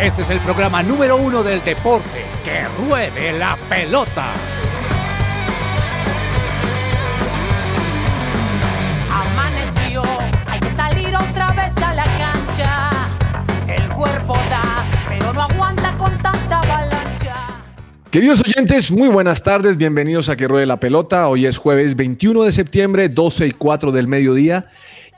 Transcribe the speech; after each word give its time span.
Este 0.00 0.22
es 0.22 0.30
el 0.30 0.38
programa 0.38 0.80
número 0.84 1.16
uno 1.16 1.42
del 1.42 1.60
deporte. 1.64 2.24
¡Que 2.44 2.62
ruede 2.80 3.36
la 3.36 3.58
pelota! 3.68 4.26
Amaneció, 9.10 10.02
hay 10.46 10.60
que 10.60 10.70
salir 10.70 11.08
otra 11.08 11.52
vez 11.54 11.76
a 11.78 11.94
la 11.94 12.04
cancha. 12.04 12.90
El 13.66 13.88
cuerpo 13.88 14.34
da, 14.48 14.86
pero 15.08 15.32
no 15.32 15.42
aguanta 15.42 15.92
con 15.98 16.14
tanta 16.18 16.60
avalancha. 16.60 17.48
Queridos 18.12 18.40
oyentes, 18.40 18.92
muy 18.92 19.08
buenas 19.08 19.42
tardes, 19.42 19.76
bienvenidos 19.76 20.28
a 20.28 20.36
Que 20.36 20.46
Ruede 20.46 20.66
la 20.66 20.78
Pelota. 20.78 21.26
Hoy 21.26 21.44
es 21.44 21.58
jueves 21.58 21.96
21 21.96 22.44
de 22.44 22.52
septiembre, 22.52 23.08
12 23.08 23.48
y 23.48 23.50
4 23.50 23.90
del 23.90 24.06
mediodía. 24.06 24.68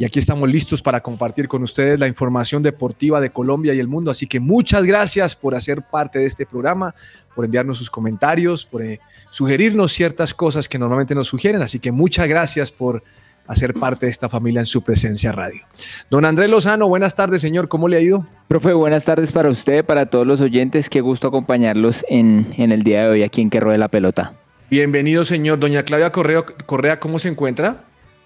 Y 0.00 0.04
aquí 0.06 0.18
estamos 0.18 0.48
listos 0.48 0.80
para 0.80 1.02
compartir 1.02 1.46
con 1.46 1.62
ustedes 1.62 2.00
la 2.00 2.06
información 2.06 2.62
deportiva 2.62 3.20
de 3.20 3.28
Colombia 3.28 3.74
y 3.74 3.80
el 3.80 3.86
mundo. 3.86 4.10
Así 4.10 4.26
que 4.26 4.40
muchas 4.40 4.86
gracias 4.86 5.36
por 5.36 5.54
hacer 5.54 5.82
parte 5.82 6.18
de 6.18 6.24
este 6.24 6.46
programa, 6.46 6.94
por 7.34 7.44
enviarnos 7.44 7.76
sus 7.76 7.90
comentarios, 7.90 8.64
por 8.64 8.82
eh, 8.82 8.98
sugerirnos 9.28 9.92
ciertas 9.92 10.32
cosas 10.32 10.70
que 10.70 10.78
normalmente 10.78 11.14
nos 11.14 11.26
sugieren. 11.26 11.60
Así 11.60 11.80
que 11.80 11.92
muchas 11.92 12.26
gracias 12.28 12.72
por 12.72 13.02
hacer 13.46 13.74
parte 13.74 14.06
de 14.06 14.10
esta 14.10 14.30
familia 14.30 14.60
en 14.60 14.64
su 14.64 14.80
presencia 14.80 15.32
radio. 15.32 15.60
Don 16.08 16.24
Andrés 16.24 16.48
Lozano, 16.48 16.88
buenas 16.88 17.14
tardes, 17.14 17.42
señor. 17.42 17.68
¿Cómo 17.68 17.86
le 17.86 17.98
ha 17.98 18.00
ido? 18.00 18.26
Profe, 18.48 18.72
buenas 18.72 19.04
tardes 19.04 19.30
para 19.32 19.50
usted, 19.50 19.84
para 19.84 20.06
todos 20.06 20.26
los 20.26 20.40
oyentes. 20.40 20.88
Qué 20.88 21.02
gusto 21.02 21.28
acompañarlos 21.28 22.06
en, 22.08 22.46
en 22.56 22.72
el 22.72 22.84
día 22.84 23.02
de 23.02 23.08
hoy 23.10 23.22
aquí 23.22 23.42
en 23.42 23.50
Que 23.50 23.60
Ruede 23.60 23.76
la 23.76 23.88
Pelota. 23.88 24.32
Bienvenido, 24.70 25.26
señor. 25.26 25.58
Doña 25.58 25.82
Claudia 25.82 26.10
Correa, 26.10 26.46
Correa 26.64 27.00
¿cómo 27.00 27.18
se 27.18 27.28
encuentra? 27.28 27.76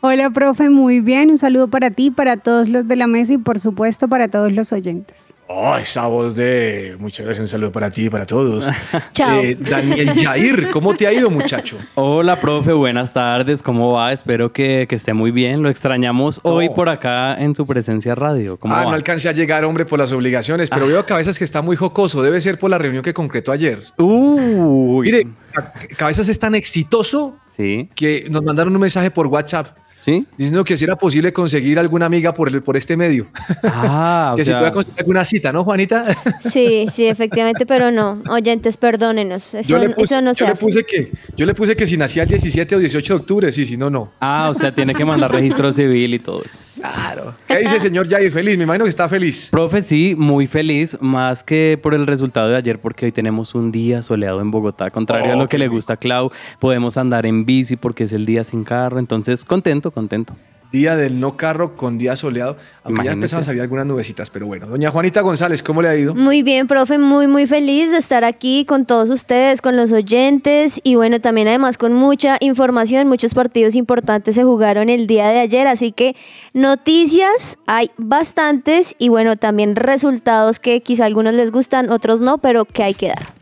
Hola, 0.06 0.28
profe, 0.28 0.68
muy 0.68 1.00
bien. 1.00 1.30
Un 1.30 1.38
saludo 1.38 1.68
para 1.68 1.90
ti, 1.90 2.10
para 2.10 2.36
todos 2.36 2.68
los 2.68 2.86
de 2.86 2.94
la 2.94 3.06
mesa 3.06 3.32
y 3.32 3.38
por 3.38 3.58
supuesto 3.58 4.06
para 4.06 4.28
todos 4.28 4.52
los 4.52 4.70
oyentes. 4.70 5.32
Oh, 5.46 5.76
esa 5.78 6.06
voz 6.08 6.36
de... 6.36 6.94
Muchas 6.98 7.24
gracias, 7.24 7.40
un 7.40 7.48
saludo 7.48 7.72
para 7.72 7.90
ti 7.90 8.04
y 8.04 8.10
para 8.10 8.26
todos. 8.26 8.68
Chao. 9.14 9.40
Eh, 9.42 9.56
Daniel 9.58 10.12
Jair, 10.22 10.70
¿cómo 10.72 10.94
te 10.94 11.06
ha 11.06 11.12
ido, 11.14 11.30
muchacho? 11.30 11.78
Hola, 11.94 12.38
profe, 12.38 12.74
buenas 12.74 13.14
tardes, 13.14 13.62
¿cómo 13.62 13.92
va? 13.92 14.12
Espero 14.12 14.52
que, 14.52 14.84
que 14.86 14.94
esté 14.96 15.14
muy 15.14 15.30
bien. 15.30 15.62
Lo 15.62 15.70
extrañamos 15.70 16.38
hoy 16.42 16.68
por 16.68 16.90
acá 16.90 17.34
en 17.42 17.54
su 17.54 17.66
presencia 17.66 18.14
radio. 18.14 18.58
¿Cómo 18.58 18.74
Ah, 18.74 18.80
va? 18.80 18.84
no 18.84 18.90
alcancé 18.90 19.30
a 19.30 19.32
llegar, 19.32 19.64
hombre, 19.64 19.86
por 19.86 19.98
las 19.98 20.12
obligaciones, 20.12 20.68
pero 20.68 20.86
veo 20.86 21.06
cabezas 21.06 21.38
que 21.38 21.44
está 21.44 21.62
muy 21.62 21.76
jocoso. 21.76 22.22
Debe 22.22 22.42
ser 22.42 22.58
por 22.58 22.68
la 22.68 22.76
reunión 22.76 23.02
que 23.02 23.14
concretó 23.14 23.52
ayer. 23.52 23.84
Uy. 23.96 25.06
Mire, 25.06 25.26
Ca- 25.52 25.72
Cabezas 25.96 26.28
es 26.28 26.38
tan 26.38 26.54
exitoso 26.54 27.38
Sí, 27.56 27.88
que 27.94 28.26
nos 28.30 28.42
mandaron 28.42 28.74
un 28.74 28.80
mensaje 28.82 29.10
por 29.10 29.28
WhatsApp 29.28 29.78
sí. 30.04 30.26
diciendo 30.36 30.64
que 30.64 30.76
si 30.76 30.84
era 30.84 30.96
posible 30.96 31.32
conseguir 31.32 31.78
alguna 31.78 32.06
amiga 32.06 32.34
por, 32.34 32.48
el, 32.48 32.62
por 32.62 32.76
este 32.76 32.96
medio. 32.96 33.26
Ah, 33.62 34.30
o 34.34 34.36
que 34.36 34.44
si 34.44 34.50
sea, 34.50 34.58
pueda 34.58 34.72
conseguir 34.72 35.00
alguna 35.00 35.24
cita, 35.24 35.52
¿no, 35.52 35.64
Juanita? 35.64 36.04
Sí, 36.40 36.86
sí, 36.92 37.06
efectivamente, 37.06 37.64
pero 37.64 37.90
no. 37.90 38.22
Oyentes, 38.28 38.76
perdónenos. 38.76 39.54
Eso, 39.54 39.68
Yo 39.68 39.78
le 39.78 39.90
puse, 39.90 40.14
eso 40.14 40.22
no 40.22 40.34
se 40.34 40.44
yo 40.44 40.50
le 40.50 40.56
puse 40.56 40.84
que, 40.84 41.12
yo 41.36 41.46
le 41.46 41.54
puse 41.54 41.74
que 41.74 41.86
si 41.86 41.96
nacía 41.96 42.24
el 42.24 42.28
17 42.28 42.76
o 42.76 42.78
18 42.78 43.14
de 43.14 43.20
octubre, 43.20 43.52
sí, 43.52 43.64
si 43.64 43.76
no, 43.76 43.88
no. 43.88 44.12
ah, 44.20 44.48
o 44.50 44.54
sea, 44.54 44.74
tiene 44.74 44.94
que 44.94 45.04
mandar 45.04 45.32
registro 45.32 45.72
civil 45.72 46.14
y 46.14 46.18
todo 46.18 46.42
eso. 46.44 46.58
Claro. 46.74 47.34
¿Qué 47.46 47.58
dice 47.58 47.76
el 47.76 47.80
señor 47.80 48.08
Jair? 48.08 48.30
Feliz, 48.30 48.58
me 48.58 48.64
imagino 48.64 48.84
que 48.84 48.90
está 48.90 49.08
feliz. 49.08 49.48
Profe, 49.50 49.82
sí, 49.82 50.14
muy 50.16 50.46
feliz, 50.46 50.98
más 51.00 51.42
que 51.42 51.78
por 51.80 51.94
el 51.94 52.06
resultado 52.06 52.48
de 52.48 52.56
ayer, 52.56 52.78
porque 52.78 53.06
hoy 53.06 53.12
tenemos 53.12 53.54
un 53.54 53.72
día 53.72 54.02
soleado 54.02 54.40
en 54.40 54.50
Bogotá. 54.50 54.90
Contrario 54.90 55.32
a 55.32 55.36
lo 55.36 55.48
que 55.48 55.58
le 55.58 55.68
gusta 55.68 55.94
a 55.94 55.96
Clau, 55.96 56.30
podemos 56.58 56.96
andar 56.96 57.26
en 57.26 57.46
bici 57.46 57.76
porque 57.76 58.04
es 58.04 58.12
el 58.12 58.26
día 58.26 58.44
sin 58.44 58.64
carro. 58.64 58.98
Entonces, 58.98 59.44
contento, 59.44 59.90
contento. 59.94 60.34
Día 60.72 60.96
del 60.96 61.20
no 61.20 61.36
carro 61.36 61.76
con 61.76 61.98
día 61.98 62.16
soleado. 62.16 62.56
Aunque 62.82 63.04
ya 63.04 63.12
Imagínese. 63.12 63.12
empezaron 63.12 63.40
a 63.42 63.44
salir 63.44 63.62
algunas 63.62 63.86
nubecitas, 63.86 64.28
pero 64.28 64.46
bueno. 64.46 64.66
Doña 64.66 64.90
Juanita 64.90 65.20
González, 65.20 65.62
¿cómo 65.62 65.80
le 65.82 65.88
ha 65.88 65.94
ido? 65.94 66.16
Muy 66.16 66.42
bien, 66.42 66.66
profe, 66.66 66.98
muy, 66.98 67.28
muy 67.28 67.46
feliz 67.46 67.92
de 67.92 67.96
estar 67.96 68.24
aquí 68.24 68.64
con 68.64 68.84
todos 68.84 69.08
ustedes, 69.08 69.62
con 69.62 69.76
los 69.76 69.92
oyentes 69.92 70.80
y 70.82 70.96
bueno, 70.96 71.20
también 71.20 71.46
además 71.46 71.78
con 71.78 71.92
mucha 71.92 72.38
información, 72.40 73.06
muchos 73.06 73.34
partidos 73.34 73.76
importantes 73.76 74.34
se 74.34 74.42
jugaron 74.42 74.88
el 74.88 75.06
día 75.06 75.28
de 75.28 75.38
ayer, 75.38 75.68
así 75.68 75.92
que 75.92 76.16
noticias 76.54 77.56
hay 77.66 77.92
bastantes 77.96 78.96
y 78.98 79.10
bueno, 79.10 79.36
también 79.36 79.76
resultados 79.76 80.58
que 80.58 80.80
quizá 80.80 81.04
a 81.04 81.06
algunos 81.06 81.34
les 81.34 81.52
gustan, 81.52 81.88
otros 81.88 82.20
no, 82.20 82.38
pero 82.38 82.64
que 82.64 82.82
hay 82.82 82.94
que 82.94 83.08
dar. 83.10 83.32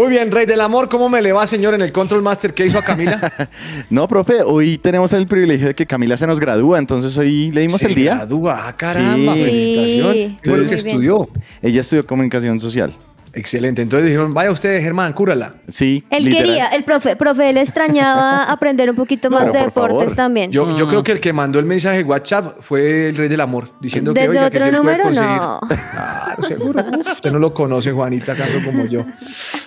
Muy 0.00 0.08
bien, 0.08 0.30
Rey 0.30 0.46
del 0.46 0.62
Amor, 0.62 0.88
¿cómo 0.88 1.10
me 1.10 1.20
le 1.20 1.30
va, 1.30 1.46
señor, 1.46 1.74
en 1.74 1.82
el 1.82 1.92
Control 1.92 2.22
Master 2.22 2.54
que 2.54 2.64
hizo 2.64 2.78
a 2.78 2.82
Camila? 2.82 3.20
No, 3.90 4.08
profe, 4.08 4.40
hoy 4.42 4.78
tenemos 4.78 5.12
el 5.12 5.26
privilegio 5.26 5.66
de 5.66 5.74
que 5.74 5.84
Camila 5.84 6.16
se 6.16 6.26
nos 6.26 6.40
gradúa, 6.40 6.78
entonces 6.78 7.18
hoy 7.18 7.50
le 7.50 7.60
dimos 7.60 7.82
Se 7.82 7.88
el 7.88 7.94
día. 7.94 8.14
gradúa. 8.14 8.68
Ah, 8.68 8.74
caramba, 8.74 9.34
Sí. 9.34 9.42
felicitación. 9.42 10.14
Sí. 10.14 10.38
¿Qué 10.42 10.50
fue 10.50 10.58
lo 10.58 10.64
que 10.64 10.70
Muy 10.70 10.82
bien. 10.82 10.88
estudió? 10.88 11.28
Ella 11.60 11.80
estudió 11.82 12.06
comunicación 12.06 12.58
social. 12.60 12.94
Excelente. 13.32 13.82
Entonces 13.82 14.06
dijeron, 14.06 14.34
vaya 14.34 14.50
usted, 14.50 14.80
Germán, 14.80 15.12
cúrala. 15.12 15.54
Sí. 15.68 16.04
Él 16.10 16.24
literal. 16.24 16.46
quería, 16.46 16.66
el 16.68 16.84
profe, 16.84 17.14
profe, 17.16 17.48
él 17.50 17.58
extrañaba 17.58 18.44
aprender 18.50 18.90
un 18.90 18.96
poquito 18.96 19.30
más 19.30 19.46
de 19.46 19.52
por 19.52 19.60
deportes 19.60 19.98
favor. 19.98 20.16
también. 20.16 20.50
Yo, 20.50 20.74
yo 20.76 20.86
creo 20.88 21.02
que 21.04 21.12
el 21.12 21.20
que 21.20 21.32
mandó 21.32 21.58
el 21.58 21.64
mensaje 21.64 21.98
de 21.98 22.04
WhatsApp 22.04 22.56
fue 22.60 23.08
el 23.10 23.16
Rey 23.16 23.28
del 23.28 23.40
Amor, 23.40 23.70
diciendo 23.80 24.12
que 24.12 24.20
¿Desde 24.20 24.30
oiga, 24.38 24.50
que 24.50 24.56
otro 24.58 24.62
si 24.70 24.76
él 24.76 24.82
puede 24.82 24.96
número? 24.98 25.10
No. 25.12 25.60
Claro, 25.90 26.42
seguro. 26.42 26.84
Uf, 27.00 27.12
usted 27.12 27.32
no 27.32 27.38
lo 27.38 27.52
conoce, 27.54 27.92
Juanita, 27.92 28.34
tanto 28.34 28.64
como 28.64 28.84
yo. 28.86 29.04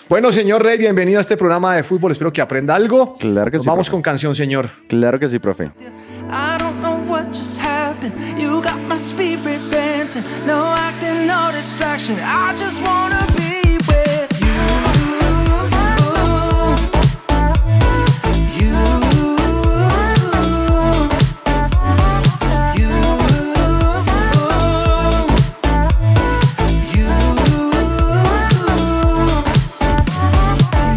Bueno, 0.10 0.32
señor 0.32 0.64
Rey, 0.64 0.78
bienvenido 0.78 1.20
a 1.20 1.22
este 1.22 1.36
programa 1.38 1.76
de 1.76 1.84
fútbol. 1.84 2.12
Espero 2.12 2.32
que 2.32 2.42
aprenda 2.42 2.76
algo. 2.76 3.16
Claro 3.18 3.52
que 3.52 3.58
Nos 3.58 3.64
sí, 3.64 3.70
Vamos 3.70 3.88
profe. 3.88 3.92
con 3.92 4.02
canción, 4.02 4.36
señor. 4.36 4.70
Claro 4.88 5.20
que 5.20 5.30
sí, 5.30 5.40
profe. 5.40 5.66
I 5.66 6.58
don't 6.60 6.80
know 6.82 6.98
what 7.08 7.28
just 7.28 7.60
happened. 7.62 8.14
You 8.38 8.62
got 8.62 8.78
my 8.90 8.96
spirit 8.98 9.62
dancing. 10.04 10.24
No 10.46 10.74
acting, 10.78 11.28
no 11.28 11.52
distraction. 11.54 12.18
I 12.20 12.54
just 12.58 12.82
wanna 12.84 13.26
be 13.38 13.78
with 13.88 14.32
you. 14.44 14.60
You. 18.60 18.74
You. 18.74 18.84
You 26.94 27.10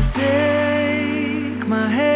take 0.08 1.66
my 1.68 1.86
hand, 1.88 2.15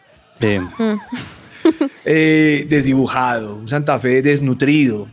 Sí. 0.41 0.59
Eh, 2.05 2.67
desdibujado. 2.69 3.55
Un 3.55 3.69
Santa 3.69 3.99
Fe 4.01 4.21
desnutrido. 4.23 5.07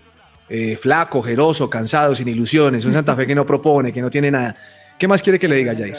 eh, 0.51 0.75
flaco, 0.81 1.19
ojeroso, 1.19 1.69
cansado, 1.69 2.15
sin 2.15 2.27
ilusiones. 2.27 2.83
Un 2.83 2.91
Santa 2.93 3.15
Fe 3.15 3.27
que 3.27 3.35
no 3.35 3.45
propone, 3.45 3.93
que 3.93 4.01
no 4.01 4.09
tiene 4.09 4.31
nada. 4.31 4.55
¿Qué 4.97 5.07
más 5.07 5.21
quiere 5.21 5.37
que 5.37 5.47
le 5.47 5.57
diga, 5.57 5.75
Jair? 5.75 5.95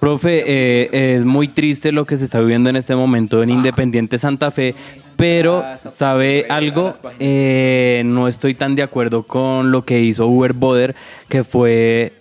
Profe, 0.00 0.42
eh, 0.46 1.14
es 1.16 1.24
muy 1.26 1.48
triste 1.48 1.92
lo 1.92 2.06
que 2.06 2.16
se 2.16 2.24
está 2.24 2.40
viviendo 2.40 2.70
en 2.70 2.76
este 2.76 2.96
momento 2.96 3.42
en 3.42 3.50
Independiente 3.50 4.18
Santa 4.18 4.50
Fe, 4.50 4.74
pero 5.16 5.62
¿sabe 5.94 6.46
algo? 6.48 6.94
Eh, 7.18 8.02
no 8.06 8.26
estoy 8.26 8.54
tan 8.54 8.74
de 8.76 8.82
acuerdo 8.82 9.24
con 9.24 9.70
lo 9.72 9.84
que 9.84 10.00
hizo 10.00 10.26
Uber 10.26 10.54
Boder, 10.54 10.94
que 11.28 11.44
fue 11.44 12.14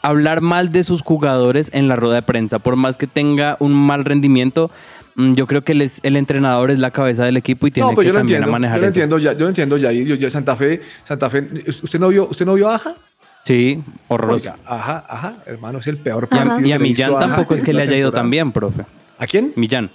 hablar 0.00 0.40
mal 0.40 0.72
de 0.72 0.82
sus 0.82 1.02
jugadores 1.02 1.68
en 1.74 1.88
la 1.88 1.96
rueda 1.96 2.14
de 2.14 2.22
prensa. 2.22 2.58
Por 2.58 2.76
más 2.76 2.96
que 2.96 3.06
tenga 3.06 3.58
un 3.60 3.74
mal 3.74 4.06
rendimiento, 4.06 4.70
mm, 5.16 5.34
yo 5.34 5.46
creo 5.46 5.60
que 5.62 5.72
el 5.72 6.16
entrenador 6.16 6.70
es 6.70 6.78
la 6.78 6.90
cabeza 6.90 7.26
del 7.26 7.36
equipo 7.36 7.66
y 7.66 7.70
tiene 7.70 7.90
No, 7.90 7.94
pues 7.94 8.06
que 8.06 8.08
yo 8.08 8.12
lo 8.14 8.20
también 8.20 8.36
entiendo. 8.38 8.52
manejar 8.52 8.76
Yo 8.78 8.80
lo 8.80 8.88
eso. 8.88 8.94
entiendo 8.98 9.18
ya. 9.18 9.32
Yo 9.34 9.40
lo 9.40 9.48
entiendo 9.48 9.76
ya. 9.76 9.92
Yo, 9.92 10.14
yo 10.14 10.30
Santa 10.30 10.56
Fe, 10.56 10.80
Santa 11.04 11.28
Fe. 11.28 11.46
¿Usted 11.68 12.00
no 12.00 12.08
vio, 12.08 12.26
usted 12.30 12.46
no 12.46 12.54
vio 12.54 12.70
a 12.70 12.76
Aja? 12.76 12.94
Sí, 13.42 13.82
horroroso. 14.08 14.50
Oiga, 14.50 14.58
Aja, 14.66 15.04
Aja, 15.08 15.34
hermano, 15.46 15.78
es 15.78 15.86
el 15.86 15.96
peor 15.98 16.28
Y 16.30 16.36
a, 16.36 16.44
partido. 16.44 16.68
y 16.68 16.72
a 16.72 16.78
Millán 16.78 17.08
visto 17.10 17.16
a 17.16 17.20
Aja 17.20 17.28
tampoco 17.28 17.54
es 17.54 17.62
que 17.62 17.72
le 17.72 17.82
haya 17.82 17.96
ido 17.96 18.08
temporada. 18.10 18.22
tan 18.22 18.30
bien, 18.30 18.52
profe. 18.52 18.84
¿A 19.18 19.26
quién? 19.26 19.52
Millán. 19.56 19.90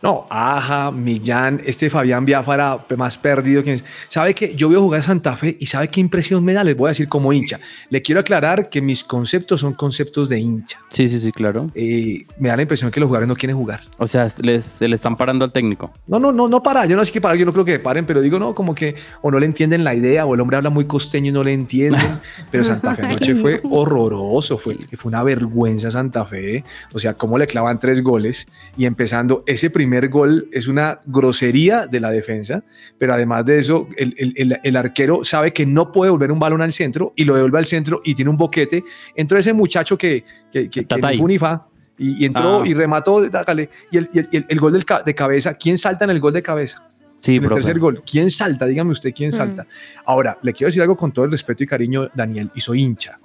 No, 0.00 0.26
Aja, 0.30 0.92
Millán, 0.92 1.60
este 1.64 1.90
Fabián 1.90 2.24
Biafara 2.24 2.78
más 2.96 3.18
perdido. 3.18 3.64
que 3.64 3.80
¿Sabe 4.06 4.32
que 4.32 4.54
yo 4.54 4.68
veo 4.68 4.80
jugar 4.80 5.00
a 5.00 5.02
Santa 5.02 5.34
Fe 5.34 5.56
y 5.58 5.66
sabe 5.66 5.88
qué 5.88 6.00
impresión 6.00 6.44
me 6.44 6.52
da? 6.52 6.62
Les 6.62 6.76
voy 6.76 6.86
a 6.86 6.90
decir 6.90 7.08
como 7.08 7.32
hincha. 7.32 7.58
Le 7.90 8.00
quiero 8.00 8.20
aclarar 8.20 8.70
que 8.70 8.80
mis 8.80 9.02
conceptos 9.02 9.60
son 9.60 9.74
conceptos 9.74 10.28
de 10.28 10.38
hincha. 10.38 10.78
Sí, 10.90 11.08
sí, 11.08 11.18
sí, 11.18 11.32
claro. 11.32 11.70
Eh, 11.74 12.24
me 12.38 12.48
da 12.48 12.56
la 12.56 12.62
impresión 12.62 12.92
que 12.92 13.00
los 13.00 13.08
jugadores 13.08 13.28
no 13.28 13.34
quieren 13.34 13.56
jugar. 13.56 13.82
O 13.98 14.06
sea, 14.06 14.28
les, 14.40 14.64
se 14.64 14.86
le 14.86 14.94
están 14.94 15.16
parando 15.16 15.44
al 15.44 15.50
técnico. 15.50 15.92
No, 16.06 16.20
no, 16.20 16.30
no, 16.30 16.46
no 16.46 16.62
para. 16.62 16.86
Yo 16.86 16.94
no 16.94 17.04
sé 17.04 17.12
que 17.12 17.20
para, 17.20 17.34
yo 17.34 17.44
no 17.44 17.52
creo 17.52 17.64
que 17.64 17.80
paren, 17.80 18.06
pero 18.06 18.20
digo, 18.20 18.38
no, 18.38 18.54
como 18.54 18.76
que 18.76 18.94
o 19.20 19.32
no 19.32 19.40
le 19.40 19.46
entienden 19.46 19.82
la 19.82 19.96
idea, 19.96 20.26
o 20.26 20.34
el 20.34 20.40
hombre 20.40 20.58
habla 20.58 20.70
muy 20.70 20.84
costeño 20.84 21.30
y 21.30 21.32
no 21.32 21.42
le 21.42 21.52
entienden. 21.52 22.20
Pero 22.50 22.64
Santa 22.64 22.94
Fe 22.94 23.02
anoche 23.02 23.34
fue 23.34 23.60
horroroso, 23.68 24.58
fue, 24.58 24.76
fue 24.92 25.10
una 25.10 25.22
vergüenza 25.22 25.90
Santa 25.90 26.24
Fe. 26.24 26.64
O 26.92 26.98
sea, 26.98 27.14
cómo 27.14 27.36
le 27.36 27.46
clavan 27.46 27.80
tres 27.80 28.02
goles 28.02 28.48
y 28.76 28.86
empezando, 28.86 29.42
ese 29.46 29.70
primer 29.70 29.87
gol 30.10 30.48
es 30.52 30.68
una 30.68 31.00
grosería 31.06 31.86
de 31.86 32.00
la 32.00 32.10
defensa, 32.10 32.62
pero 32.98 33.14
además 33.14 33.44
de 33.46 33.58
eso, 33.58 33.88
el, 33.96 34.14
el- 34.18 34.32
el- 34.36 34.60
el 34.62 34.76
arquero 34.76 35.24
sabe 35.24 35.52
que 35.52 35.66
no 35.66 35.90
puede 35.92 36.10
volver 36.10 36.30
un 36.32 36.38
balón 36.38 36.62
al 36.62 36.72
centro 36.72 37.12
y 37.16 37.24
lo 37.24 37.34
devuelve 37.34 37.58
al 37.58 37.66
centro 37.66 38.00
y 38.04 38.14
tiene 38.14 38.30
un 38.30 38.36
boquete. 38.36 38.84
Entró 39.14 39.38
ese 39.38 39.52
muchacho 39.52 39.96
que, 39.98 40.24
que, 40.52 40.64
que, 40.68 40.80
que 40.80 40.84
Tatay. 40.84 41.16
ni 41.16 41.20
fu 41.22 41.28
ni 41.28 41.38
fa, 41.38 41.66
y, 41.98 42.22
y 42.22 42.26
entró 42.26 42.60
Ah. 42.62 42.66
y 42.68 42.74
remató, 42.74 43.28
dágale. 43.28 43.70
Y 43.90 43.96
el, 43.98 44.08
y 44.12 44.18
el- 44.20 44.28
y 44.30 44.36
el- 44.38 44.46
el 44.48 44.60
gol 44.60 44.72
del 44.72 44.84
de 45.04 45.14
cabeza, 45.14 45.54
¿quién 45.54 45.78
salta 45.78 46.04
en 46.04 46.10
el 46.10 46.20
gol 46.20 46.32
de 46.32 46.42
cabeza? 46.42 46.84
Sí, 47.16 47.32
en 47.36 47.42
el 47.42 47.48
profe. 47.48 47.62
tercer 47.62 47.80
gol. 47.80 48.02
¿Quién 48.08 48.30
salta? 48.30 48.64
Dígame 48.66 48.92
usted 48.92 49.12
quién 49.12 49.32
salta. 49.32 49.66
Ahora, 50.06 50.38
le 50.42 50.52
quiero 50.52 50.68
decir 50.68 50.82
algo 50.82 50.96
con 50.96 51.10
todo 51.10 51.24
el 51.24 51.32
respeto 51.32 51.64
y 51.64 51.66
cariño, 51.66 52.08
Daniel, 52.14 52.50
y 52.54 52.60
soy 52.60 52.82
hincha. 52.82 53.18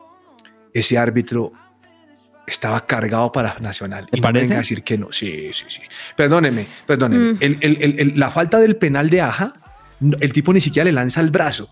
Ese 0.74 0.98
árbitro 0.98 1.52
estaba 2.48 2.80
cargado 2.86 3.32
para 3.32 3.56
Nacional. 3.60 4.08
¿Te 4.12 4.18
y 4.18 4.22
no 4.22 4.28
me 4.28 4.34
parece? 4.34 4.44
venga 4.48 4.56
a 4.56 4.60
decir 4.60 4.84
que 4.84 4.98
no. 4.98 5.12
Sí, 5.12 5.50
sí, 5.54 5.66
sí. 5.68 5.82
Perdóneme, 6.16 6.66
perdóneme. 6.86 7.34
Mm. 7.34 7.38
El- 7.40 7.58
el- 7.62 7.78
el- 7.82 8.00
el- 8.00 8.20
la 8.20 8.30
falta 8.32 8.60
del 8.60 8.76
penal 8.76 9.10
de 9.10 9.22
Aja, 9.22 9.54
el 10.20 10.34
tipo 10.34 10.52
ni 10.54 10.60
siquiera 10.60 10.86
le 10.86 10.92
lanza 10.92 11.22
el 11.22 11.30
brazo. 11.30 11.72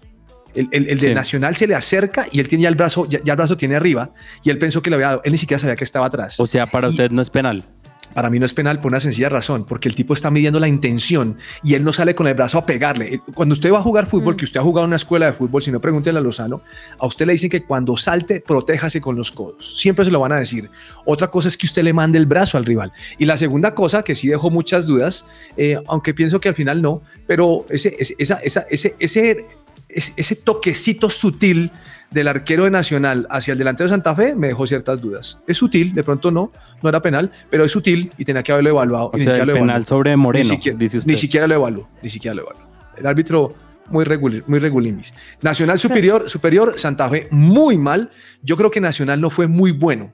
El, 0.53 0.67
el, 0.71 0.89
el 0.89 0.99
de 0.99 1.07
Sí. 1.09 1.13
Nacional 1.13 1.55
se 1.55 1.65
le 1.67 1.75
acerca 1.75 2.27
y 2.31 2.39
él 2.41 2.47
tiene 2.47 2.63
ya 2.63 2.69
el 2.69 2.75
brazo, 2.75 3.07
ya, 3.07 3.19
ya 3.23 3.33
el 3.33 3.37
brazo 3.37 3.55
tiene 3.55 3.75
arriba 3.75 4.11
y 4.43 4.49
él 4.49 4.57
pensó 4.57 4.81
que 4.81 4.89
le 4.89 4.95
había 4.97 5.07
dado. 5.07 5.21
Él 5.23 5.31
ni 5.31 5.37
siquiera 5.37 5.59
sabía 5.59 5.75
que 5.77 5.83
estaba 5.85 6.05
atrás. 6.07 6.39
O 6.39 6.45
sea, 6.47 6.65
para 6.67 6.87
Y- 6.87 6.91
usted 6.91 7.09
no 7.11 7.21
es 7.21 7.29
penal. 7.29 7.63
Para 8.13 8.29
mí 8.29 8.39
no 8.39 8.45
es 8.45 8.53
penal 8.53 8.79
por 8.81 8.91
una 8.91 8.99
sencilla 8.99 9.29
razón, 9.29 9.65
porque 9.65 9.87
el 9.89 9.95
tipo 9.95 10.13
está 10.13 10.29
midiendo 10.31 10.59
la 10.59 10.67
intención 10.67 11.37
y 11.63 11.75
él 11.75 11.83
no 11.83 11.93
sale 11.93 12.13
con 12.15 12.27
el 12.27 12.33
brazo 12.33 12.57
a 12.57 12.65
pegarle. 12.65 13.21
Cuando 13.33 13.53
usted 13.53 13.71
va 13.71 13.79
a 13.79 13.81
jugar 13.83 14.05
fútbol, 14.07 14.35
que 14.35 14.45
usted 14.45 14.59
ha 14.59 14.63
jugado 14.63 14.85
en 14.85 14.89
una 14.89 14.95
escuela 14.97 15.25
de 15.27 15.33
fútbol, 15.33 15.61
si 15.61 15.71
no 15.71 15.79
pregúntele 15.79 16.19
a 16.19 16.21
Lozano, 16.21 16.61
a 16.99 17.05
usted 17.07 17.25
le 17.25 17.33
dicen 17.33 17.49
que 17.49 17.63
cuando 17.63 17.95
salte, 17.97 18.41
protéjase 18.41 18.99
con 19.01 19.15
los 19.15 19.31
codos. 19.31 19.77
Siempre 19.79 20.05
se 20.05 20.11
lo 20.11 20.19
van 20.19 20.31
a 20.33 20.37
decir. 20.39 20.69
Otra 21.05 21.29
cosa 21.29 21.47
es 21.47 21.57
que 21.57 21.65
usted 21.65 21.83
le 21.83 21.93
mande 21.93 22.17
el 22.17 22.25
brazo 22.25 22.57
al 22.57 22.65
rival. 22.65 22.91
Y 23.17 23.25
la 23.25 23.37
segunda 23.37 23.73
cosa, 23.73 24.03
que 24.03 24.15
sí 24.15 24.27
dejó 24.27 24.49
muchas 24.49 24.87
dudas, 24.87 25.25
eh, 25.57 25.77
aunque 25.87 26.13
pienso 26.13 26.39
que 26.39 26.49
al 26.49 26.55
final 26.55 26.81
no, 26.81 27.01
pero 27.27 27.65
ese, 27.69 27.95
ese, 27.99 28.15
esa, 28.19 28.35
esa- 28.43 28.65
ese, 28.69 28.95
ese, 28.99 29.45
ese, 29.89 30.13
ese 30.17 30.35
toquecito 30.35 31.09
sutil 31.09 31.71
del 32.11 32.27
arquero 32.27 32.65
de 32.65 32.71
Nacional 32.71 33.25
hacia 33.29 33.53
el 33.53 33.57
delantero 33.57 33.89
de 33.89 33.95
Santa 33.95 34.13
Fe 34.15 34.35
me 34.35 34.47
dejó 34.47 34.67
ciertas 34.67 35.01
dudas. 35.01 35.39
Es 35.47 35.57
sutil, 35.57 35.93
de 35.95 36.03
pronto 36.03 36.29
no, 36.29 36.51
no 36.83 36.89
era 36.89 37.01
penal, 37.01 37.31
pero 37.49 37.63
es 37.65 37.71
sutil 37.71 38.11
y 38.17 38.25
tenía 38.25 38.43
que 38.43 38.51
haberlo 38.51 38.69
evaluado. 38.71 39.11
O 39.13 39.17
y 39.17 39.21
sea, 39.23 39.37
el 39.37 39.47
lo 39.47 39.53
penal 39.53 39.69
evaluó. 39.69 39.85
sobre 39.85 40.15
Moreno, 40.17 40.43
ni 40.49 40.55
siquiera, 40.57 40.77
dice 40.77 40.97
usted. 40.97 41.09
Ni 41.11 41.17
siquiera 41.17 41.47
lo 41.47 41.55
evaluó, 41.55 41.87
ni 42.03 42.09
siquiera 42.09 42.35
lo 42.35 42.41
evaluó. 42.43 42.61
El 42.97 43.07
árbitro 43.07 43.53
muy, 43.89 44.03
regul 44.03 44.43
muy 44.47 44.59
regulimis. 44.59 45.13
Nacional 45.41 45.79
superior, 45.79 46.29
superior, 46.29 46.73
Santa 46.77 47.09
Fe 47.09 47.27
muy 47.31 47.77
mal. 47.77 48.11
Yo 48.43 48.55
creo 48.57 48.71
que 48.71 48.81
Nacional 48.81 49.19
no 49.21 49.29
fue 49.29 49.47
muy 49.47 49.71
bueno. 49.71 50.11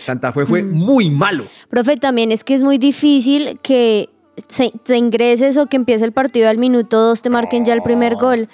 Santa 0.00 0.32
Fe 0.32 0.44
fue 0.46 0.62
Mm. 0.62 0.72
muy 0.72 1.10
malo. 1.10 1.46
Profe, 1.70 1.96
también 1.96 2.32
es 2.32 2.44
que 2.44 2.54
es 2.54 2.62
muy 2.62 2.78
difícil 2.78 3.58
que 3.62 4.08
se- 4.48 4.72
te 4.84 4.96
ingreses 4.98 5.56
o 5.56 5.66
que 5.66 5.76
empiece 5.76 6.04
el 6.04 6.12
partido 6.12 6.48
al 6.50 6.58
minuto 6.58 6.98
dos 7.00 7.22
te 7.22 7.30
marquen 7.30 7.64
ya 7.64 7.72
el 7.72 7.82
primer 7.82 8.14
gol. 8.16 8.48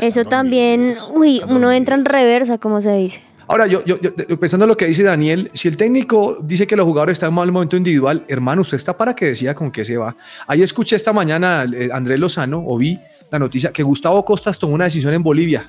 Eso 0.00 0.24
también, 0.24 0.96
uy, 1.14 1.40
uno 1.48 1.70
entra 1.72 1.94
en 1.96 2.04
reversa, 2.04 2.58
como 2.58 2.80
se 2.80 2.92
dice. 2.96 3.22
Ahora, 3.48 3.66
yo, 3.68 3.84
yo, 3.84 3.98
yo- 4.00 4.40
pensando 4.40 4.64
en 4.64 4.68
lo 4.70 4.76
que 4.76 4.86
dice 4.86 5.04
Daniel, 5.04 5.50
si 5.54 5.68
el 5.68 5.76
técnico 5.76 6.36
dice 6.42 6.66
que 6.66 6.74
los 6.74 6.84
jugadores 6.84 7.14
están 7.16 7.28
en 7.28 7.34
mal 7.36 7.52
momento 7.52 7.76
individual, 7.76 8.24
hermano, 8.26 8.62
usted 8.62 8.76
está 8.76 8.96
para 8.96 9.14
que 9.14 9.26
decida 9.26 9.54
con 9.54 9.70
qué 9.70 9.84
se 9.84 9.96
va. 9.96 10.16
Ahí 10.48 10.62
escuché 10.62 10.96
esta 10.96 11.12
mañana 11.12 11.64
eh, 11.72 11.88
Andrés 11.92 12.18
Lozano, 12.18 12.64
o 12.66 12.76
vi 12.76 12.98
la 13.30 13.38
noticia, 13.38 13.70
que 13.72 13.82
Gustavo 13.84 14.24
Costas 14.24 14.58
tomó 14.58 14.74
una 14.74 14.84
decisión 14.84 15.14
en 15.14 15.22
Bolivia. 15.22 15.68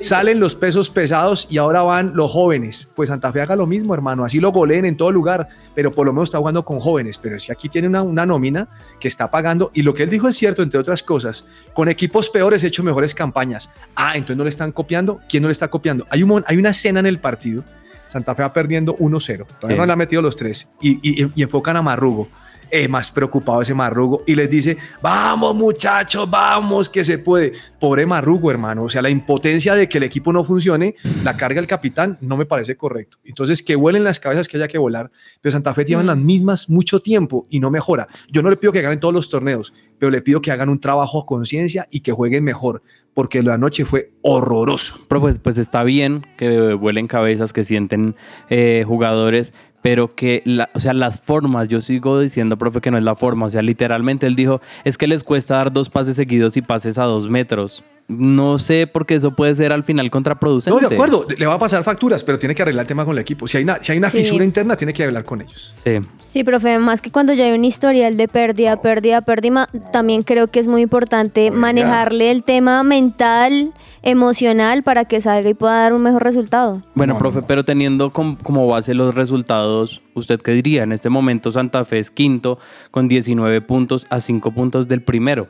Salen 0.00 0.40
los 0.40 0.54
pesos 0.54 0.88
pesados 0.88 1.46
y 1.50 1.58
ahora 1.58 1.82
van 1.82 2.12
los 2.14 2.30
jóvenes. 2.30 2.88
Pues 2.96 3.10
Santa 3.10 3.30
Fe 3.32 3.42
haga 3.42 3.54
lo 3.54 3.66
mismo, 3.66 3.92
hermano. 3.92 4.24
Así 4.24 4.40
lo 4.40 4.50
goleen 4.50 4.86
en 4.86 4.96
todo 4.96 5.12
lugar, 5.12 5.48
pero 5.74 5.92
por 5.92 6.06
lo 6.06 6.12
menos 6.14 6.30
está 6.30 6.38
jugando 6.38 6.64
con 6.64 6.80
jóvenes. 6.80 7.18
Pero 7.18 7.38
si 7.38 7.52
aquí 7.52 7.68
tiene 7.68 7.86
una, 7.86 8.02
una 8.02 8.24
nómina 8.24 8.68
que 8.98 9.08
está 9.08 9.30
pagando, 9.30 9.70
y 9.74 9.82
lo 9.82 9.92
que 9.92 10.04
él 10.04 10.10
dijo 10.10 10.26
es 10.28 10.36
cierto, 10.36 10.62
entre 10.62 10.80
otras 10.80 11.02
cosas, 11.02 11.44
con 11.74 11.88
equipos 11.90 12.30
peores 12.30 12.64
he 12.64 12.68
hecho 12.68 12.82
mejores 12.82 13.14
campañas. 13.14 13.70
Ah, 13.94 14.12
entonces 14.14 14.36
no 14.38 14.44
le 14.44 14.50
están 14.50 14.72
copiando. 14.72 15.20
¿Quién 15.28 15.42
no 15.42 15.48
le 15.48 15.52
está 15.52 15.68
copiando? 15.68 16.06
Hay, 16.10 16.22
un, 16.22 16.44
hay 16.46 16.56
una 16.56 16.70
escena 16.70 17.00
en 17.00 17.06
el 17.06 17.18
partido. 17.18 17.62
Santa 18.08 18.34
Fe 18.34 18.42
va 18.42 18.52
perdiendo 18.54 18.96
1-0. 18.96 19.46
Todavía 19.46 19.76
Sí. 19.76 19.78
no 19.80 19.86
le 19.86 19.92
ha 19.92 19.96
metido 19.96 20.22
los 20.22 20.34
tres. 20.34 20.68
Y, 20.80 20.98
y- 21.02 21.30
y 21.34 21.42
enfocan 21.42 21.76
a 21.76 21.82
Marrugo. 21.82 22.26
Es 22.70 22.88
más 22.88 23.10
preocupado 23.10 23.62
ese 23.62 23.74
Marrugo 23.74 24.22
y 24.26 24.34
les 24.34 24.48
dice, 24.48 24.76
vamos 25.02 25.56
muchachos, 25.56 26.30
vamos, 26.30 26.88
que 26.88 27.04
se 27.04 27.18
puede. 27.18 27.52
Pobre 27.78 28.06
Marrugo, 28.06 28.50
hermano. 28.50 28.84
O 28.84 28.88
sea, 28.88 29.02
la 29.02 29.10
impotencia 29.10 29.74
de 29.74 29.88
que 29.88 29.98
el 29.98 30.04
equipo 30.04 30.32
no 30.32 30.44
funcione, 30.44 30.94
la 31.24 31.36
carga 31.36 31.60
el 31.60 31.66
capitán, 31.66 32.18
no 32.20 32.36
me 32.36 32.46
parece 32.46 32.76
correcto. 32.76 33.18
Entonces, 33.24 33.62
que 33.62 33.76
vuelen 33.76 34.04
las 34.04 34.20
cabezas 34.20 34.48
que 34.48 34.56
haya 34.56 34.68
que 34.68 34.78
volar. 34.78 35.10
Pero 35.40 35.52
Santa 35.52 35.74
Fe 35.74 35.84
llevan 35.84 36.06
las 36.06 36.16
mismas 36.16 36.68
mucho 36.68 37.00
tiempo 37.00 37.46
y 37.50 37.60
no 37.60 37.70
mejora. 37.70 38.08
Yo 38.30 38.42
no 38.42 38.50
le 38.50 38.56
pido 38.56 38.72
que 38.72 38.82
ganen 38.82 39.00
todos 39.00 39.14
los 39.14 39.28
torneos, 39.28 39.72
pero 39.98 40.10
le 40.10 40.22
pido 40.22 40.40
que 40.40 40.50
hagan 40.50 40.68
un 40.68 40.80
trabajo 40.80 41.20
a 41.20 41.26
conciencia 41.26 41.88
y 41.90 42.00
que 42.00 42.12
jueguen 42.12 42.44
mejor, 42.44 42.82
porque 43.14 43.42
lo 43.42 43.50
de 43.50 43.54
anoche 43.54 43.84
fue 43.84 44.12
horroroso. 44.22 45.00
Pero 45.08 45.20
pues, 45.20 45.38
pues 45.38 45.58
está 45.58 45.84
bien 45.84 46.26
que 46.36 46.74
vuelen 46.74 47.06
cabezas, 47.06 47.52
que 47.52 47.64
sienten 47.64 48.16
eh, 48.48 48.84
jugadores, 48.86 49.52
pero 49.82 50.14
que, 50.14 50.42
la- 50.44 50.68
o 50.74 50.80
sea, 50.80 50.92
las 50.94 51.20
formas, 51.20 51.68
yo 51.68 51.80
sigo 51.80 52.20
diciendo, 52.20 52.56
profe, 52.58 52.80
que 52.80 52.90
no 52.90 52.98
es 52.98 53.02
la 53.04 53.14
forma. 53.14 53.46
O 53.46 53.50
sea, 53.50 53.62
literalmente 53.62 54.26
él 54.26 54.36
dijo, 54.36 54.60
es 54.84 54.98
que 54.98 55.06
les 55.06 55.24
cuesta 55.24 55.56
dar 55.56 55.72
dos 55.72 55.88
pases 55.88 56.16
seguidos 56.16 56.56
y 56.56 56.62
pases 56.62 56.98
a 56.98 57.04
dos 57.04 57.28
metros. 57.28 57.82
No 58.10 58.58
sé, 58.58 58.86
porque 58.86 59.14
eso 59.14 59.30
puede 59.36 59.54
ser 59.54 59.72
al 59.72 59.84
final 59.84 60.10
contraproducente. 60.10 60.80
No, 60.82 60.88
de 60.88 60.94
acuerdo, 60.94 61.26
le 61.36 61.46
va 61.46 61.54
a 61.54 61.58
pasar 61.58 61.84
facturas, 61.84 62.24
pero 62.24 62.38
tiene 62.38 62.54
que 62.54 62.62
arreglar 62.62 62.82
el 62.82 62.88
tema 62.88 63.04
con 63.04 63.12
el 63.16 63.20
equipo. 63.20 63.46
Si 63.46 63.56
hay 63.58 63.62
una, 63.62 63.78
si 63.82 63.92
hay 63.92 63.98
una 63.98 64.10
Sí. 64.10 64.18
fisura 64.18 64.44
interna, 64.44 64.76
tiene 64.76 64.92
que 64.92 65.04
hablar 65.04 65.24
con 65.24 65.42
ellos. 65.42 65.72
Sí. 65.84 65.92
Sí, 66.24 66.44
profe, 66.44 66.78
más 66.78 67.00
que 67.02 67.10
cuando 67.10 67.32
ya 67.32 67.44
hay 67.44 67.52
un 67.52 67.64
historial 67.64 68.16
de 68.16 68.26
pérdida, 68.28 68.80
pérdida, 68.82 69.20
pérdida, 69.20 69.68
también 69.92 70.22
creo 70.22 70.48
que 70.48 70.58
es 70.60 70.66
muy 70.68 70.82
importante 70.82 71.50
manejarle 71.50 72.30
el 72.30 72.42
tema 72.42 72.82
mental, 72.82 73.72
emocional, 74.02 74.82
para 74.82 75.04
que 75.04 75.20
salga 75.20 75.48
y 75.50 75.54
pueda 75.54 75.74
dar 75.82 75.92
un 75.92 76.02
mejor 76.02 76.22
resultado. 76.24 76.82
Bueno, 76.94 77.14
No, 77.14 77.18
profe, 77.18 77.40
no, 77.40 77.46
pero 77.46 77.64
teniendo 77.64 78.10
com- 78.10 78.36
como 78.36 78.66
base 78.66 78.94
los 78.94 79.14
resultados, 79.14 80.00
¿usted 80.14 80.40
qué 80.40 80.52
diría? 80.52 80.82
En 80.82 80.92
este 80.92 81.10
momento 81.10 81.52
Santa 81.52 81.84
Fe 81.84 81.98
es 81.98 82.10
quinto 82.10 82.58
con 82.90 83.08
19 83.08 83.60
puntos 83.60 84.06
a 84.10 84.20
5 84.20 84.50
puntos 84.52 84.88
del 84.88 85.02
primero. 85.02 85.46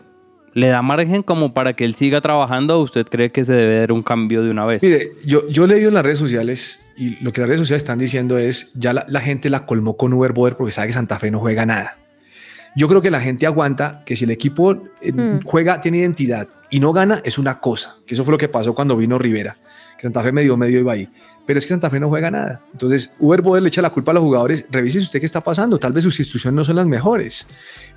¿Le 0.52 0.68
da 0.68 0.82
margen 0.82 1.22
como 1.22 1.54
para 1.54 1.74
que 1.74 1.84
él 1.84 1.94
siga 1.94 2.20
trabajando 2.20 2.78
o 2.78 2.82
usted 2.82 3.06
cree 3.06 3.30
que 3.30 3.44
se 3.44 3.52
debe 3.52 3.80
dar 3.80 3.92
un 3.92 4.02
cambio 4.02 4.42
de 4.42 4.50
una 4.50 4.64
vez? 4.64 4.82
Mire, 4.82 5.10
yo, 5.24 5.46
yo 5.48 5.64
he 5.64 5.68
leído 5.68 5.88
en 5.88 5.94
las 5.94 6.04
redes 6.04 6.18
sociales 6.18 6.80
y 6.96 7.10
lo 7.22 7.32
que 7.32 7.40
las 7.40 7.48
redes 7.48 7.60
sociales 7.60 7.82
están 7.82 7.98
diciendo 7.98 8.36
es, 8.36 8.72
ya 8.74 8.92
la, 8.92 9.06
la 9.08 9.20
gente 9.20 9.48
la 9.48 9.64
colmó 9.64 9.96
con 9.96 10.12
Uber 10.12 10.32
Boder 10.32 10.56
porque 10.56 10.72
sabe 10.72 10.88
que 10.88 10.92
Santa 10.94 11.18
Fe 11.18 11.30
no 11.30 11.38
juega 11.38 11.64
nada. 11.66 11.96
Yo 12.76 12.88
creo 12.88 13.00
que 13.02 13.10
la 13.10 13.20
gente 13.20 13.46
aguanta 13.46 14.02
que 14.06 14.16
si 14.16 14.24
el 14.24 14.30
equipo 14.30 14.72
eh, 15.00 15.12
Mm. 15.12 15.40
juega, 15.44 15.80
tiene 15.80 15.98
identidad 15.98 16.48
y 16.68 16.78
no 16.80 16.92
gana, 16.92 17.20
es 17.24 17.38
una 17.38 17.60
cosa. 17.60 17.96
Que 18.06 18.14
eso 18.14 18.24
fue 18.24 18.32
lo 18.32 18.38
que 18.38 18.48
pasó 18.48 18.74
cuando 18.74 18.96
vino 18.96 19.18
Rivera. 19.18 19.56
Que 19.96 20.02
Santa 20.02 20.22
Fe 20.22 20.32
medio 20.32 20.56
medio 20.56 20.80
iba 20.80 20.92
ahí. 20.92 21.08
Pero 21.46 21.58
es 21.58 21.64
que 21.64 21.70
Santa 21.70 21.90
Fe 21.90 21.98
no 21.98 22.08
juega 22.08 22.30
nada. 22.30 22.60
Entonces, 22.72 23.14
Uber 23.18 23.42
Boder 23.42 23.62
le 23.62 23.68
echa 23.70 23.82
la 23.82 23.90
culpa 23.90 24.12
a 24.12 24.14
los 24.14 24.22
jugadores. 24.22 24.64
Revise 24.70 24.98
usted 24.98 25.18
qué 25.18 25.26
está 25.26 25.40
pasando. 25.40 25.78
Tal 25.78 25.92
vez 25.92 26.04
sus 26.04 26.18
instrucciones 26.20 26.54
no 26.54 26.64
son 26.64 26.76
las 26.76 26.86
mejores. 26.86 27.44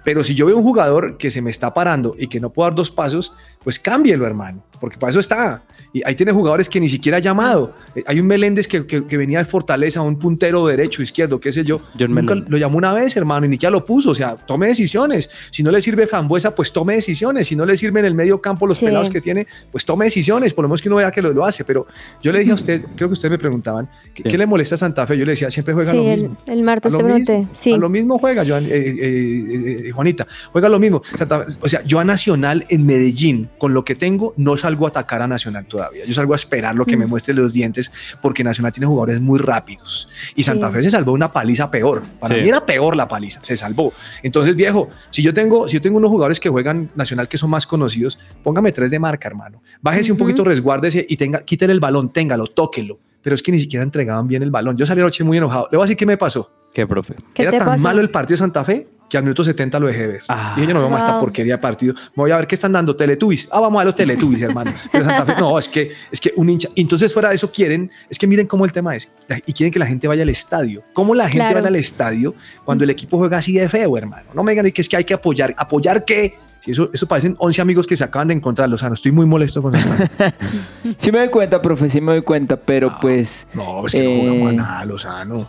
Pero 0.03 0.23
si 0.23 0.35
yo 0.35 0.45
veo 0.45 0.57
un 0.57 0.63
jugador 0.63 1.17
que 1.17 1.31
se 1.31 1.41
me 1.41 1.49
está 1.49 1.73
parando 1.73 2.15
y 2.17 2.27
que 2.27 2.39
no 2.39 2.51
puedo 2.51 2.69
dar 2.69 2.75
dos 2.75 2.91
pasos, 2.91 3.33
pues 3.63 3.79
cámbielo, 3.79 4.25
hermano. 4.25 4.63
porque 4.79 4.97
para 4.97 5.11
eso 5.11 5.19
está. 5.21 5.63
Y 5.93 6.01
ahí 6.05 6.13
tiene 6.15 6.33
jugadores 6.33 6.67
que 6.67 6.77
ni 6.77 6.89
siquiera 6.89 7.17
ha 7.17 7.21
llamado. 7.21 7.73
Eh, 7.95 8.03
Hay 8.05 8.19
un 8.19 8.27
Meléndez 8.27 8.67
que, 8.67 8.85
que- 8.85 9.05
que 9.05 9.15
venía 9.15 9.37
de 9.39 9.45
Fortaleza, 9.45 10.01
un 10.01 10.19
puntero 10.19 10.65
derecho, 10.67 11.01
izquierdo, 11.01 11.39
qué 11.39 11.53
sé 11.53 11.63
yo. 11.63 11.77
John 11.97 12.09
Nunca 12.13 12.21
Meléndez. 12.33 12.49
lo 12.51 12.57
llamó 12.57 12.77
una 12.79 12.93
vez, 12.93 13.15
hermano, 13.15 13.45
y 13.45 13.49
ni 13.49 13.55
siquiera 13.55 13.71
lo 13.71 13.85
puso. 13.85 14.09
O 14.09 14.15
sea, 14.15 14.35
tome 14.35 14.67
decisiones. 14.67 15.29
Si 15.51 15.63
no 15.63 15.71
le 15.71 15.79
sirve 15.79 16.05
Fambuesa, 16.05 16.53
pues 16.53 16.73
tome 16.73 16.95
decisiones. 16.95 17.47
Si 17.47 17.55
no 17.55 17.65
le 17.65 17.77
sirve 17.77 18.01
en 18.01 18.07
el 18.07 18.13
medio 18.13 18.41
campo 18.41 18.67
los 18.67 18.75
Sí. 18.77 18.85
pelados 18.87 19.09
que 19.09 19.21
tiene, 19.21 19.47
pues 19.71 19.85
tome 19.85 20.03
decisiones. 20.03 20.53
Por 20.53 20.63
lo 20.63 20.67
menos 20.67 20.81
que 20.81 20.89
uno 20.89 20.97
vea 20.97 21.11
que 21.11 21.21
lo, 21.21 21.31
lo 21.31 21.45
hace. 21.45 21.63
Pero 21.63 21.87
yo 22.21 22.33
le 22.33 22.39
dije 22.39 22.51
a 22.51 22.55
usted, 22.55 22.81
creo 22.97 23.07
que 23.07 23.13
ustedes 23.13 23.31
me 23.31 23.37
preguntaban, 23.37 23.87
¿qué, 24.13 24.23
Sí. 24.23 24.29
qué 24.29 24.37
le 24.37 24.45
molesta 24.47 24.75
a 24.75 24.79
Santa 24.79 25.07
Fe? 25.07 25.17
Yo 25.17 25.23
le 25.23 25.31
decía, 25.31 25.49
siempre 25.49 25.73
juega 25.73 25.91
Sí, 25.91 25.95
lo 25.97 26.03
el, 26.11 26.21
mismo. 26.23 26.37
el 26.45 26.61
martes 26.63 26.93
A 26.93 26.97
te 26.97 27.03
lo 27.03 27.07
pregunté. 27.07 27.37
mismo, 27.37 27.51
Sí. 27.55 27.71
A 27.73 27.77
lo 27.77 27.87
mismo 27.87 28.17
juega 28.19 28.43
Joan- 28.43 28.65
eh, 28.65 28.69
eh, 28.73 29.83
eh, 29.87 29.91
Juanita, 29.91 30.27
juega 30.51 30.67
lo 30.67 30.79
mismo. 30.79 31.01
Santa- 31.15 31.45
o 31.61 31.69
sea, 31.69 31.81
yo 31.85 31.99
a 32.01 32.03
Nacional 32.03 32.65
en 32.69 32.85
Medellín, 32.85 33.47
con 33.57 33.73
lo 33.73 33.85
que 33.85 33.95
tengo, 33.95 34.33
no 34.37 34.57
salgo 34.57 34.85
a 34.85 34.89
atacar 34.89 35.21
a 35.21 35.27
Nacional 35.27 35.65
todavía. 35.65 36.05
Yo 36.05 36.13
salgo 36.13 36.33
a 36.33 36.35
esperar 36.35 36.75
lo 36.75 36.85
que 36.85 36.97
me 36.97 37.05
muestre 37.05 37.33
los 37.33 37.53
dientes, 37.53 37.91
porque 38.21 38.43
Nacional 38.43 38.71
tiene 38.73 38.87
jugadores 38.87 39.21
muy 39.21 39.39
rápidos. 39.39 40.09
Y 40.35 40.43
Sí. 40.43 40.43
Santa 40.43 40.69
Fe 40.71 40.83
se 40.83 40.89
salvó 40.89 41.13
una 41.13 41.31
paliza 41.31 41.71
peor. 41.71 42.03
Para 42.19 42.35
Sí. 42.35 42.41
mí 42.41 42.49
era 42.49 42.65
peor 42.65 42.95
la 42.95 43.07
paliza, 43.07 43.39
se 43.43 43.55
salvó. 43.55 43.93
Entonces, 44.21 44.55
viejo, 44.55 44.89
si 45.11 45.21
yo 45.21 45.33
tengo, 45.33 45.67
si 45.67 45.75
yo 45.75 45.81
tengo 45.81 45.97
unos 45.97 46.09
jugadores 46.09 46.39
que 46.39 46.49
juegan 46.49 46.89
Nacional 46.95 47.27
que 47.27 47.37
son 47.37 47.49
más 47.49 47.65
conocidos, 47.65 48.19
póngame 48.43 48.71
tres 48.71 48.91
de 48.91 48.99
marca, 48.99 49.27
hermano. 49.27 49.61
Bájese 49.81 50.11
un 50.11 50.17
poquito, 50.17 50.43
resguárdese 50.43 51.05
y 51.07 51.17
tenga, 51.17 51.41
quítele 51.43 51.73
el 51.73 51.79
balón, 51.79 52.11
téngalo, 52.11 52.47
tóquelo. 52.47 52.99
Pero 53.21 53.35
es 53.35 53.41
que 53.41 53.51
ni 53.53 53.59
siquiera 53.59 53.83
entregaban 53.83 54.27
bien 54.27 54.43
el 54.43 54.51
balón. 54.51 54.75
Yo 54.75 54.85
salí 54.85 54.99
anoche 54.99 55.23
muy 55.23 55.37
enojado. 55.37 55.69
Le 55.71 55.77
voy 55.77 55.83
a 55.83 55.85
decir 55.85 55.95
qué 55.97 56.05
me 56.05 56.17
pasó. 56.17 56.49
¿Qué, 56.73 56.87
profe? 56.87 57.15
¿Qué 57.33 57.43
Era 57.43 57.51
te 57.51 57.57
tan 57.59 57.67
pasó? 57.67 57.83
malo 57.83 58.01
el 58.01 58.09
partido 58.09 58.33
de 58.35 58.37
Santa 58.39 58.63
Fe 58.63 58.87
que 59.09 59.17
al 59.17 59.23
minuto 59.23 59.43
70 59.43 59.79
lo 59.79 59.85
dejé 59.87 60.01
de 60.01 60.07
ver. 60.07 60.21
Ah. 60.27 60.53
Dije, 60.55 60.69
yo 60.69 60.73
no 60.73 60.79
veo 60.79 60.89
más 60.89 61.01
esta 61.01 61.11
Wow. 61.13 61.21
porquería 61.21 61.53
de 61.53 61.57
partido. 61.59 61.93
Me 61.93 62.01
voy 62.15 62.31
a 62.31 62.37
ver 62.37 62.47
qué 62.47 62.55
están 62.55 62.71
dando 62.71 62.95
Teletubbies. 62.95 63.47
Ah, 63.51 63.59
vamos 63.59 63.75
a 63.77 63.79
ver 63.81 63.85
los 63.87 63.95
Teletubbies, 63.95 64.41
hermano. 64.49 64.73
Pero 64.91 65.05
Santa 65.05 65.25
Fe, 65.35 65.39
no, 65.39 65.59
es 65.59 65.69
que, 65.69 65.91
es 66.11 66.19
que 66.19 66.33
un 66.35 66.49
hincha. 66.49 66.69
Entonces, 66.75 67.13
fuera 67.13 67.29
de 67.29 67.35
eso, 67.35 67.51
quieren, 67.51 67.91
es 68.09 68.17
que 68.17 68.25
miren 68.25 68.47
cómo 68.47 68.65
el 68.65 68.71
tema 68.71 68.95
es. 68.95 69.11
Y 69.45 69.53
quieren 69.53 69.71
que 69.71 69.77
la 69.77 69.85
gente 69.85 70.07
vaya 70.07 70.23
al 70.23 70.29
estadio. 70.29 70.81
¿Cómo 70.93 71.13
la 71.13 71.25
gente 71.25 71.45
Claro. 71.45 71.61
va 71.61 71.67
al 71.67 71.75
estadio 71.75 72.33
cuando 72.65 72.85
el 72.85 72.89
equipo 72.89 73.19
juega 73.19 73.37
así 73.37 73.53
de 73.53 73.69
feo, 73.69 73.95
hermano? 73.99 74.23
No 74.33 74.41
me 74.43 74.53
digan 74.53 74.71
que 74.71 74.81
es 74.81 74.89
que 74.89 74.97
hay 74.97 75.03
que 75.03 75.13
apoyar. 75.13 75.53
¿Apoyar 75.59 76.05
qué? 76.05 76.39
Si 76.61 76.71
eso, 76.71 76.89
eso 76.91 77.05
parecen 77.07 77.35
11 77.37 77.61
amigos 77.61 77.85
que 77.85 77.95
se 77.95 78.03
acaban 78.05 78.29
de 78.29 78.33
encontrar. 78.33 78.67
Lozano, 78.67 78.95
estoy 78.95 79.11
muy 79.11 79.27
molesto 79.27 79.61
con 79.61 79.73
Fe. 79.75 80.33
Sí 80.97 81.11
me 81.11 81.19
doy 81.19 81.29
cuenta, 81.29 81.61
profe, 81.61 81.87
sí 81.87 82.01
me 82.01 82.13
doy 82.13 82.21
cuenta, 82.23 82.55
pero 82.57 82.95
pues... 82.99 83.45
No, 83.53 83.85
es 83.85 83.91
que 83.91 84.01
no 84.03 84.09
Eh. 84.09 84.19
jugamos 84.21 84.49
a 84.49 84.51
nada, 84.53 84.85
Lozano. 84.85 85.47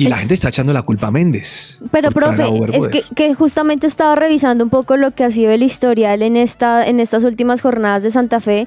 Y 0.00 0.08
la 0.08 0.16
gente 0.16 0.34
está 0.34 0.48
echando 0.48 0.72
la 0.72 0.82
culpa 0.82 1.08
a 1.08 1.10
Méndez. 1.10 1.78
Pero, 1.90 2.10
profe, 2.10 2.44
es 2.72 2.88
que, 2.88 3.04
que 3.14 3.34
justamente 3.34 3.86
estaba 3.86 4.14
revisando 4.14 4.64
un 4.64 4.70
poco 4.70 4.96
lo 4.96 5.10
que 5.10 5.24
ha 5.24 5.30
sido 5.30 5.50
el 5.50 5.62
historial 5.62 6.22
en, 6.22 6.36
esta, 6.36 6.86
en 6.86 7.00
estas 7.00 7.22
últimas 7.22 7.60
jornadas 7.60 8.02
de 8.02 8.10
Santa 8.10 8.40
Fe. 8.40 8.66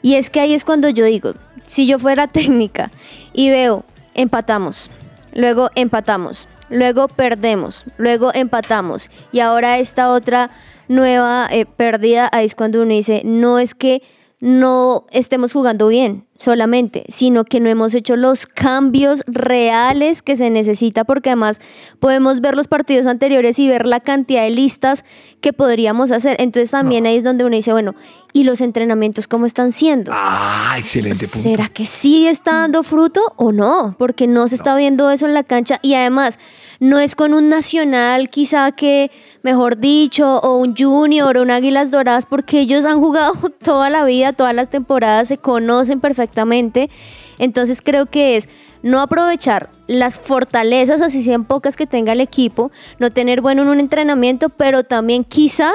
Y 0.00 0.14
es 0.14 0.30
que 0.30 0.40
ahí 0.40 0.54
es 0.54 0.64
cuando 0.64 0.88
yo 0.88 1.04
digo, 1.04 1.34
si 1.66 1.86
yo 1.86 1.98
fuera 1.98 2.26
técnica 2.28 2.90
y 3.34 3.50
veo, 3.50 3.84
empatamos, 4.14 4.90
luego 5.34 5.68
empatamos, 5.74 6.48
luego 6.70 7.08
perdemos, 7.08 7.84
luego 7.98 8.32
empatamos, 8.32 9.10
y 9.32 9.40
ahora 9.40 9.78
esta 9.78 10.10
otra 10.10 10.50
nueva 10.88 11.46
eh, 11.50 11.66
pérdida, 11.66 12.28
ahí 12.32 12.46
es 12.46 12.54
cuando 12.54 12.80
uno 12.80 12.94
dice, 12.94 13.20
no 13.24 13.58
es 13.58 13.74
que 13.74 14.02
no 14.40 15.04
estemos 15.12 15.52
jugando 15.52 15.88
bien 15.88 16.24
solamente, 16.40 17.04
sino 17.08 17.44
que 17.44 17.60
no 17.60 17.68
hemos 17.68 17.94
hecho 17.94 18.16
los 18.16 18.46
cambios 18.46 19.22
reales 19.26 20.22
que 20.22 20.36
se 20.36 20.48
necesita, 20.48 21.04
porque 21.04 21.28
además 21.28 21.60
podemos 22.00 22.40
ver 22.40 22.56
los 22.56 22.66
partidos 22.66 23.06
anteriores 23.06 23.58
y 23.58 23.68
ver 23.68 23.86
la 23.86 24.00
cantidad 24.00 24.42
de 24.42 24.50
listas 24.50 25.04
que 25.42 25.52
podríamos 25.52 26.10
hacer. 26.12 26.36
Entonces 26.40 26.70
también 26.70 27.04
ahí 27.04 27.16
es 27.16 27.24
donde 27.24 27.44
uno 27.44 27.54
dice, 27.54 27.72
bueno, 27.72 27.94
¿y 28.32 28.44
los 28.44 28.60
entrenamientos 28.60 29.26
cómo 29.26 29.46
están 29.46 29.72
siendo? 29.72 30.12
Ah, 30.14 30.76
excelente 30.78 31.26
punto. 31.26 31.48
¿Será 31.48 31.68
que 31.68 31.86
sí 31.86 32.26
está 32.26 32.52
dando 32.52 32.82
fruto 32.82 33.32
o 33.36 33.52
no? 33.52 33.94
Porque 33.98 34.26
no 34.26 34.48
se 34.48 34.54
está 34.54 34.76
viendo 34.76 35.10
eso 35.10 35.26
en 35.26 35.34
la 35.34 35.42
cancha 35.42 35.78
y 35.82 35.94
además 35.94 36.38
no 36.78 36.98
es 36.98 37.14
con 37.14 37.34
un 37.34 37.48
nacional 37.48 38.30
quizá 38.30 38.72
que, 38.72 39.10
mejor 39.42 39.78
dicho, 39.78 40.38
o 40.38 40.56
un 40.56 40.74
junior 40.76 41.36
o 41.36 41.42
un 41.42 41.50
Águilas 41.50 41.90
Doradas, 41.90 42.26
porque 42.26 42.60
ellos 42.60 42.84
han 42.84 43.00
jugado 43.00 43.32
toda 43.62 43.90
la 43.90 44.04
vida, 44.04 44.32
todas 44.32 44.54
las 44.54 44.70
temporadas, 44.70 45.28
se 45.28 45.38
conocen 45.38 46.00
perfectamente. 46.00 46.90
Entonces 47.38 47.82
creo 47.82 48.06
que 48.06 48.36
es 48.36 48.48
no 48.82 49.00
aprovechar 49.00 49.70
las 49.86 50.18
fortalezas, 50.18 51.02
así 51.02 51.22
sean 51.22 51.44
pocas 51.44 51.76
que 51.76 51.86
tenga 51.86 52.12
el 52.12 52.20
equipo, 52.20 52.70
no 52.98 53.10
tener 53.10 53.40
bueno 53.40 53.62
en 53.62 53.68
un 53.68 53.80
entrenamiento, 53.80 54.48
pero 54.48 54.84
también 54.84 55.24
quizá 55.24 55.72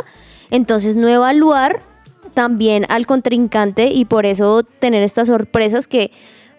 entonces 0.50 0.96
no 0.96 1.08
evaluar 1.08 1.95
también 2.36 2.86
al 2.90 3.08
contrincante 3.08 3.88
y 3.88 4.06
por 4.06 4.28
eso 4.28 4.62
tener 4.62 5.02
estas 5.02 5.30
sorpresas 5.30 5.88
que 5.88 6.12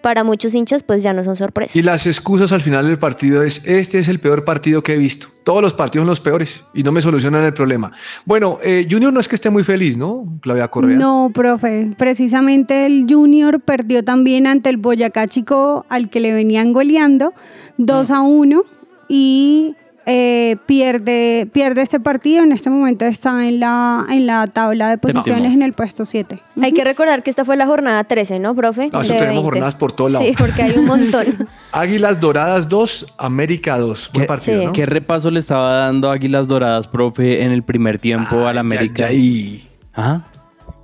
para 0.07 0.23
muchos 0.25 0.55
hinchas 0.55 0.83
pues 0.83 1.03
ya 1.03 1.13
no 1.13 1.25
son 1.25 1.35
sorpresas. 1.35 1.75
Y 1.75 1.83
las 1.83 2.07
excusas 2.07 2.53
al 2.53 2.61
final 2.61 2.87
del 2.87 2.99
partido 2.99 3.43
es, 3.43 3.63
este 3.65 3.99
es 3.99 4.07
el 4.07 4.21
peor 4.21 4.45
partido 4.45 4.83
que 4.83 4.95
he 4.95 4.97
visto. 4.97 5.29
Todos 5.43 5.63
los 5.63 5.75
partidos 5.75 6.03
son 6.03 6.11
los 6.11 6.21
peores 6.21 6.63
y 6.75 6.83
no 6.83 6.93
me 6.93 7.01
solucionan 7.01 7.45
el 7.45 7.53
problema. 7.53 7.93
Bueno, 8.25 8.59
eh, 8.63 8.87
Junior 8.89 9.13
no 9.13 9.19
es 9.19 9.27
que 9.27 9.35
esté 9.35 9.51
muy 9.51 9.65
feliz, 9.65 9.97
¿no? 9.97 10.39
Claudia 10.43 10.69
Correa. 10.69 10.97
No, 10.97 11.31
profe. 11.35 11.91
Precisamente 11.99 12.87
el 12.87 13.07
Junior 13.09 13.61
perdió 13.61 14.05
también 14.05 14.47
ante 14.47 14.71
el 14.71 14.77
Boyacá 14.77 15.27
Chico 15.27 15.85
al 15.89 16.09
que 16.09 16.21
le 16.21 16.33
venían 16.33 16.73
goleando 16.73 17.33
2 17.79 18.11
a 18.11 18.21
1 18.21 18.63
y 19.09 19.75
eh, 20.07 20.57
pierde, 20.67 21.49
pierde 21.53 21.83
este 21.83 21.99
partido. 22.01 22.45
En 22.45 22.53
este 22.53 22.71
momento 22.71 23.05
está 23.05 23.47
en 23.47 23.61
la, 23.61 24.07
en 24.09 24.27
la 24.27 24.47
tabla 24.47 24.89
de 24.89 24.99
posiciones 24.99 25.43
Séptimo. 25.43 25.55
en 25.55 25.63
el 25.63 25.73
puesto 25.73 26.05
7. 26.05 26.41
Hay 26.63 26.73
que 26.73 26.85
recordar 26.85 27.23
que 27.23 27.31
esta 27.31 27.45
fue 27.45 27.57
la 27.57 27.67
jornada 27.67 28.05
13, 28.05 28.39
¿no, 28.39 28.55
profe? 28.55 28.89
No, 28.93 29.01
eso 29.01 29.13
De 29.13 29.19
tenemos 29.19 29.43
20. 29.43 29.43
jornadas 29.45 29.75
por 29.75 29.93
todos 29.93 30.13
lados. 30.13 30.27
Sí, 30.29 30.35
porque 30.39 30.63
hay 30.63 30.79
un 30.79 30.87
montón. 30.87 31.27
Águilas 31.73 32.21
Doradas 32.21 32.69
2, 32.69 33.15
América 33.19 33.77
2. 33.79 34.11
Buen 34.13 34.23
¿Qué- 34.23 34.29
partido, 34.29 34.61
sí. 34.61 34.67
¿no? 34.67 34.73
¿Qué 34.73 34.87
repaso 34.87 35.31
le 35.31 35.41
estaba 35.41 35.73
dando 35.87 36.11
Águilas 36.11 36.47
Doradas, 36.49 36.89
profe, 36.89 37.43
en 37.43 37.51
el 37.51 37.63
primer 37.65 37.99
tiempo 37.99 38.37
Ay, 38.43 38.47
al 38.47 38.59
América? 38.59 39.07
ay. 39.09 39.69
Ajá. 39.93 40.25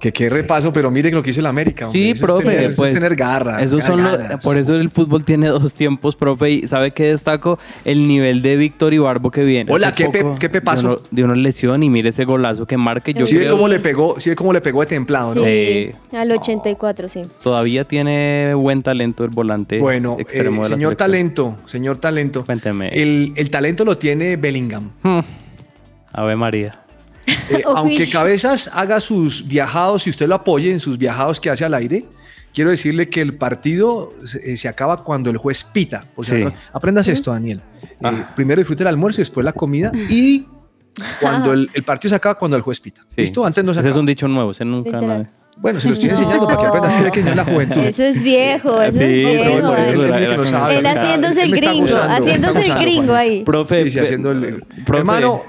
Que 0.02 0.12
qué 0.12 0.28
repaso, 0.28 0.72
pero 0.72 0.90
miren 0.90 1.14
lo 1.14 1.22
que 1.22 1.30
hizo 1.30 1.38
el 1.38 1.46
América. 1.46 1.86
hombre. 1.86 2.00
Sí, 2.00 2.10
Eso 2.10 2.14
es 2.14 2.20
profe, 2.32 2.42
tener- 2.48 2.58
eso 2.62 2.70
es 2.70 2.76
pues 2.76 2.92
tener 2.92 3.14
garra. 3.14 3.62
esos 3.62 3.84
son 3.84 4.02
los- 4.02 4.18
por 4.42 4.56
eso 4.56 4.74
el 4.74 4.90
fútbol 4.90 5.24
tiene 5.24 5.46
dos 5.46 5.74
tiempos, 5.74 6.16
profe, 6.16 6.50
y 6.50 6.66
sabe 6.66 6.90
que 6.90 7.04
destaco 7.04 7.56
el 7.84 8.08
nivel 8.08 8.42
de 8.42 8.56
Víctor 8.56 8.92
Ibarbo 8.92 9.30
que 9.30 9.44
viene. 9.44 9.72
Hola, 9.72 9.94
¿qué 9.94 10.08
pe- 10.08 10.24
qué 10.40 10.48
pepazo? 10.50 10.82
De, 10.82 10.88
uno- 10.94 11.02
de 11.12 11.24
una 11.24 11.34
lesión 11.36 11.84
y 11.84 11.88
mire 11.88 12.08
ese 12.08 12.24
golazo 12.24 12.66
que 12.66 12.76
marque. 12.76 13.14
Yo 13.14 13.26
Sí, 13.26 13.34
ve 13.34 13.42
creo 13.42 13.52
cómo 13.52 13.68
le 13.68 13.78
pegó, 13.78 14.18
sí, 14.18 14.34
cómo 14.34 14.52
le 14.52 14.60
pegó 14.60 14.80
de 14.80 14.86
templado, 14.86 15.36
¿no? 15.36 15.44
Sí. 15.44 15.92
al 16.10 16.32
84, 16.32 17.08
sí. 17.08 17.22
todavía 17.40 17.84
tiene 17.84 18.54
buen 18.54 18.82
talento 18.82 19.22
el 19.22 19.30
volante 19.30 19.78
Bueno, 19.78 20.16
extremo 20.18 20.62
eh, 20.62 20.64
de 20.64 20.70
la 20.70 20.76
señor 20.76 20.78
selección. 20.78 20.96
talento, 20.96 21.56
señor 21.66 21.96
talento. 21.98 22.44
Cuénteme. 22.44 22.88
El, 22.88 23.34
el 23.36 23.50
talento 23.50 23.84
lo 23.84 23.96
tiene 23.96 24.34
Bellingham. 24.34 24.90
Ave 26.12 26.36
María. 26.36 26.80
Eh, 27.26 27.62
aunque 27.66 28.08
Cabezas 28.08 28.70
haga 28.74 29.00
sus 29.00 29.46
viajados 29.46 30.06
y 30.06 30.10
usted 30.10 30.26
lo 30.26 30.34
apoye 30.34 30.70
en 30.72 30.80
sus 30.80 30.98
viajados 30.98 31.38
que 31.40 31.50
hace 31.50 31.64
al 31.64 31.74
aire, 31.74 32.04
quiero 32.54 32.70
decirle 32.70 33.08
que 33.08 33.20
el 33.20 33.34
partido 33.34 34.12
se, 34.24 34.52
eh, 34.52 34.56
se 34.56 34.68
acaba 34.68 35.02
cuando 35.04 35.30
el 35.30 35.36
juez 35.36 35.64
pita. 35.64 36.04
O 36.16 36.22
sea, 36.22 36.38
Sí. 36.38 36.44
no- 36.44 36.52
aprendas 36.72 37.08
esto, 37.08 37.30
Daniel. 37.30 37.60
Eh, 37.82 37.88
Ah. 38.02 38.32
primero 38.34 38.60
disfrute 38.60 38.82
el 38.82 38.88
almuerzo 38.88 39.20
y 39.20 39.22
después 39.22 39.44
la 39.44 39.52
comida 39.52 39.90
y 40.08 40.46
cuando 41.20 41.52
el, 41.52 41.70
el 41.72 41.82
partido 41.84 42.10
se 42.10 42.16
acaba 42.16 42.34
cuando 42.38 42.56
el 42.56 42.62
juez 42.62 42.78
pita. 42.80 43.00
Sí. 43.08 43.22
¿Listo? 43.22 43.46
Antes 43.46 43.64
no 43.64 43.72
se 43.72 43.80
Ese 43.80 43.88
es 43.90 43.96
un 43.96 44.06
dicho 44.06 44.28
nuevo, 44.28 44.50
ese 44.50 44.64
nunca 44.64 44.90
Literal. 44.98 45.22
no- 45.22 45.42
Bueno, 45.58 45.78
se 45.80 45.88
lo 45.88 45.92
estoy 45.94 46.08
No. 46.08 46.14
enseñando 46.16 46.46
para 46.46 46.58
que 46.60 46.66
aprendas 46.66 46.94
que 46.94 47.04
hay 47.04 47.10
que 47.10 47.18
enseñar 47.20 47.36
la 47.36 47.44
juventud. 47.44 47.76
Eso 47.78 48.02
es 48.02 48.22
viejo, 48.22 48.80
eso 48.82 48.98
Sí, 48.98 49.04
es 49.04 49.10
viejo. 49.10 49.76
Él- 49.76 49.92
no 50.82 50.88
haciéndose 50.88 51.42
el 51.42 51.50
gringo, 51.54 51.80
gozando, 51.82 52.14
haciéndose 52.16 52.60
el 52.62 52.74
gringo 52.78 53.14
ahí. 53.14 53.44
Profe, 53.44 53.84
Sí, 53.84 53.90
sí, 53.90 53.98
pe- 53.98 54.04
haciendo 54.04 54.30
el... 54.32 54.62
profe. 54.84 54.98
Hermano, 55.00 55.42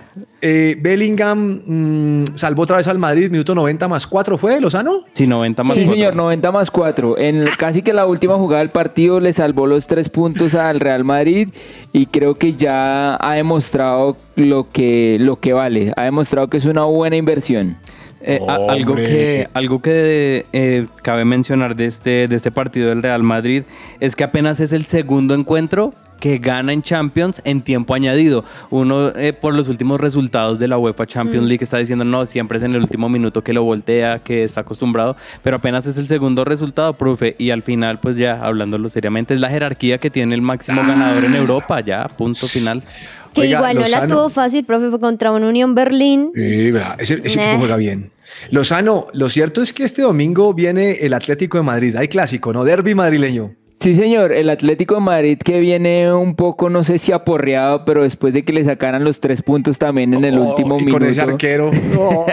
eh, 0.45 0.75
Bellingham 0.77 1.61
mm, 1.65 2.25
salvó 2.35 2.63
otra 2.63 2.75
vez 2.77 2.87
al 2.89 2.99
Madrid, 2.99 3.31
minuto 3.31 3.55
90 3.55 3.87
más 3.87 4.05
4, 4.05 4.37
¿fue 4.37 4.59
Lozano? 4.59 5.05
Sí, 5.13 5.25
90 5.25 5.63
más 5.63 5.73
Sí, 5.73 5.79
cuatro. 5.81 5.95
señor, 5.95 6.15
90 6.15 6.51
más 6.51 6.69
4. 6.69 7.17
En 7.17 7.45
casi 7.57 7.81
que 7.81 7.93
la 7.93 8.05
última 8.05 8.35
jugada 8.35 8.59
del 8.59 8.69
partido 8.69 9.19
le 9.21 9.31
salvó 9.31 9.65
los 9.67 9.87
tres 9.87 10.09
puntos 10.09 10.53
al 10.53 10.81
Real 10.81 11.03
Madrid 11.05 11.49
y 11.93 12.07
creo 12.07 12.35
que 12.37 12.55
ya 12.55 13.15
ha 13.15 13.33
demostrado 13.35 14.17
lo 14.35 14.69
que, 14.69 15.17
lo 15.19 15.39
que 15.39 15.53
vale. 15.53 15.93
Ha 15.95 16.03
demostrado 16.03 16.49
que 16.49 16.57
es 16.57 16.65
una 16.65 16.83
buena 16.83 17.15
inversión. 17.15 17.77
Eh, 18.25 18.39
a- 18.47 18.55
algo 18.71 18.95
que, 18.95 19.47
algo 19.53 19.81
que 19.81 20.45
eh, 20.53 20.87
cabe 21.01 21.25
mencionar 21.25 21.75
de 21.75 21.85
este, 21.87 22.27
de 22.29 22.35
este 22.35 22.51
partido 22.51 22.87
del 22.89 23.03
Real 23.03 23.21
Madrid 23.21 23.63
es 23.99 24.15
que 24.15 24.23
apenas 24.23 24.59
es 24.61 24.71
el 24.71 24.85
segundo 24.85 25.33
encuentro 25.35 25.93
que 26.21 26.37
gana 26.37 26.71
en 26.71 26.81
Champions 26.81 27.41
en 27.43 27.59
tiempo 27.61 27.93
añadido. 27.93 28.45
Uno, 28.69 29.09
eh, 29.09 29.33
por 29.33 29.53
los 29.53 29.67
últimos 29.67 29.99
resultados 29.99 30.57
de 30.57 30.69
la 30.69 30.77
UEFA 30.77 31.05
Champions 31.05 31.45
League, 31.47 31.61
está 31.65 31.79
diciendo, 31.79 32.05
no, 32.05 32.25
siempre 32.25 32.59
es 32.59 32.63
en 32.63 32.73
el 32.75 32.81
último 32.81 33.09
minuto 33.09 33.43
que 33.43 33.51
lo 33.51 33.63
voltea, 33.63 34.19
que 34.19 34.45
está 34.45 34.61
acostumbrado, 34.61 35.17
pero 35.43 35.57
apenas 35.57 35.85
es 35.85 35.97
el 35.97 36.07
segundo 36.07 36.45
resultado, 36.45 36.93
profe, 36.93 37.35
y 37.37 37.49
al 37.49 37.61
final, 37.61 37.97
pues 37.99 38.15
ya, 38.15 38.39
hablándolo 38.41 38.87
seriamente, 38.87 39.33
es 39.33 39.41
la 39.41 39.49
jerarquía 39.49 39.97
que 39.97 40.09
tiene 40.09 40.33
el 40.33 40.41
máximo 40.41 40.81
ganador 40.81 41.25
en 41.25 41.35
Europa, 41.35 41.81
ya, 41.81 42.07
punto 42.07 42.47
final. 42.47 42.83
Que 43.33 43.41
Oiga, 43.41 43.57
igual 43.57 43.75
no 43.79 43.87
la 43.87 44.07
tuvo 44.07 44.29
fácil, 44.29 44.63
profe, 44.65 44.89
fue 44.89 44.99
contra 44.99 45.31
un 45.31 45.43
Unión 45.43 45.73
Berlín. 45.75 46.31
Sí, 46.35 46.71
vea, 46.71 46.95
ese, 46.99 47.21
ese 47.23 47.37
Nah. 47.37 47.43
equipo 47.43 47.59
juega 47.59 47.75
bien. 47.77 48.11
Lozano, 48.51 49.07
lo 49.13 49.29
cierto 49.29 49.61
es 49.61 49.73
que 49.73 49.83
este 49.83 50.01
domingo 50.01 50.53
viene 50.53 50.93
el 51.01 51.13
Atlético 51.13 51.57
de 51.57 51.63
Madrid. 51.63 51.95
Hay 51.95 52.07
clásico, 52.07 52.51
¿no? 52.53 52.63
Derby 52.63 52.95
madrileño. 52.95 53.51
Sí, 53.79 53.93
señor, 53.95 54.31
el 54.31 54.49
Atlético 54.49 54.95
de 54.95 55.01
Madrid 55.01 55.37
que 55.43 55.59
viene 55.59 56.13
un 56.13 56.35
poco, 56.35 56.69
no 56.69 56.83
sé 56.85 56.97
si 56.99 57.11
aporreado, 57.11 57.83
pero 57.83 58.03
después 58.03 58.33
de 58.33 58.43
que 58.45 58.53
le 58.53 58.63
sacaran 58.63 59.03
los 59.03 59.19
tres 59.19 59.41
puntos 59.41 59.77
también 59.77 60.13
en 60.13 60.23
el 60.23 60.37
Oh, 60.37 60.49
último 60.51 60.75
y 60.79 60.85
minuto. 60.85 60.99
con 60.99 61.07
ese 61.09 61.21
arquero. 61.21 61.71
Oh. 61.97 62.25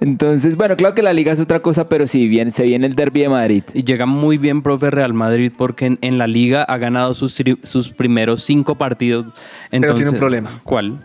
Entonces, 0.00 0.56
bueno, 0.56 0.76
claro 0.76 0.94
que 0.94 1.02
la 1.02 1.12
liga 1.12 1.32
es 1.32 1.40
otra 1.40 1.60
cosa, 1.60 1.88
pero 1.88 2.06
sí, 2.06 2.28
bien, 2.28 2.52
se 2.52 2.64
viene 2.64 2.86
el 2.86 2.94
Derby 2.94 3.20
de 3.22 3.28
Madrid. 3.30 3.62
Y 3.72 3.82
llega 3.84 4.04
muy 4.04 4.36
bien, 4.36 4.62
profe 4.62 4.90
Real 4.90 5.14
Madrid, 5.14 5.50
porque 5.56 5.86
en, 5.86 5.98
en 6.02 6.18
la 6.18 6.26
liga 6.26 6.62
ha 6.64 6.76
ganado 6.76 7.14
sus, 7.14 7.38
tri- 7.40 7.58
sus 7.62 7.88
primeros 7.88 8.42
cinco 8.42 8.74
partidos. 8.74 9.26
tiene 9.70 9.86
un 9.86 9.92
Entonces, 9.92 10.18
problema. 10.18 10.50
¿Cuál? 10.64 10.98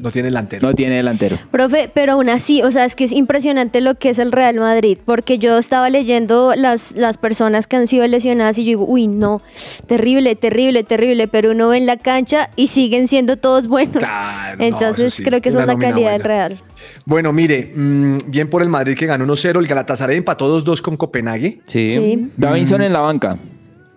No 0.00 0.10
tiene 0.10 0.26
delantero. 0.26 0.66
No 0.68 0.74
tiene 0.74 0.96
delantero. 0.96 1.38
Profe, 1.50 1.90
pero 1.92 2.12
aún 2.12 2.28
así, 2.28 2.62
o 2.62 2.70
sea, 2.70 2.84
es 2.84 2.96
que 2.96 3.04
es 3.04 3.12
impresionante 3.12 3.80
lo 3.80 3.96
que 3.96 4.10
es 4.10 4.18
el 4.18 4.32
Real 4.32 4.56
Madrid, 4.56 4.98
porque 5.04 5.38
yo 5.38 5.58
estaba 5.58 5.90
leyendo 5.90 6.54
las, 6.56 6.96
las 6.96 7.18
personas 7.18 7.66
que 7.66 7.76
han 7.76 7.86
sido 7.86 8.06
lesionadas 8.06 8.58
y 8.58 8.64
yo 8.64 8.68
digo, 8.68 8.84
uy, 8.86 9.06
no, 9.08 9.42
terrible, 9.86 10.34
terrible, 10.36 10.82
terrible, 10.84 11.28
pero 11.28 11.50
uno 11.52 11.68
ve 11.68 11.78
en 11.78 11.86
la 11.86 11.96
cancha 11.96 12.50
y 12.56 12.68
siguen 12.68 13.08
siendo 13.08 13.36
todos 13.36 13.66
buenos. 13.66 13.96
Claro, 14.02 14.56
Entonces 14.64 15.14
sí, 15.14 15.22
creo 15.24 15.40
que 15.40 15.50
esa 15.50 15.62
una 15.62 15.72
es 15.72 15.78
la 15.78 15.88
calidad 15.88 16.12
del. 16.12 16.22
Real. 16.22 16.60
Bueno, 17.04 17.32
mire, 17.32 17.72
mm, 17.74 18.16
bien 18.28 18.48
por 18.50 18.62
el 18.62 18.68
Madrid 18.68 18.96
que 18.96 19.06
ganó 19.06 19.24
1-0. 19.26 19.58
El 19.58 19.66
Galatasaray 19.66 20.16
empató 20.16 20.60
2-2 20.60 20.80
con 20.80 20.96
Copenhague. 20.96 21.60
Sí. 21.66 21.88
Sí. 21.88 22.30
Davinson 22.36 22.82
en 22.82 22.92
la 22.92 23.00
banca. 23.00 23.38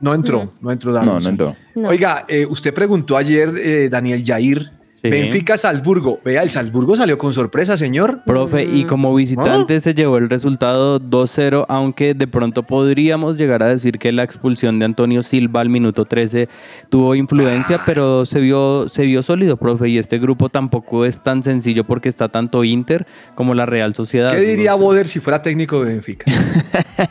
No 0.01 0.13
entró, 0.13 0.51
no 0.61 0.71
entró 0.71 0.91
No, 0.91 0.97
Davinson. 0.97 1.23
no 1.23 1.29
entró. 1.29 1.55
No. 1.75 1.89
Oiga, 1.89 2.25
eh, 2.27 2.45
usted 2.45 2.73
preguntó 2.73 3.17
ayer, 3.17 3.53
eh, 3.57 3.89
Daniel 3.89 4.23
Jair, 4.25 4.71
Sí. 5.05 5.11
Benfica 5.11 5.57
Salzburgo. 5.57 6.19
Vea, 6.23 6.41
el 6.41 6.49
Salzburgo 6.49 6.95
salió 6.95 7.17
con 7.17 7.31
sorpresa, 7.33 7.77
señor. 7.77 8.21
Profe, 8.25 8.63
y 8.63 8.85
como 8.85 9.13
visitante 9.13 9.79
se 9.79 9.93
llevó 9.93 10.17
el 10.17 10.29
resultado 10.29 10.99
2-0, 10.99 11.65
aunque 11.67 12.13
de 12.13 12.27
pronto 12.27 12.63
podríamos 12.63 13.37
llegar 13.37 13.61
a 13.61 13.67
decir 13.67 13.99
que 13.99 14.11
la 14.11 14.23
expulsión 14.23 14.79
de 14.79 14.85
Antonio 14.85 15.21
Silva 15.23 15.61
al 15.61 15.69
minuto 15.69 16.05
13 16.05 16.49
tuvo 16.89 17.15
influencia, 17.15 17.81
pero 17.85 18.25
se 18.25 18.39
vio, 18.39 18.89
se 18.89 19.03
vio 19.03 19.21
sólido, 19.21 19.57
profe, 19.57 19.89
y 19.89 19.97
este 19.97 20.17
grupo 20.17 20.49
tampoco 20.49 21.05
es 21.05 21.21
tan 21.21 21.43
sencillo 21.43 21.83
porque 21.83 22.09
está 22.09 22.29
tanto 22.29 22.63
Inter 22.63 23.05
como 23.35 23.53
la 23.53 23.65
Real 23.65 23.93
Sociedad. 23.93 24.31
¿Qué 24.31 24.41
diría 24.41 24.73
Boder 24.75 25.07
si 25.07 25.19
fuera 25.19 25.41
técnico 25.41 25.83
de 25.83 25.93
Benfica? 25.93 26.31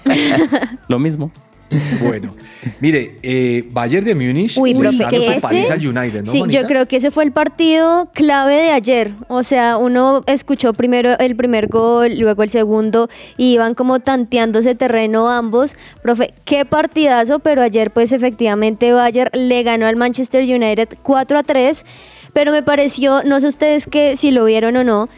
Lo 0.88 0.98
mismo. 0.98 1.30
bueno, 2.02 2.35
mire, 2.80 3.16
eh, 3.23 3.64
Bayern 3.71 4.04
de 4.04 4.14
Múnich 4.14 4.56
Uy, 4.59 4.75
profe, 4.75 5.06
que 5.09 5.73
al 5.73 5.87
United, 5.87 6.25
¿no, 6.25 6.30
sí, 6.30 6.42
yo 6.49 6.64
creo 6.64 6.87
que 6.87 6.97
ese 6.97 7.11
fue 7.11 7.25
el 7.25 7.33
partido 7.33 8.11
clave 8.12 8.54
de 8.54 8.71
ayer. 8.71 9.12
O 9.28 9.42
sea, 9.42 9.76
uno 9.76 10.23
escuchó 10.26 10.73
primero 10.73 11.18
el 11.18 11.37
primer 11.37 11.68
gol, 11.68 12.18
luego 12.18 12.42
el 12.42 12.50
segundo, 12.50 13.09
y 13.37 13.54
iban 13.54 13.75
como 13.75 14.00
tanteándose 14.00 14.75
terreno 14.75 15.30
ambos. 15.30 15.76
Profe, 16.02 16.35
qué 16.44 16.64
partidazo, 16.64 17.38
pero 17.38 17.62
ayer, 17.62 17.90
pues 17.90 18.12
efectivamente, 18.12 18.92
Bayern 18.92 19.30
le 19.33 19.62
ganó 19.62 19.87
al 19.87 19.97
Manchester 19.97 20.42
United 20.42 20.88
4 21.02 21.38
a 21.38 21.42
3. 21.42 21.85
Pero 22.35 22.50
me 22.50 22.64
pareció, 22.64 23.23
no 23.23 23.40
sé 23.40 23.47
ustedes 23.47 23.87
que 23.87 24.16
si 24.16 24.33
lo 24.33 24.44
vieron 24.44 24.76
o 24.76 24.83
no, 24.83 25.09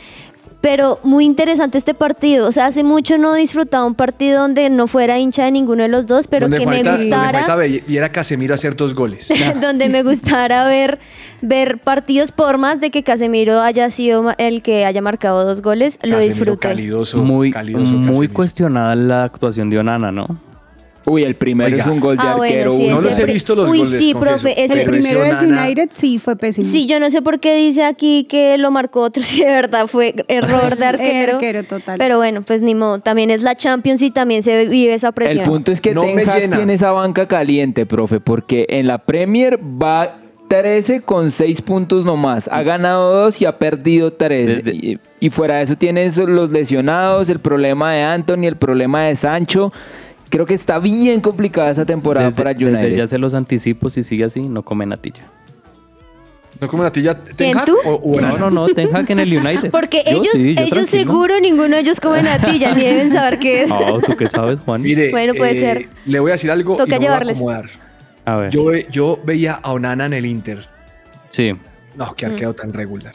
pero 0.61 0.99
muy 1.05 1.25
interesante 1.25 1.79
este 1.79 1.95
partido. 1.95 2.49
O 2.49 2.53
sea, 2.53 2.67
hace 2.67 2.83
mucho 2.83 3.19
no 3.19 3.35
disfrutaba 3.35 3.85
un 3.87 3.95
partido 3.95 4.41
donde 4.43 4.69
no 4.71 4.87
fuera 4.87 5.19
hincha 5.19 5.45
de 5.45 5.53
ninguno 5.53 5.83
de 5.83 5.89
los 5.89 6.07
dos, 6.07 6.27
pero 6.27 6.47
Donde 6.49 6.59
que 6.59 6.67
me 6.67 6.83
donde 6.83 7.03
gustara. 7.03 7.45
Juanita 7.45 7.55
ve- 7.57 7.85
viera 7.87 8.07
a 8.07 8.09
Casemiro 8.11 8.55
hacer 8.55 8.75
dos 8.77 8.95
goles. 8.95 9.29
donde 9.61 9.89
me 9.89 10.03
gustara 10.03 10.67
ver, 10.67 10.99
ver 11.41 11.79
partidos 11.79 12.33
por 12.33 12.59
más 12.59 12.81
de 12.81 12.91
que 12.91 13.03
Casemiro 13.03 13.61
haya 13.61 13.91
sido 13.91 14.33
el 14.39 14.63
que 14.63 14.85
haya 14.85 15.03
marcado 15.03 15.45
dos 15.45 15.63
goles, 15.63 15.99
lo 16.03 16.19
disfruté. 16.19 16.59
Calidoso, 16.69 17.19
Muy, 17.19 17.53
calidoso 17.53 17.93
muy 17.93 18.29
cuestionada 18.29 18.95
la 18.97 19.25
actuación 19.25 19.71
de 19.71 19.79
Onana, 19.79 20.11
¿no? 20.11 20.41
Uy, 21.07 21.23
el 21.23 21.37
primero 21.37 21.71
Oiga. 21.71 21.85
es 21.85 21.89
un 21.91 22.01
gol 22.01 22.17
de 22.17 22.23
Ah, 22.27 22.35
bueno, 22.37 22.53
arquero. 22.55 22.71
sí, 22.73 22.83
uno. 22.85 22.93
No 22.95 22.99
ese 22.99 23.09
los 23.11 23.19
he 23.19 23.23
pri- 23.23 23.33
visto 23.33 23.55
los 23.55 23.71
Uy, 23.71 23.79
goles, 23.79 23.93
sí, 23.99 24.13
confieso, 24.13 24.39
profe, 24.39 24.65
ese 24.65 24.75
El 24.75 24.81
pero 24.81 24.91
primero 24.91 25.21
del 25.23 25.33
Onana- 25.37 25.63
United 25.65 25.89
sí 25.93 26.19
fue 26.19 26.35
pésimo. 26.37 26.67
Sí, 26.67 26.87
yo 26.87 26.99
no 27.01 27.11
sé 27.11 27.23
por 27.23 27.39
qué 27.41 27.55
dice 27.57 27.85
aquí 27.85 28.25
que 28.25 28.59
lo 28.59 28.71
marcó 28.73 29.03
otro, 29.03 29.23
si 29.25 29.41
de 29.45 29.51
verdad 29.53 29.87
fue 29.87 30.15
error 30.29 30.71
de 30.71 30.76
El 30.76 30.83
arquero. 30.83 31.35
arquero, 31.37 31.65
total. 31.65 31.99
Pero 31.99 32.17
bueno, 32.17 32.43
pues 32.43 32.61
ni 32.61 32.75
modo, 32.75 32.99
también 32.99 33.30
es 33.30 33.41
la 33.43 33.54
Champions 33.54 34.02
y 34.02 34.11
también 34.11 34.43
se 34.43 34.67
vive 34.67 34.95
esa 34.95 35.09
El 35.09 35.15
presión. 35.15 35.45
punto 35.45 35.71
es 35.73 35.80
que 35.80 35.95
No 35.95 36.02
Ten 36.02 36.17
me 36.17 36.23
Hag 36.23 36.41
llena. 36.41 36.57
tiene 36.57 36.73
esa 36.75 36.91
banca 36.93 37.28
caliente, 37.28 37.87
profe, 37.87 38.19
porque 38.21 38.67
en 38.69 38.87
la 38.89 38.99
Premier 38.99 39.59
va 39.61 40.19
13 40.49 41.00
con 41.02 41.30
6 41.30 41.61
puntos 41.63 42.04
nomás. 42.04 42.49
Ha 42.52 42.63
ganado 42.63 43.13
2 43.25 43.41
y 43.43 43.47
ha 43.47 43.59
perdido 43.59 44.13
3. 44.13 44.65
Desde- 44.65 44.75
Y, 44.76 44.99
y 45.19 45.30
fuera 45.30 45.57
de 45.59 45.65
eso 45.65 45.76
tiene 45.76 46.04
eso, 46.04 46.26
los 46.26 46.50
lesionados, 46.50 47.28
el 47.30 47.39
problema 47.41 47.93
de 47.93 48.02
Anthony, 48.02 48.45
el 48.47 48.57
problema 48.57 49.04
de 49.04 49.17
Sancho. 49.17 49.73
Creo 50.28 50.45
que 50.47 50.54
está 50.54 50.78
bien 50.78 51.21
complicada 51.21 51.71
esta 51.71 51.86
temporada 51.86 52.26
Desde, 52.30 52.36
para 52.43 52.52
desde 52.54 52.67
United. 52.67 52.97
ya 52.97 53.06
se 53.06 53.19
los 53.19 53.32
anticipo, 53.34 53.91
si 53.91 54.02
sigue 54.02 54.25
así, 54.25 54.41
no 54.41 54.62
come 54.65 54.84
natilla. 54.86 55.23
¿No 56.60 56.69
como 56.69 56.82
natilla 56.82 57.15
Ten 57.15 57.34
¿Quién, 57.36 57.58
Hag 57.58 57.67
tú? 57.67 57.76
o- 57.84 57.95
o 57.97 58.21
No, 58.21 58.39
no, 58.39 58.50
no, 58.50 58.69
Ten 58.69 58.95
Hag 58.95 59.10
en 59.10 59.19
el 59.21 59.36
United. 59.39 59.71
Porque 59.71 60.02
Yo 60.06 60.12
ellos, 60.12 60.28
sí, 60.32 60.54
ellos 60.58 60.89
seguro 60.89 61.39
ninguno 61.41 61.76
de 61.76 61.82
ellos 61.82 62.00
come 62.00 62.23
natilla, 62.23 62.75
ni 62.75 62.82
deben 62.82 63.10
saber 63.10 63.39
qué 63.39 63.62
es. 63.62 63.71
Ah, 63.71 63.99
¿tú 64.04 64.17
qué 64.17 64.28
sabes, 64.28 64.60
Juan? 64.60 64.80
Mire, 64.80 65.10
Bueno, 65.10 65.34
puede 65.34 65.52
eh, 65.52 65.56
ser. 65.56 65.89
Le 66.06 66.19
voy 66.19 66.30
a 66.30 66.34
decir 66.34 66.50
algo 66.50 66.76
Toca 66.76 66.84
y 66.86 66.91
me 66.93 66.97
voy 66.97 67.04
a 67.04 67.08
llevarles. 67.08 67.36
acomodar. 67.39 67.71
A 68.25 68.36
ver. 68.36 68.50
Yo, 68.50 68.73
yo 68.91 69.19
veía 69.25 69.60
a 69.62 69.73
Onana 69.73 70.06
en 70.06 70.15
el 70.15 70.25
Inter. 70.26 70.67
Sí. 71.28 71.54
No, 71.95 72.15
qué 72.15 72.26
arquero 72.26 72.54
tan 72.54 72.73
regular. 72.73 73.12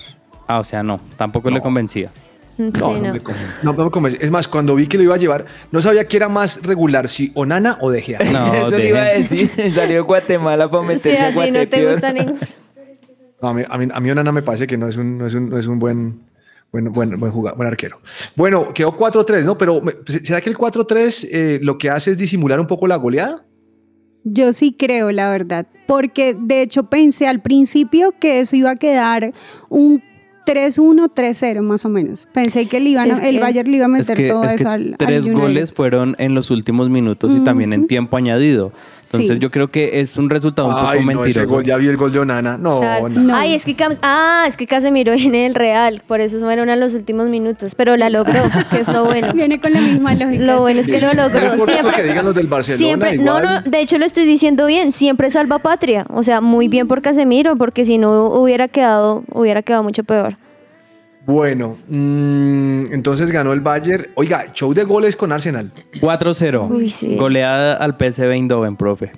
Ah, 0.47 0.59
o 0.59 0.63
sea, 0.63 0.83
no, 0.83 1.01
tampoco 1.17 1.49
le 1.49 1.61
convencía. 1.61 2.11
Sí, 2.57 2.63
No, 2.79 2.97
no, 2.99 3.13
me 3.13 3.19
convence. 3.19 3.53
No, 3.63 3.73
no 3.73 3.85
me 3.85 3.91
convence. 3.91 4.17
Es 4.21 4.29
más, 4.31 4.47
cuando 4.47 4.75
vi 4.75 4.87
que 4.87 4.97
lo 4.97 5.03
iba 5.03 5.15
a 5.15 5.17
llevar, 5.17 5.45
no 5.71 5.81
sabía 5.81 6.07
que 6.07 6.17
era 6.17 6.29
más 6.29 6.61
regular, 6.63 7.07
si 7.07 7.31
Onana 7.33 7.77
o 7.81 7.89
De 7.91 8.01
Gea. 8.01 8.19
No, 8.31 8.53
Eso 8.67 8.77
le 8.77 8.89
iba 8.89 9.01
a 9.01 9.05
decir. 9.13 9.49
Salió 9.73 10.03
Guatemala 10.05 10.69
para 10.69 10.83
Sí, 10.83 10.87
meterse 11.09 11.19
a 11.19 11.27
a 11.27 11.45
ti 11.45 11.51
no 11.51 11.67
te 11.67 11.89
gusta 11.91 12.13
ningún. 12.13 12.39
No, 13.41 13.47
a, 13.49 13.53
mí, 13.55 13.63
a, 13.67 13.77
mí, 13.79 13.87
a 13.91 13.99
mí 13.99 14.11
Onana 14.11 14.31
me 14.31 14.43
parece 14.43 14.67
que 14.67 14.77
no 14.77 14.87
es 14.87 14.97
un, 14.97 15.17
no 15.17 15.25
es 15.25 15.33
un, 15.33 15.49
no 15.49 15.57
es 15.57 15.65
un 15.65 15.79
buen, 15.79 16.19
buen, 16.71 16.91
buen, 16.93 17.19
buen, 17.19 17.31
jugador, 17.31 17.57
buen 17.57 17.67
arquero. 17.67 17.99
Bueno, 18.35 18.71
quedó 18.71 18.95
4-3, 18.95 19.45
¿no? 19.45 19.57
Pero 19.57 19.81
me- 19.81 19.93
¿será 20.05 20.39
que 20.41 20.49
el 20.51 20.55
4-3 20.55 21.27
eh, 21.31 21.59
lo 21.63 21.75
que 21.79 21.89
hace 21.89 22.11
es 22.11 22.19
disimular 22.19 22.59
un 22.59 22.67
poco 22.67 22.85
la 22.85 22.97
goleada? 22.97 23.43
Yo 24.23 24.53
sí 24.53 24.75
creo, 24.77 25.09
la 25.11 25.31
verdad, 25.31 25.65
porque 25.87 26.35
de 26.39 26.61
hecho 26.61 26.83
pensé 26.83 27.27
al 27.27 27.41
principio 27.41 28.13
que 28.19 28.39
eso 28.41 28.55
iba 28.55 28.69
a 28.69 28.75
quedar 28.75 29.33
un 29.69 30.03
3-1, 30.51 31.09
3-0 31.13 31.61
más 31.61 31.85
o 31.85 31.89
menos. 31.89 32.27
Pensé 32.33 32.67
que 32.67 32.79
le 32.79 32.89
iban 32.89 33.05
Sí, 33.05 33.11
a- 33.11 33.13
es 33.13 33.19
el 33.21 33.35
que- 33.35 33.39
Bayern 33.41 33.71
le 33.71 33.77
iba 33.77 33.85
a 33.85 33.89
Es 33.89 34.07
meter 34.09 34.17
que, 34.17 34.27
todo 34.29 34.43
es 34.43 34.49
que 34.53 34.55
eso 34.63 34.69
al, 34.69 34.81
al 34.91 34.97
tres 34.97 35.29
goles 35.29 35.73
fueron 35.73 36.15
en 36.19 36.35
los 36.35 36.51
últimos 36.51 36.89
minutos 36.89 37.33
y 37.35 37.39
también 37.41 37.73
en 37.73 37.87
tiempo 37.87 38.17
añadido. 38.17 38.71
Entonces 39.13 39.35
Sí. 39.37 39.41
yo 39.41 39.51
creo 39.51 39.69
que 39.69 39.99
es 39.99 40.15
un 40.15 40.29
resultado 40.29 40.69
un 40.69 40.73
Ay, 40.77 40.81
poco 40.81 40.93
no, 40.93 40.99
ese 41.25 41.39
mentiroso. 41.41 41.53
gol, 41.53 41.63
ya 41.65 41.75
vi 41.75 41.87
el 41.87 41.97
gol 41.97 42.13
de 42.13 42.19
Onana. 42.19 42.57
No, 42.57 42.79
Claro. 42.79 43.09
no. 43.09 43.35
Ay, 43.35 43.53
es 43.55 43.65
que 43.65 43.75
Cam- 43.75 43.97
ah, 44.01 44.45
es 44.47 44.55
que 44.55 44.67
Casemiro 44.67 45.11
viene 45.15 45.43
del 45.43 45.53
Real, 45.55 46.01
por 46.07 46.21
eso 46.21 46.39
fueron 46.39 46.69
a 46.69 46.77
los 46.77 46.93
últimos 46.93 47.27
minutos, 47.27 47.75
pero 47.75 47.97
la 47.97 48.09
logró, 48.09 48.41
que 48.69 48.79
es 48.79 48.87
lo 48.87 49.03
bueno. 49.11 49.33
Viene 49.33 49.59
con 49.59 49.73
la 49.73 49.81
misma 49.81 50.13
lógica. 50.15 50.45
Lo 50.45 50.61
bueno 50.61 50.79
es 50.79 50.85
sí. 50.85 50.93
que 50.93 51.01
lo 51.01 51.13
logró. 51.13 51.39
que 51.65 51.71
Siempre, 51.71 52.03
digan 52.03 52.23
los 52.25 52.35
del 52.35 52.47
Barcelona, 52.47 52.77
siempre, 53.09 53.17
no, 53.17 53.41
no, 53.41 53.61
de 53.63 53.81
hecho 53.81 53.97
lo 53.97 54.05
estoy 54.05 54.23
diciendo 54.23 54.65
bien, 54.65 54.93
siempre 54.93 55.29
salva 55.29 55.59
patria, 55.59 56.05
o 56.09 56.23
sea, 56.23 56.39
muy 56.39 56.69
bien 56.69 56.87
por 56.87 57.01
Casemiro, 57.01 57.57
porque 57.57 57.83
si 57.83 57.97
no 57.97 58.27
hubiera 58.27 58.69
quedado, 58.69 59.23
hubiera 59.33 59.61
quedado 59.61 59.83
mucho 59.83 60.05
peor. 60.05 60.37
Bueno, 61.25 61.77
mm, 61.87 62.93
entonces 62.93 63.31
ganó 63.31 63.53
el 63.53 63.61
Bayern. 63.61 64.07
Oiga, 64.15 64.51
show 64.53 64.73
de 64.73 64.83
goles 64.83 65.15
con 65.15 65.31
Arsenal. 65.31 65.71
4-0. 65.99 66.69
Uy, 66.69 66.89
sí. 66.89 67.15
Goleada 67.15 67.75
al 67.75 67.95
PSV 67.97 68.31
Eindhoven, 68.31 68.75
profe. 68.75 69.11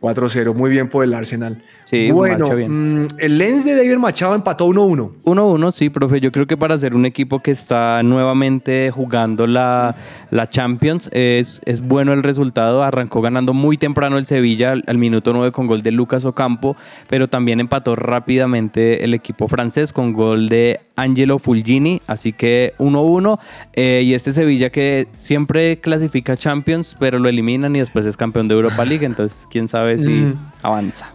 4-0, 0.00 0.54
muy 0.54 0.70
bien 0.70 0.88
por 0.88 1.04
el 1.04 1.14
Arsenal. 1.14 1.62
Sí, 1.88 2.10
bueno, 2.10 2.50
bien. 2.56 3.04
mm, 3.04 3.06
el 3.20 3.38
Lens 3.38 3.64
de 3.64 3.76
David 3.76 3.96
Machado 3.98 4.34
empató 4.34 4.66
1-1. 4.66 5.12
1-1, 5.22 5.70
sí, 5.72 5.88
profe. 5.88 6.20
Yo 6.20 6.32
creo 6.32 6.44
que 6.44 6.56
para 6.56 6.76
ser 6.78 6.96
un 6.96 7.06
equipo 7.06 7.38
que 7.40 7.52
está 7.52 8.02
nuevamente 8.02 8.90
jugando 8.90 9.46
la, 9.46 9.94
la 10.32 10.48
Champions, 10.48 11.08
es, 11.12 11.60
es 11.64 11.80
bueno 11.80 12.12
el 12.12 12.24
resultado. 12.24 12.82
Arrancó 12.82 13.20
ganando 13.22 13.52
muy 13.54 13.76
temprano 13.78 14.18
el 14.18 14.26
Sevilla 14.26 14.72
al, 14.72 14.82
al 14.88 14.98
minuto 14.98 15.32
9 15.32 15.52
con 15.52 15.68
gol 15.68 15.82
de 15.84 15.92
Lucas 15.92 16.24
Ocampo, 16.24 16.76
pero 17.08 17.28
también 17.28 17.60
empató 17.60 17.94
rápidamente 17.94 19.04
el 19.04 19.14
equipo 19.14 19.46
francés 19.46 19.92
con 19.92 20.12
gol 20.12 20.48
de 20.48 20.80
Angelo 20.96 21.38
Fulgini. 21.38 22.02
Así 22.08 22.32
que 22.32 22.74
1-1. 22.78 23.38
eh, 23.74 24.02
y 24.04 24.14
este 24.14 24.32
Sevilla 24.32 24.70
que 24.70 25.06
siempre 25.12 25.78
clasifica 25.80 26.36
Champions, 26.36 26.96
pero 26.98 27.20
lo 27.20 27.28
eliminan 27.28 27.76
y 27.76 27.78
después 27.78 28.04
es 28.06 28.16
campeón 28.16 28.48
de 28.48 28.56
Europa 28.56 28.84
League. 28.84 29.06
Entonces, 29.06 29.46
quién 29.50 29.68
sabe 29.68 29.98
si 30.00 30.08
Mm. 30.08 30.34
avanza. 30.64 31.12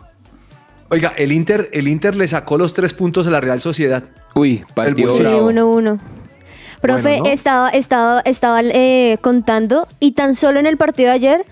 Oiga, 0.91 1.13
el 1.15 1.31
Inter, 1.31 1.69
el 1.71 1.87
Inter 1.87 2.15
le 2.17 2.27
sacó 2.27 2.57
los 2.57 2.73
tres 2.73 2.93
puntos 2.93 3.25
a 3.25 3.31
la 3.31 3.39
Real 3.39 3.59
Sociedad. 3.61 4.03
Uy, 4.35 4.63
partido 4.75 5.13
Sí, 5.13 5.19
Sí, 5.19 5.23
bravo. 5.23 5.47
uno, 5.47 5.69
uno. 5.69 5.99
Profe, 6.81 7.01
Bueno, 7.01 7.23
¿no? 7.25 7.29
estaba, 7.29 7.69
estaba, 7.69 8.19
estaba 8.21 8.61
eh, 8.61 9.17
contando 9.21 9.87
y 10.01 10.11
tan 10.13 10.35
solo 10.35 10.59
en 10.59 10.65
el 10.65 10.75
partido 10.77 11.09
de 11.09 11.15
ayer 11.15 11.45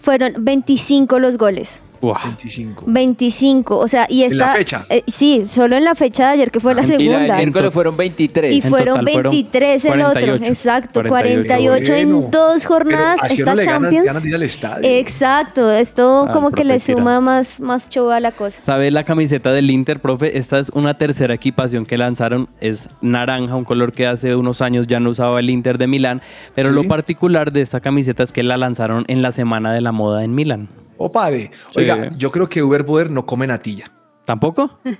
fueron 0.00 0.34
25 0.44 1.18
los 1.18 1.36
goles. 1.36 1.82
Uah. 2.00 2.20
25. 2.24 2.84
25, 2.86 3.78
o 3.78 3.88
sea, 3.88 4.06
y 4.08 4.22
¿En 4.24 4.36
la 4.38 4.44
esta... 4.46 4.56
fecha? 4.58 4.86
eh, 4.88 5.02
sí, 5.06 5.46
solo 5.50 5.76
en 5.76 5.84
la 5.84 5.94
fecha 5.94 6.26
de 6.28 6.32
ayer, 6.34 6.50
que 6.50 6.60
fue 6.60 6.74
la 6.74 6.80
Y 6.82 6.84
la 7.08 7.28
segunda. 7.28 7.70
fueron 7.70 7.96
23. 7.96 8.54
Y 8.54 8.60
fueron 8.62 8.98
total 9.00 9.12
fueron 9.12 9.30
23 9.32 9.84
el 9.86 10.00
otro, 10.02 10.12
48. 10.12 10.44
exacto, 10.44 11.02
48. 11.02 11.46
48, 11.48 11.92
Bueno, 11.92 12.24
en 12.24 12.30
dos 12.30 12.64
jornadas. 12.66 13.16
Pero 13.22 13.26
así 13.26 13.34
Esta 13.40 13.50
ganas- 13.54 13.64
Champions. 13.64 14.06
ganas 14.06 14.22
de 14.22 14.28
ir 14.28 14.34
al 14.34 14.42
estadio. 14.42 14.88
Exacto, 14.88 15.72
esto 15.72 16.26
Ah, 16.28 16.32
como 16.32 16.50
que 16.50 16.64
le 16.64 16.78
tira. 16.78 16.96
suma 16.98 17.20
más, 17.20 17.60
más 17.60 17.88
show 17.88 18.10
a 18.10 18.20
la 18.20 18.32
cosa. 18.32 18.60
¿Sabes 18.62 18.92
la 18.92 19.04
camiseta 19.04 19.52
del 19.52 19.70
Inter, 19.70 20.00
profe? 20.00 20.38
Esta 20.38 20.58
es 20.58 20.70
una 20.74 20.94
tercera 20.98 21.34
equipación 21.34 21.86
que 21.86 21.96
lanzaron. 21.98 22.48
Es 22.60 22.88
naranja, 23.00 23.54
un 23.56 23.64
color 23.64 23.92
que 23.92 24.06
hace 24.06 24.34
unos 24.36 24.60
años 24.62 24.86
ya 24.86 25.00
no 25.00 25.10
usaba 25.10 25.40
el 25.40 25.50
Inter 25.50 25.78
de 25.78 25.86
Milán. 25.86 26.22
Pero 26.54 26.68
Sí. 26.70 26.74
lo 26.74 26.84
particular 26.84 27.52
de 27.52 27.60
esta 27.62 27.80
camiseta 27.80 28.22
es 28.22 28.32
que 28.32 28.42
la 28.42 28.56
lanzaron 28.56 29.04
en 29.08 29.22
la 29.22 29.32
Semana 29.32 29.72
de 29.72 29.80
la 29.80 29.92
Moda 29.92 30.24
en 30.24 30.34
Milán. 30.34 30.68
Oh, 30.98 31.10
padre. 31.12 31.50
Sí. 31.70 31.80
Oiga, 31.80 32.10
yo 32.16 32.30
creo 32.30 32.48
que 32.48 32.62
Uber 32.62 32.82
Boder 32.82 33.10
no 33.10 33.26
come 33.26 33.46
natilla. 33.46 33.90
¿Tampoco? 34.24 34.78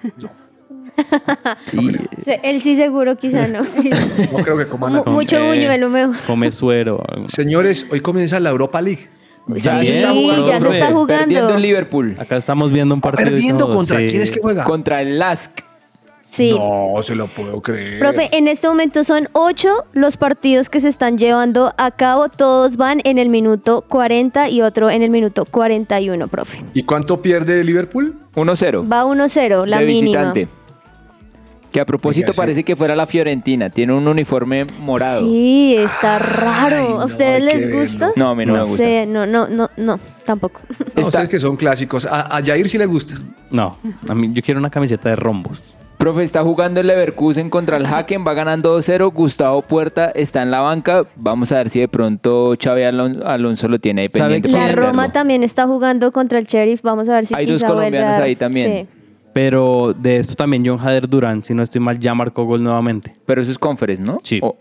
Se- 2.25 2.41
Él 2.43 2.63
sí 2.63 2.77
seguro, 2.77 3.17
quizá 3.17 3.47
no. 3.47 3.63
No 4.33 4.39
creo 4.43 4.57
que 4.57 4.67
coma 4.67 4.91
natilla. 4.91 5.13
mucho 5.13 5.45
buñuelo 5.45 5.91
mejor. 5.91 6.17
Come 6.27 6.51
suero. 6.53 7.03
Señores, 7.27 7.87
hoy 7.91 8.01
comienza 8.01 8.41
la 8.41 8.51
Europa 8.51 8.81
League. 8.81 9.09
Ya 9.49 9.81
Sí, 9.81 9.87
se 9.87 9.97
está 10.01 10.13
jugando, 10.13 10.49
ya 10.49 10.61
se 10.61 10.75
está 10.75 10.87
jugando. 10.87 11.07
Perdiendo 11.07 11.55
el 11.55 11.63
Liverpool 11.63 12.17
Acá 12.19 12.37
estamos 12.37 12.73
viendo 12.73 12.97
un 12.97 13.01
partido. 13.01 13.31
Perdiendo 13.31 13.67
todo, 13.67 13.77
contra 13.77 13.99
sí. 13.99 14.07
quién 14.09 14.23
es 14.23 14.31
que 14.33 14.41
juega. 14.41 14.65
contra 14.65 15.01
el 15.03 15.21
Lask. 15.21 15.61
Sí. 16.37 16.51
No, 16.53 17.03
se 17.03 17.15
lo 17.15 17.29
puedo 17.29 17.63
creer. 17.63 17.99
Profe, 17.99 18.29
en 18.37 18.47
este 18.47 18.69
momento 18.69 19.05
son 19.05 19.29
ocho 19.33 19.87
los 19.95 20.17
partidos 20.19 20.69
que 20.69 20.81
se 20.81 20.89
están 20.89 21.17
llevando 21.17 21.73
a 21.79 21.91
cabo. 21.93 22.29
Todos 22.29 22.77
van 22.77 23.01
en 23.05 23.17
el 23.19 23.31
minuto 23.31 23.83
40 23.89 24.51
y 24.51 24.61
otro 24.61 24.91
en 24.91 25.01
el 25.03 25.09
minuto 25.11 25.47
41, 25.47 26.29
profe. 26.29 26.63
¿Y 26.75 26.83
cuánto 26.83 27.23
pierde 27.23 27.65
Liverpool? 27.65 28.17
1-0. 28.35 28.93
Va 28.93 29.05
1-0, 29.07 29.65
la 29.67 29.79
de 29.79 29.87
mínima. 29.87 30.33
visitante. 30.33 30.49
Que 31.73 31.81
a 31.81 31.85
propósito 31.87 32.27
Oiga, 32.27 32.33
sí. 32.35 32.41
parece 32.41 32.65
que 32.65 32.77
fuera 32.77 32.95
la 32.95 33.07
Fiorentina. 33.07 33.71
Tiene 33.71 33.93
un 33.95 34.07
uniforme 34.07 34.67
morado. 34.81 35.21
Sí, 35.21 35.75
está 35.79 36.19
raro. 36.19 36.77
Ay, 36.77 36.89
no, 36.91 37.01
¿A 37.01 37.05
ustedes 37.07 37.43
les 37.43 37.67
verlo. 37.67 37.81
gusta? 37.81 38.11
No, 38.17 38.29
a 38.31 38.35
mí 38.35 38.47
no 38.47 38.53
me 38.55 38.61
gusta. 38.61 38.77
sé, 38.77 39.07
no, 39.07 39.27
no, 39.27 39.49
no, 39.49 39.71
no, 39.77 40.01
tampoco. 40.25 40.61
No, 40.95 41.03
ustedes 41.03 41.29
que 41.29 41.39
son 41.41 41.57
clásicos. 41.57 42.05
A, 42.07 42.37
a 42.37 42.43
Jair 42.43 42.69
sí 42.69 42.79
le 42.79 42.87
gusta. 42.87 43.17
No, 43.51 43.77
a 44.09 44.15
mí 44.15 44.31
yo 44.33 44.43
quiero 44.43 44.61
una 44.61 44.71
camiseta 44.71 45.09
de 45.11 45.17
rombos. 45.17 45.63
Profe, 46.07 46.23
está 46.23 46.45
jugando 46.45 46.79
el 46.81 46.87
Leverkusen 46.87 47.51
contra 47.51 47.79
el 47.79 47.85
Haken, 47.85 48.25
va 48.25 48.33
ganando 48.33 48.79
2-0. 48.79 49.13
Gustavo 49.13 49.61
Puerta 49.63 50.13
está 50.15 50.41
en 50.41 50.53
la 50.53 50.61
banca. 50.61 51.03
Vamos 51.17 51.51
a 51.51 51.57
ver 51.57 51.69
si 51.69 51.81
de 51.81 51.89
pronto 51.89 52.55
Xavi 52.63 52.83
Alon- 52.83 53.23
Alonso 53.27 53.67
lo 53.67 53.81
tiene 53.81 54.03
ahí 54.03 54.09
¿Saben 54.13 54.41
pendiente. 54.41 54.77
La. 54.77 54.87
Roma 54.87 55.11
también 55.11 55.43
está 55.43 55.67
jugando 55.67 56.13
contra 56.13 56.39
el 56.39 56.47
Sheriff. 56.47 56.81
Vamos 56.83 57.09
a 57.09 57.15
ver 57.15 57.27
si 57.27 57.35
Hay 57.35 57.47
dos 57.47 57.65
colombianos 57.65 58.19
a- 58.19 58.23
ahí 58.23 58.37
también. 58.37 58.85
Sí. 58.87 58.89
Pero 59.33 59.95
de 59.99 60.19
esto 60.19 60.37
también 60.37 60.63
John 60.65 60.79
Hader 60.79 61.09
Durán, 61.09 61.43
si 61.43 61.55
no 61.55 61.65
estoy 61.65 61.81
mal, 61.81 61.99
ya 61.99 62.15
marcó 62.15 62.45
gol 62.45 62.63
nuevamente. 62.63 63.13
Pero 63.27 63.43
eso 63.43 63.51
es 63.51 63.59
conference, 63.59 64.01
¿no? 64.01 64.21
Sí. 64.23 64.39
O- 64.45 64.57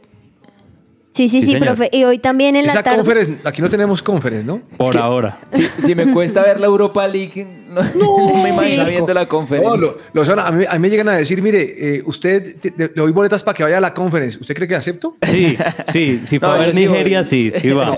Sí, 1.15 1.29
sí, 1.29 1.41
Sí, 1.41 1.53
señor. 1.53 1.67
profe. 1.67 1.89
Y 1.93 2.03
hoy 2.03 2.19
también 2.19 2.57
en 2.57 2.65
la 2.65 2.73
Esa 2.73 2.83
tarde. 2.83 2.97
conference, 2.97 3.37
aquí 3.45 3.61
no 3.61 3.69
tenemos 3.69 4.03
conference, 4.03 4.45
¿no? 4.45 4.61
Por 4.75 4.91
que- 4.91 4.97
ahora. 4.97 5.39
si, 5.49 5.63
si 5.81 5.95
me 5.95 6.11
cuesta 6.11 6.41
ver 6.43 6.59
la 6.59 6.65
Europa 6.65 7.07
League, 7.07 7.47
no, 7.69 7.81
no 7.95 8.43
me 8.43 8.49
imagino 8.49 8.83
Sí. 8.83 8.91
viendo 8.91 9.13
la 9.13 9.25
conference. 9.25 9.65
No, 9.65 9.77
lo, 9.77 9.97
lo 10.11 10.25
son- 10.25 10.39
a, 10.39 10.51
mí, 10.51 10.65
a 10.67 10.73
mí 10.73 10.79
me 10.79 10.89
llegan 10.89 11.07
a 11.07 11.13
decir, 11.13 11.41
mire, 11.41 11.61
eh, 11.97 12.01
usted 12.05 12.57
te- 12.59 12.71
te- 12.71 12.87
le 12.87 12.93
doy 12.93 13.13
boletas 13.13 13.43
para 13.43 13.55
que 13.55 13.63
vaya 13.63 13.77
a 13.77 13.81
la 13.81 13.93
conference. 13.93 14.37
¿Usted 14.41 14.53
cree 14.55 14.67
que 14.67 14.75
acepto? 14.75 15.15
Sí, 15.21 15.55
sí, 15.87 16.21
si 16.25 16.37
fue 16.39 16.47
No, 16.49 16.53
a 16.55 16.57
ver. 16.57 16.75
Nigeria, 16.75 17.23
sí, 17.23 17.49
sí 17.61 17.69
va. 17.71 17.97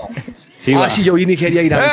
Sí 0.56 0.74
va. 0.74 0.86
ah, 0.86 0.90
sí, 0.90 1.02
yo 1.02 1.14
vi 1.14 1.26
Nigeria, 1.26 1.60
Irán. 1.60 1.90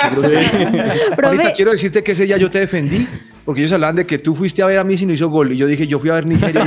Juanita, 1.22 1.54
quiero 1.56 1.72
decirte 1.72 2.04
que 2.04 2.12
ese 2.12 2.26
día 2.26 2.38
yo 2.38 2.52
te 2.52 2.60
defendí, 2.60 3.08
porque 3.46 3.62
ellos 3.62 3.72
hablaban 3.74 3.96
de 3.96 4.06
que 4.06 4.18
tú 4.20 4.36
fuiste 4.36 4.62
a 4.64 4.66
ver 4.66 4.80
a 4.80 4.84
mí 4.84 4.98
si 4.98 5.06
no 5.06 5.14
hizo 5.14 5.30
gol. 5.30 5.52
Y 5.54 5.58
yo 5.58 5.68
dije, 5.68 5.86
yo 5.88 6.00
fui 6.00 6.10
a 6.10 6.14
ver 6.16 6.26
Nigeria, 6.26 6.64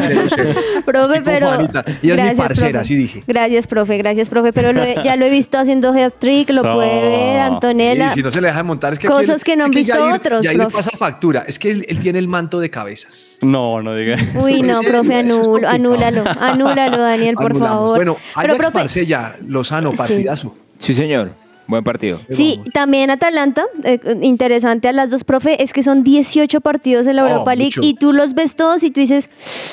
y. 0.00 0.82
Profe, 0.84 1.18
Y 1.18 1.20
pero. 1.22 1.46
Juanita. 1.48 1.84
Ella 2.02 2.30
es 2.30 2.38
mi 2.38 2.44
parcera, 2.44 2.68
profe. 2.70 2.78
así 2.78 2.94
dije. 2.94 3.22
Gracias, 3.26 3.66
profe, 3.66 3.96
gracias, 3.98 4.28
profe. 4.30 4.52
Pero 4.52 4.72
lo 4.72 4.82
he- 4.82 4.96
ya 5.04 5.16
lo 5.16 5.24
he 5.26 5.30
visto 5.30 5.58
haciendo 5.58 5.90
hat 5.92 6.14
trick, 6.18 6.48
lo 6.50 6.62
So. 6.62 6.74
puede 6.74 7.08
ver, 7.08 7.40
Antonella. 7.40 8.10
Y 8.12 8.14
si 8.14 8.22
no 8.22 8.30
se 8.30 8.40
le 8.40 8.46
deja 8.48 8.58
de 8.58 8.64
montar, 8.64 8.92
es 8.94 8.98
que 8.98 9.08
Cosas 9.08 9.42
aquí 9.42 9.52
que 9.52 9.56
no 9.56 9.64
han 9.64 9.70
visto 9.72 9.94
otros, 10.14 10.46
profe. 10.46 10.70
pasa 10.72 10.90
factura. 10.96 11.44
Es 11.46 11.58
que 11.58 11.70
él, 11.70 11.84
él 11.88 11.98
tiene 11.98 12.18
el 12.18 12.28
manto 12.28 12.60
de 12.60 12.70
cabezas. 12.70 13.38
No, 13.42 13.82
no 13.82 13.94
diga. 13.94 14.16
Uy, 14.36 14.60
En 14.60 14.66
no, 14.68 14.80
profe, 14.80 15.20
eso 15.20 15.40
es 15.40 15.46
anulo, 15.46 15.68
anúlalo, 15.68 16.24
anúlalo, 16.40 16.98
Daniel, 16.98 17.34
por 17.34 17.50
Anulamos. 17.50 17.74
favor. 17.78 17.96
Bueno, 17.96 18.16
Pero, 18.36 18.52
Ajax 18.52 18.58
profe, 18.58 18.78
Marsella, 18.78 19.36
Lozano, 19.46 19.90
Sí. 19.92 19.96
partidazo. 19.98 20.54
Sí, 20.78 20.94
señor. 20.94 21.32
Buen 21.66 21.84
partido. 21.84 22.20
Sí, 22.30 22.60
también 22.72 23.10
Atalanta, 23.10 23.64
eh, 23.84 23.98
interesante 24.22 24.88
a 24.88 24.92
las 24.92 25.10
dos, 25.10 25.24
profe, 25.24 25.62
es 25.62 25.72
que 25.72 25.82
son 25.82 26.02
18 26.02 26.60
partidos 26.60 27.06
en 27.06 27.16
la 27.16 27.24
Oh, 27.24 27.28
Europa 27.28 27.54
League 27.54 27.72
mucho. 27.76 27.82
y 27.82 27.94
tú 27.94 28.12
los 28.12 28.34
ves 28.34 28.56
todos 28.56 28.82
y 28.82 28.90
tú 28.90 29.00
dices, 29.00 29.30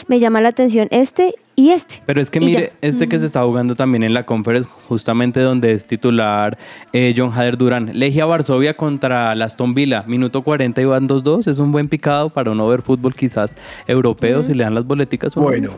me 0.08 0.20
llama 0.20 0.40
la 0.42 0.50
atención 0.50 0.88
este 0.92 1.36
y 1.56 1.72
este. 1.72 2.02
Pero 2.06 2.22
es 2.22 2.30
que 2.30 2.40
mire, 2.40 2.72
ya. 2.82 2.88
este 2.88 3.10
que 3.10 3.20
se 3.20 3.26
está 3.26 3.44
jugando 3.44 3.76
también 3.76 4.04
en 4.04 4.14
la 4.14 4.26
conference, 4.26 4.70
justamente 4.88 5.42
donde 5.42 5.74
es 5.74 5.86
titular 5.86 6.58
eh, 6.94 7.14
John 7.18 7.32
Hader 7.34 7.58
Durán. 7.58 7.92
Legia 7.94 8.26
Varsovia 8.26 8.78
contra 8.78 9.32
Aston 9.32 9.74
Villa, 9.74 10.04
minuto 10.08 10.42
40 10.42 10.80
y 10.82 10.86
van 10.86 11.10
2-2. 11.10 11.48
Es 11.52 11.60
un 11.60 11.72
buen 11.74 11.90
picado 11.90 12.30
para 12.30 12.52
uno 12.52 12.68
ver 12.68 12.82
fútbol 12.82 13.14
quizás 13.14 13.56
europeo, 13.88 14.44
si 14.46 14.54
le 14.54 14.64
dan 14.64 14.76
las 14.76 14.86
boleticas. 14.86 15.36
Bueno, 15.36 15.78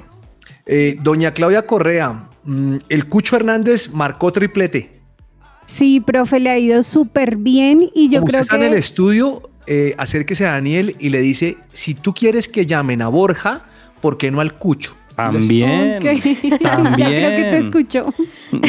eh, 0.68 0.96
doña 1.02 1.32
Claudia 1.32 1.66
Correa, 1.66 2.28
mm, 2.44 2.76
el 2.90 3.08
Cucho 3.08 3.36
Hernández 3.38 3.92
marcó 3.92 4.32
triplete. 4.32 5.01
Sí, 5.66 6.00
profe, 6.00 6.40
le 6.40 6.50
ha 6.50 6.58
ido 6.58 6.84
súper 6.84 7.38
bien 7.38 7.90
y 7.94 8.10
yo 8.10 8.20
Como 8.20 8.26
usted 8.26 8.32
creo 8.32 8.42
está 8.42 8.58
que... 8.58 8.66
en 8.66 8.72
el 8.72 8.78
estudio, 8.78 9.50
eh, 9.68 9.96
acérquese 9.98 10.46
a 10.46 10.52
Daniel 10.52 10.96
y 11.00 11.10
le 11.10 11.22
dice, 11.22 11.58
si 11.72 11.94
tú 11.94 12.14
quieres 12.14 12.48
que 12.48 12.66
llamen 12.66 13.02
a 13.02 13.08
Borja, 13.08 13.62
¿por 14.02 14.18
qué 14.18 14.32
no 14.32 14.42
al 14.42 14.54
Cucho? 14.58 14.96
También. 15.32 16.00
También. 16.00 16.20
ya 16.98 17.08
creo 17.08 17.30
que 17.32 17.44
te 17.52 17.58
escuchó. 17.58 18.14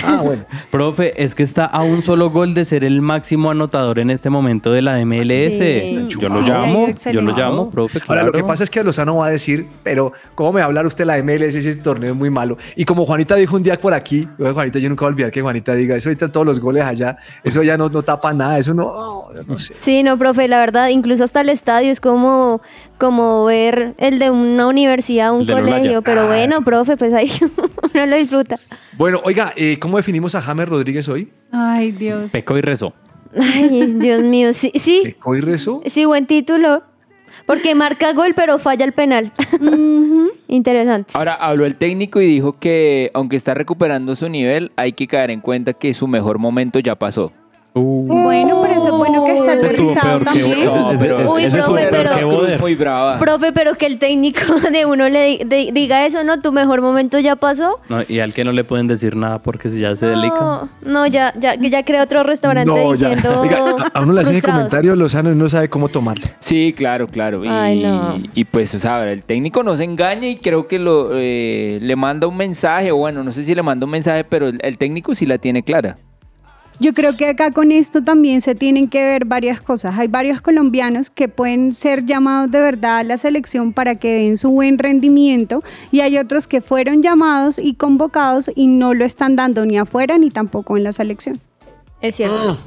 Ah, 0.05 0.21
bueno. 0.25 0.45
Profe, 0.71 1.23
es 1.23 1.35
que 1.35 1.43
está 1.43 1.65
a 1.65 1.83
un 1.83 2.03
solo 2.03 2.31
gol 2.31 2.55
de 2.55 2.65
ser 2.65 2.85
el 2.85 3.01
máximo 3.01 3.51
anotador 3.51 3.99
en 3.99 4.11
este 4.11 4.31
momento 4.31 4.73
de 4.73 4.83
la 4.83 5.05
MLS. 5.05 5.57
Sí. 5.57 6.07
Yo 6.09 6.29
lo 6.29 6.43
llamo, 6.43 6.89
yo 7.13 7.21
lo 7.21 7.37
llamo, 7.37 7.71
profe. 7.71 8.01
Ahora, 8.07 8.25
lo 8.25 8.33
que 8.33 8.45
pasa 8.45 8.65
es 8.65 8.71
que 8.71 8.83
Lozano 8.83 9.17
va 9.17 9.27
a 9.27 9.31
decir, 9.31 9.67
pero 9.83 10.13
¿cómo 10.35 10.53
me 10.53 10.61
va 10.61 10.65
a 10.65 10.67
hablar 10.67 10.87
usted 10.87 11.05
de 11.05 11.07
la 11.07 11.23
MLS? 11.23 11.55
Ese 11.55 11.75
torneo 11.77 12.13
es 12.13 12.17
muy 12.17 12.31
malo. 12.31 12.57
Y 12.77 12.85
como 12.85 13.05
Juanita 13.05 13.37
dijo 13.37 13.57
un 13.57 13.63
día 13.63 13.81
por 13.81 13.95
aquí, 13.95 14.29
Juanita, 14.39 14.79
yo 14.79 14.89
nunca 14.89 15.05
voy 15.05 15.11
a 15.11 15.15
olvidar 15.15 15.31
que 15.33 15.43
Juanita 15.43 15.75
diga, 15.75 15.97
eso 15.97 16.09
ahorita 16.09 16.31
todos 16.31 16.47
los 16.47 16.61
goles 16.61 16.85
allá, 16.85 17.17
eso 17.45 17.63
ya 17.63 17.77
no, 17.77 17.89
no 17.89 18.03
tapa 18.03 18.33
nada, 18.33 18.59
eso 18.59 18.75
no, 18.75 18.87
oh, 18.87 19.33
no 19.47 19.59
sé. 19.59 19.75
Sí, 19.81 20.03
no, 20.03 20.17
profe, 20.17 20.49
la 20.49 20.59
verdad, 20.59 20.89
incluso 20.89 21.25
hasta 21.25 21.41
el 21.41 21.49
estadio 21.49 21.91
es 21.91 22.01
como, 22.01 22.61
como 22.99 23.45
ver 23.45 23.95
el 23.99 24.19
de 24.19 24.31
una 24.31 24.67
universidad, 24.67 25.33
un 25.33 25.47
de 25.47 25.53
colegio, 25.53 26.03
pero 26.03 26.27
bueno, 26.27 26.42
profe, 26.65 26.97
pues 26.97 27.13
ahí 27.15 27.31
uno 27.95 28.07
lo 28.07 28.17
disfruta. 28.17 28.57
Bueno, 28.97 29.21
oiga, 29.25 29.53
eh, 29.57 29.79
¿cómo 29.79 29.97
definimos 29.97 30.35
a 30.35 30.43
James 30.43 30.69
Rodríguez 30.69 31.09
hoy? 31.09 31.31
Ay, 31.51 31.93
Dios. 31.93 32.31
Pecó 32.31 32.57
y 32.59 32.61
rezó. 32.61 32.93
Ay, 33.39 33.95
Dios 33.95 34.23
mío, 34.23 34.53
sí, 34.53 34.73
sí, 34.75 35.01
¿Pecó 35.05 35.35
y 35.35 35.41
rezó? 35.41 35.83
sí, 35.87 36.05
buen 36.05 36.27
título, 36.27 36.83
porque 37.47 37.75
marca 37.75 38.13
gol, 38.13 38.35
pero 38.37 38.59
falla 38.59 38.85
el 38.85 38.93
penal. 38.93 39.33
Interesante. 40.49 41.13
Ahora 41.15 41.35
habló 41.35 41.65
el 41.65 41.77
técnico 41.77 42.21
y 42.21 42.27
dijo 42.27 42.59
que 42.59 43.11
aunque 43.15 43.37
está 43.37 43.55
recuperando 43.55 44.15
su 44.17 44.29
nivel, 44.29 44.71
hay 44.77 44.93
que 44.93 45.07
caer 45.07 45.31
en 45.31 45.41
cuenta 45.41 45.73
que 45.73 45.95
su 45.95 46.07
mejor 46.07 46.39
momento 46.39 46.79
ya 46.79 46.95
pasó. 46.95 47.33
Bueno, 47.75 48.57
pero 48.63 48.73
eso 48.75 48.87
es 48.87 48.93
bueno 48.99 49.25
que 49.25 49.39
está 49.39 49.53
aterrizado 49.55 50.21
también. 50.21 50.69
Pero- 50.99 51.33
Uy, 51.33 51.47
profe, 51.49 51.89
pero-. 51.91 52.59
Muy 52.61 52.75
brava. 52.75 53.19
Profe, 53.19 53.53
pero 53.53 53.75
que 53.75 53.87
el 53.87 53.99
técnico 53.99 54.41
de 54.73 54.85
uno 54.85 55.09
le 55.09 55.25
di- 55.25 55.39
de- 55.45 55.71
diga 55.73 56.05
eso, 56.05 56.23
¿no? 56.23 56.41
Tu 56.41 56.53
mejor 56.53 56.83
momento 56.83 57.19
ya 57.19 57.37
pasó. 57.37 57.81
No, 57.89 58.01
y 58.07 58.19
al 58.21 58.35
que 58.35 58.45
no 58.45 58.53
le 58.53 58.65
pueden 58.65 58.89
decir 58.89 59.17
nada 59.17 59.39
porque 59.41 59.71
si 59.71 59.81
ya 59.81 59.97
se 59.97 60.07
delica. 60.07 60.69
No, 60.85 61.07
ya, 61.07 61.33
ya, 61.39 61.55
ya 61.55 61.83
creé 61.85 62.01
otro 62.03 62.23
restaurante 62.23 62.71
diciendo 62.93 63.41
Oiga, 63.41 63.91
a- 63.95 64.01
uno 64.03 64.13
le 64.13 64.21
hacen 64.21 64.37
el 64.37 64.43
comentario 64.43 64.95
Lozano 64.97 65.33
y 65.33 65.35
no 65.35 65.49
sabe 65.49 65.69
cómo 65.71 65.89
tomarlo. 65.89 66.27
Sí, 66.41 66.75
claro, 66.77 67.07
claro. 67.07 67.43
Y, 67.45 67.49
Ay, 67.49 67.83
no. 67.83 68.19
y 68.35 68.45
pues, 68.45 68.75
o 68.75 68.81
sea, 68.81 69.11
el 69.11 69.23
técnico 69.23 69.63
no 69.63 69.77
se 69.77 69.85
engaña 69.85 70.29
y 70.29 70.37
creo 70.37 70.69
que 70.69 70.79
lo, 70.79 71.11
eh, 71.15 71.79
le 71.81 71.97
manda 71.97 72.27
un 72.27 72.37
mensaje, 72.37 72.93
o 72.93 72.97
bueno, 72.97 73.25
no 73.25 73.33
sé 73.33 73.45
si 73.45 73.55
le 73.55 73.63
manda 73.63 73.87
un 73.87 73.93
mensaje, 73.93 74.25
pero 74.25 74.49
el, 74.49 74.59
el 74.63 74.77
técnico 74.77 75.15
sí 75.15 75.25
la 75.25 75.39
tiene 75.39 75.63
clara. 75.63 75.97
Yo 76.83 76.93
creo 76.95 77.17
que 77.17 77.29
acá 77.29 77.53
con 77.53 77.71
esto 77.71 78.03
también 78.03 78.41
se 78.41 78.57
tienen 78.57 78.89
que 78.89 79.05
ver 79.05 79.25
varias 79.25 79.61
cosas. 79.61 79.97
Hay 80.01 80.09
varios 80.09 80.41
colombianos 80.41 81.11
que 81.11 81.29
pueden 81.29 81.73
ser 81.73 82.05
llamados 82.07 82.51
de 82.51 82.61
verdad 82.61 82.99
a 82.99 83.05
la 83.05 83.19
selección 83.19 83.73
para 83.73 83.95
que 83.95 84.13
den 84.15 84.37
su 84.37 84.51
buen 84.51 84.79
rendimiento 84.79 85.63
y 85.93 86.01
hay 86.01 86.19
otros 86.19 86.49
que 86.49 86.61
fueron 86.61 87.01
llamados 87.01 87.57
y 87.59 87.75
convocados 87.75 88.51
y 88.57 88.67
no 88.67 88.95
lo 88.95 89.05
están 89.05 89.37
dando 89.37 89.65
ni 89.65 89.79
afuera 89.79 90.19
ni 90.19 90.31
tampoco 90.31 90.77
en 90.77 90.83
la 90.83 90.91
selección. 90.91 91.39
Es 92.01 92.17
cierto. 92.17 92.59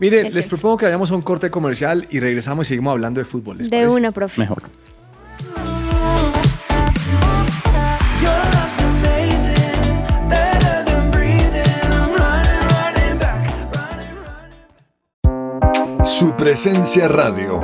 Miren, 0.00 0.26
Es 0.26 0.34
les 0.34 0.44
cierto. 0.44 0.50
propongo 0.50 0.76
que 0.76 0.84
vayamos 0.84 1.10
a 1.10 1.14
un 1.14 1.22
corte 1.22 1.50
comercial 1.50 2.06
y 2.10 2.20
regresamos 2.20 2.66
y 2.66 2.68
seguimos 2.68 2.90
hablando 2.92 3.20
de 3.20 3.24
fútbol. 3.24 3.56
¿les 3.56 3.70
De 3.70 3.78
parece? 3.78 3.94
una, 3.94 4.12
profe. 4.12 4.38
Mejor. 4.42 4.64
Su 16.18 16.34
Presencia 16.34 17.08
Radio. 17.08 17.60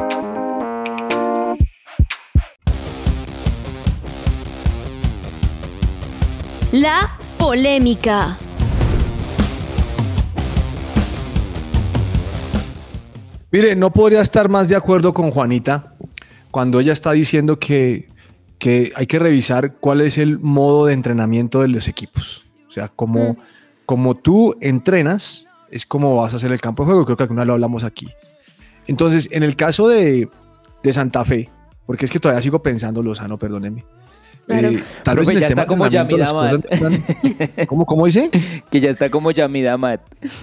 La 6.71 7.19
polémica. 7.39 8.37
Mire, 13.51 13.75
no 13.75 13.91
podría 13.91 14.21
estar 14.21 14.51
más 14.51 14.69
de 14.69 14.77
acuerdo 14.77 15.15
con 15.15 15.31
Juanita 15.31 15.95
cuando 16.51 16.79
ella 16.79 16.93
está 16.93 17.13
diciendo 17.13 17.59
que, 17.59 18.11
que 18.59 18.93
hay 18.97 19.07
que 19.07 19.19
revisar 19.19 19.77
cuál 19.77 20.03
es 20.03 20.19
el 20.19 20.39
modo 20.39 20.85
de 20.85 20.93
entrenamiento 20.93 21.63
de 21.63 21.69
los 21.69 21.89
equipos. 21.89 22.45
O 22.69 22.71
sea, 22.71 22.89
como, 22.89 23.39
como 23.87 24.15
tú 24.15 24.57
entrenas, 24.61 25.47
es 25.71 25.87
como 25.87 26.17
vas 26.17 26.35
a 26.35 26.37
hacer 26.37 26.53
el 26.53 26.61
campo 26.61 26.83
de 26.83 26.89
juego. 26.89 27.07
Creo 27.07 27.17
que 27.17 27.23
alguna 27.23 27.41
vez 27.41 27.47
lo 27.47 27.55
hablamos 27.55 27.83
aquí. 27.83 28.11
Entonces, 28.87 29.29
en 29.33 29.43
el 29.43 29.57
caso 29.57 29.89
de, 29.89 30.29
de 30.83 30.93
Santa 30.93 31.25
Fe, 31.25 31.49
porque 31.87 32.05
es 32.05 32.11
que 32.11 32.19
todavía 32.19 32.43
sigo 32.43 32.63
pensando, 32.63 33.03
Lozano, 33.03 33.39
perdóneme. 33.39 33.85
Claro. 34.47 34.71
Eh, 34.71 34.83
tal 35.05 35.17
vez 35.19 35.29
en 35.29 35.37
el 35.37 35.41
ya 35.43 35.47
tema 35.47 35.67
como 35.67 35.87
las 35.87 36.05
cosas 36.09 36.33
no 36.33 36.57
están- 36.69 37.03
¿Cómo, 37.69 37.87
¿Cómo 37.87 38.07
dice? 38.07 38.29
Que 38.73 38.81
ya 38.81 38.91
está 38.91 39.09
como 39.09 39.31
Yamida 39.31 39.77
Mat. 39.79 40.01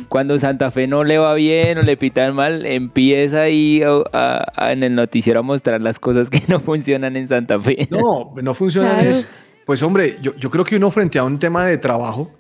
Cuando 0.08 0.40
Santa 0.40 0.72
Fe 0.72 0.88
no 0.88 1.04
le 1.04 1.18
va 1.18 1.34
bien 1.34 1.78
o 1.78 1.82
le 1.82 1.98
pitan 1.98 2.34
mal, 2.34 2.66
empieza 2.66 3.42
ahí 3.42 3.82
a- 3.84 4.02
a- 4.14 4.46
a- 4.56 4.72
en 4.72 4.84
el 4.84 4.96
noticiero 4.96 5.42
a 5.42 5.44
mostrar 5.44 5.82
las 5.82 6.00
cosas 6.00 6.30
que 6.30 6.42
no 6.48 6.62
funcionan 6.62 7.18
en 7.18 7.28
Santa 7.28 7.60
Fe. 7.60 7.88
No, 7.92 8.34
no 8.42 8.56
funciona. 8.56 8.94
Claro. 8.96 9.10
Es, 9.10 9.28
pues 9.66 9.84
hombre, 9.84 10.18
yo, 10.22 10.34
yo 10.38 10.50
creo 10.50 10.64
que 10.64 10.78
uno 10.78 10.90
frente 10.92 11.20
a 11.20 11.26
un 11.26 11.38
tema 11.38 11.66
de 11.66 11.78
trabajo, 11.78 12.32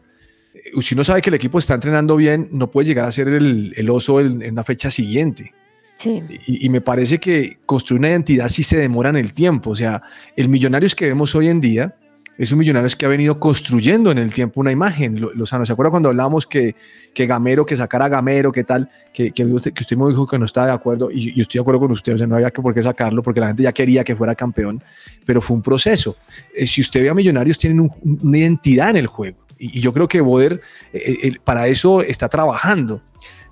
eh, 0.53 0.81
si 0.81 0.93
uno 0.95 1.03
sabe 1.03 1.21
que 1.21 1.29
el 1.29 1.35
equipo 1.35 1.59
está 1.59 1.73
entrenando 1.73 2.15
bien, 2.15 2.47
no 2.53 2.71
puede 2.71 2.87
llegar 2.87 3.05
a 3.05 3.11
ser 3.11 3.27
el, 3.27 3.73
el 3.75 3.89
oso 3.89 4.21
en, 4.21 4.41
en 4.41 4.53
una 4.53 4.63
fecha 4.63 4.89
siguiente. 4.89 5.51
Sí. 5.99 6.23
Y, 6.47 6.65
y 6.65 6.69
me 6.69 6.79
parece 6.81 7.19
que 7.19 7.57
construir 7.65 7.99
una 7.99 8.09
identidad 8.09 8.47
sí 8.49 8.63
se 8.63 8.77
demora 8.77 9.09
en 9.09 9.17
el 9.17 9.33
tiempo. 9.33 9.71
O 9.71 9.75
sea, 9.75 10.01
el 10.35 10.47
Millonarios 10.49 10.95
que 10.95 11.05
vemos 11.07 11.35
hoy 11.35 11.49
en 11.49 11.59
día 11.61 11.93
es 12.37 12.53
un 12.53 12.59
Millonarios 12.59 12.95
que 12.95 13.05
ha 13.05 13.09
venido 13.09 13.37
construyendo 13.37 14.09
en 14.09 14.17
el 14.17 14.33
tiempo 14.33 14.61
una 14.61 14.71
imagen. 14.71 15.19
Lo- 15.19 15.33
Lozano, 15.33 15.65
¿se 15.65 15.73
acuerda 15.73 15.91
cuando 15.91 16.07
hablábamos 16.07 16.47
que, 16.47 16.73
que 17.13 17.27
Gamero, 17.27 17.65
que 17.65 17.75
sacara 17.75 18.05
a 18.05 18.07
Gamero, 18.07 18.53
qué 18.53 18.63
tal? 18.63 18.89
Que, 19.13 19.31
que 19.33 19.43
usted, 19.43 19.73
que 19.73 19.83
usted 19.83 19.97
me 19.97 20.07
dijo 20.07 20.25
que 20.25 20.39
no 20.39 20.45
estaba 20.45 20.67
de 20.67 20.71
acuerdo 20.73 21.11
y 21.11 21.35
yo 21.35 21.41
estoy 21.41 21.59
de 21.59 21.63
acuerdo 21.63 21.81
con 21.81 21.91
usted. 21.91 22.13
O 22.13 22.17
sea, 22.17 22.27
no 22.27 22.35
había 22.35 22.49
que 22.51 22.61
por 22.61 22.73
qué 22.73 22.81
sacarlo 22.81 23.21
porque 23.21 23.41
la 23.41 23.47
gente 23.47 23.63
ya 23.63 23.73
quería 23.73 24.05
que 24.05 24.15
fuera 24.15 24.35
campeón, 24.35 24.81
pero 25.25 25.41
fue 25.41 25.57
un 25.57 25.61
proceso. 25.63 26.15
Eh, 26.55 26.65
si 26.65 26.79
usted 26.79 27.01
ve 27.01 27.09
a 27.09 27.13
Millonarios, 27.13 27.57
tienen 27.57 27.81
un- 27.81 28.19
una 28.23 28.37
identidad 28.37 28.91
en 28.91 28.95
el 28.97 29.07
juego. 29.07 29.37
Y, 29.57 29.79
y 29.79 29.81
yo 29.81 29.91
creo 29.91 30.07
que 30.07 30.21
Boder 30.21 30.61
eh, 30.93 31.17
eh, 31.23 31.33
para 31.43 31.67
eso 31.67 32.01
está 32.03 32.29
trabajando. 32.29 33.01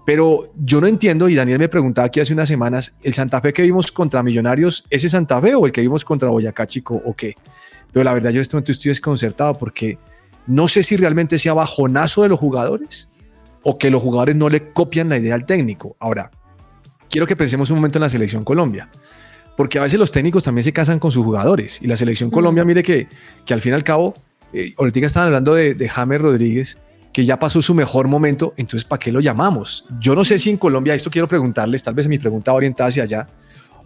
Pero 0.08 0.54
yo 0.56 0.80
no 0.80 0.88
entiendo, 0.88 1.28
y 1.28 1.36
Daniel 1.36 1.60
me 1.60 1.68
preguntaba 1.68 2.06
aquí 2.06 2.22
hace 2.22 2.32
unas 2.32 2.48
semanas, 2.48 2.94
¿el 3.04 3.14
Santa 3.14 3.42
Fe 3.42 3.52
que 3.52 3.64
vimos 3.64 3.92
contra 3.92 4.24
Millonarios, 4.24 4.86
ese 4.90 5.10
Santa 5.10 5.42
Fe 5.42 5.54
o 5.54 5.66
el 5.66 5.74
que 5.74 5.82
vimos 5.82 6.06
contra 6.06 6.30
Boyacá 6.30 6.66
Chico 6.66 7.02
o 7.04 7.14
qué? 7.14 7.36
Pero 7.92 8.06
la 8.06 8.14
verdad 8.14 8.30
yo 8.30 8.38
en 8.38 8.44
este 8.44 8.56
momento 8.56 8.72
estoy 8.72 8.88
desconcertado 8.88 9.56
porque 9.56 9.98
no 10.46 10.70
sé 10.70 10.82
si 10.84 10.96
realmente 10.96 11.38
sea 11.38 11.54
bajonazo 11.56 12.24
de 12.24 12.30
los 12.30 12.40
jugadores 12.40 13.10
o 13.64 13.78
que 13.78 13.90
los 13.90 14.02
jugadores 14.02 14.38
no 14.38 14.48
le 14.48 14.72
copian 14.72 15.10
la 15.10 15.18
idea 15.18 15.36
al 15.36 15.46
técnico. 15.46 15.98
Ahora, 16.00 16.32
quiero 17.10 17.28
que 17.28 17.36
pensemos 17.36 17.70
un 17.70 17.76
momento 17.76 17.98
en 17.98 18.04
la 18.04 18.10
selección 18.10 18.46
Colombia, 18.46 18.90
porque 19.58 19.78
a 19.78 19.82
veces 19.82 20.00
los 20.00 20.14
técnicos 20.14 20.46
también 20.46 20.64
se 20.64 20.72
casan 20.72 21.00
con 21.00 21.12
sus 21.12 21.26
jugadores 21.26 21.82
y 21.82 21.88
la 21.88 21.98
selección 21.98 22.32
Colombia, 22.32 22.64
mire 22.64 22.82
que, 22.82 23.10
que 23.46 23.54
al 23.54 23.60
fin 23.60 23.74
y 23.74 23.76
al 23.76 23.84
cabo, 23.84 24.14
eh, 24.54 24.74
ahorita 24.78 25.06
estaban 25.06 25.28
hablando 25.28 25.54
de, 25.54 25.74
de 25.74 25.90
James 25.90 26.22
Rodríguez, 26.22 26.78
que 27.18 27.26
ya 27.26 27.40
pasó 27.40 27.64
su 27.64 27.74
mejor 27.74 28.08
momento, 28.08 28.54
entonces 28.58 28.86
¿para 28.86 29.00
qué 29.00 29.12
lo 29.12 29.20
llamamos? 29.22 29.86
Yo 30.00 30.14
no 30.14 30.24
sé 30.24 30.38
si 30.38 30.52
en 30.52 30.58
Colombia, 30.58 30.94
esto 30.94 31.10
quiero 31.10 31.28
preguntarles, 31.28 31.82
tal 31.82 31.96
vez 31.96 32.08
mi 32.08 32.20
pregunta 32.20 32.52
va 32.52 32.58
orientada 32.58 32.90
hacia 32.90 33.02
allá, 33.02 33.28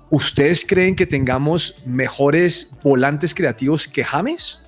¿ustedes 0.10 0.66
creen 0.68 0.98
que 0.98 1.06
tengamos 1.06 1.76
mejores 1.86 2.78
volantes 2.84 3.34
creativos 3.34 3.88
que 3.88 4.04
James? 4.04 4.66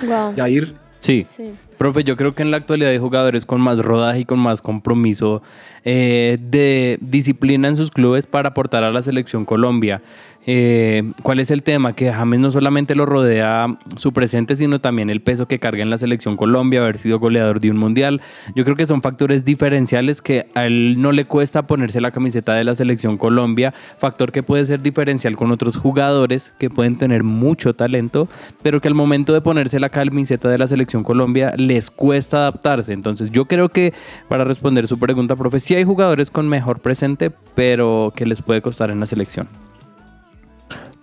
Wow. 0.00 0.34
Jair, 0.34 0.74
Sí. 1.02 1.26
Sí. 1.36 1.52
Profe, 1.78 2.04
yo 2.04 2.16
creo 2.16 2.32
que 2.32 2.42
en 2.42 2.52
la 2.52 2.58
actualidad 2.58 2.92
hay 2.92 2.98
jugadores 2.98 3.44
con 3.44 3.60
más 3.60 3.76
rodaje 3.80 4.20
y 4.20 4.24
con 4.24 4.38
más 4.38 4.62
compromiso 4.62 5.42
eh, 5.84 6.38
de 6.40 6.96
disciplina 7.00 7.66
en 7.66 7.74
sus 7.74 7.90
clubes 7.90 8.28
para 8.28 8.50
aportar 8.50 8.84
a 8.84 8.92
la 8.92 9.02
selección 9.02 9.44
Colombia. 9.44 10.00
Eh, 10.46 11.12
¿Cuál 11.22 11.38
es 11.40 11.50
el 11.50 11.62
tema? 11.62 11.92
Que 11.92 12.12
James 12.12 12.40
no 12.40 12.50
solamente 12.50 12.94
lo 12.94 13.06
rodea 13.06 13.78
su 13.96 14.12
presente, 14.12 14.56
sino 14.56 14.80
también 14.80 15.08
el 15.10 15.20
peso 15.20 15.46
que 15.46 15.58
carga 15.58 15.82
en 15.82 15.90
la 15.90 15.98
selección 15.98 16.36
Colombia, 16.36 16.80
haber 16.80 16.98
sido 16.98 17.18
goleador 17.18 17.60
de 17.60 17.70
un 17.70 17.76
mundial. 17.76 18.20
Yo 18.56 18.64
creo 18.64 18.76
que 18.76 18.86
son 18.86 19.02
factores 19.02 19.44
diferenciales 19.44 20.20
que 20.20 20.46
a 20.54 20.66
él 20.66 20.96
no 21.00 21.12
le 21.12 21.26
cuesta 21.26 21.66
ponerse 21.66 22.00
la 22.00 22.10
camiseta 22.10 22.54
de 22.54 22.64
la 22.64 22.74
selección 22.74 23.16
Colombia, 23.18 23.72
factor 23.98 24.32
que 24.32 24.42
puede 24.42 24.64
ser 24.64 24.82
diferencial 24.82 25.36
con 25.36 25.52
otros 25.52 25.76
jugadores 25.76 26.52
que 26.58 26.70
pueden 26.70 26.96
tener 26.96 27.22
mucho 27.22 27.74
talento, 27.74 28.28
pero 28.62 28.80
que 28.80 28.88
al 28.88 28.94
momento 28.94 29.32
de 29.32 29.40
ponerse 29.40 29.78
la 29.78 29.90
camiseta 29.90 30.48
de 30.48 30.58
la 30.58 30.66
selección 30.66 31.04
Colombia 31.04 31.54
les 31.56 31.90
cuesta 31.90 32.38
adaptarse. 32.38 32.92
Entonces 32.92 33.30
yo 33.30 33.44
creo 33.44 33.68
que 33.68 33.92
para 34.28 34.44
responder 34.44 34.88
su 34.88 34.98
pregunta, 34.98 35.36
profe, 35.36 35.60
sí 35.60 35.74
hay 35.74 35.84
jugadores 35.84 36.30
con 36.30 36.48
mejor 36.48 36.80
presente, 36.80 37.30
pero 37.54 38.12
que 38.16 38.26
les 38.26 38.42
puede 38.42 38.60
costar 38.60 38.90
en 38.90 38.98
la 38.98 39.06
selección. 39.06 39.46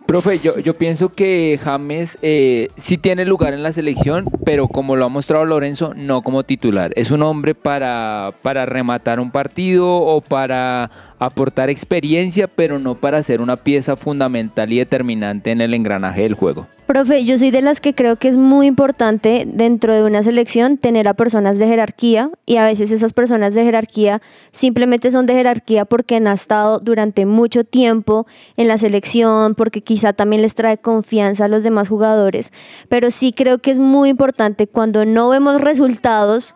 Profe, 0.09 0.39
yo, 0.39 0.57
yo 0.57 0.75
pienso 0.75 1.09
que 1.09 1.59
James 1.63 2.17
eh, 2.23 2.69
sí 2.77 2.97
tiene 2.97 3.25
lugar 3.25 3.53
en 3.53 3.61
la 3.61 3.71
selección, 3.71 4.25
pero 4.43 4.67
como 4.67 4.95
lo 4.95 5.05
ha 5.05 5.09
mostrado 5.09 5.45
Lorenzo, 5.45 5.93
no 5.95 6.23
como 6.23 6.41
titular. 6.41 6.91
Es 6.95 7.11
un 7.11 7.21
hombre 7.21 7.53
para, 7.53 8.33
para 8.41 8.65
rematar 8.65 9.19
un 9.19 9.29
partido 9.29 9.97
o 9.97 10.21
para 10.21 10.89
aportar 11.19 11.69
experiencia, 11.69 12.47
pero 12.47 12.79
no 12.79 12.95
para 12.95 13.21
ser 13.21 13.39
una 13.39 13.57
pieza 13.57 13.95
fundamental 13.95 14.73
y 14.73 14.79
determinante 14.79 15.51
en 15.51 15.61
el 15.61 15.75
engranaje 15.75 16.23
del 16.23 16.33
juego. 16.33 16.65
Profe, 16.89 17.23
yo 17.23 17.37
soy 17.37 17.51
de 17.51 17.61
las 17.61 17.81
que 17.81 17.93
creo 17.93 18.15
que 18.15 18.29
es 18.29 18.35
muy 18.35 18.65
importante 18.65 19.43
dentro 19.45 19.93
de 19.93 20.03
una 20.03 20.23
selección 20.23 20.79
tener 20.79 21.07
a 21.07 21.13
personas 21.13 21.59
de 21.59 21.67
jerarquía 21.67 22.31
y 22.47 22.55
a 22.55 22.65
veces 22.65 22.91
esas 22.91 23.13
personas 23.13 23.53
de 23.53 23.63
jerarquía 23.63 24.23
simplemente 24.51 25.11
son 25.11 25.27
de 25.27 25.35
jerarquía 25.35 25.85
porque 25.85 26.15
han 26.15 26.25
estado 26.25 26.79
durante 26.79 27.27
mucho 27.27 27.63
tiempo 27.63 28.25
en 28.57 28.67
la 28.67 28.79
selección, 28.79 29.53
porque 29.53 29.81
quizá 29.81 30.13
también 30.13 30.41
les 30.41 30.55
trae 30.55 30.79
confianza 30.79 31.45
a 31.45 31.47
los 31.47 31.61
demás 31.61 31.89
jugadores, 31.89 32.51
pero 32.87 33.11
sí 33.11 33.33
creo 33.33 33.59
que 33.59 33.69
es 33.69 33.77
muy 33.77 34.09
importante 34.09 34.65
cuando 34.65 35.05
no 35.05 35.29
vemos 35.29 35.61
resultados, 35.61 36.55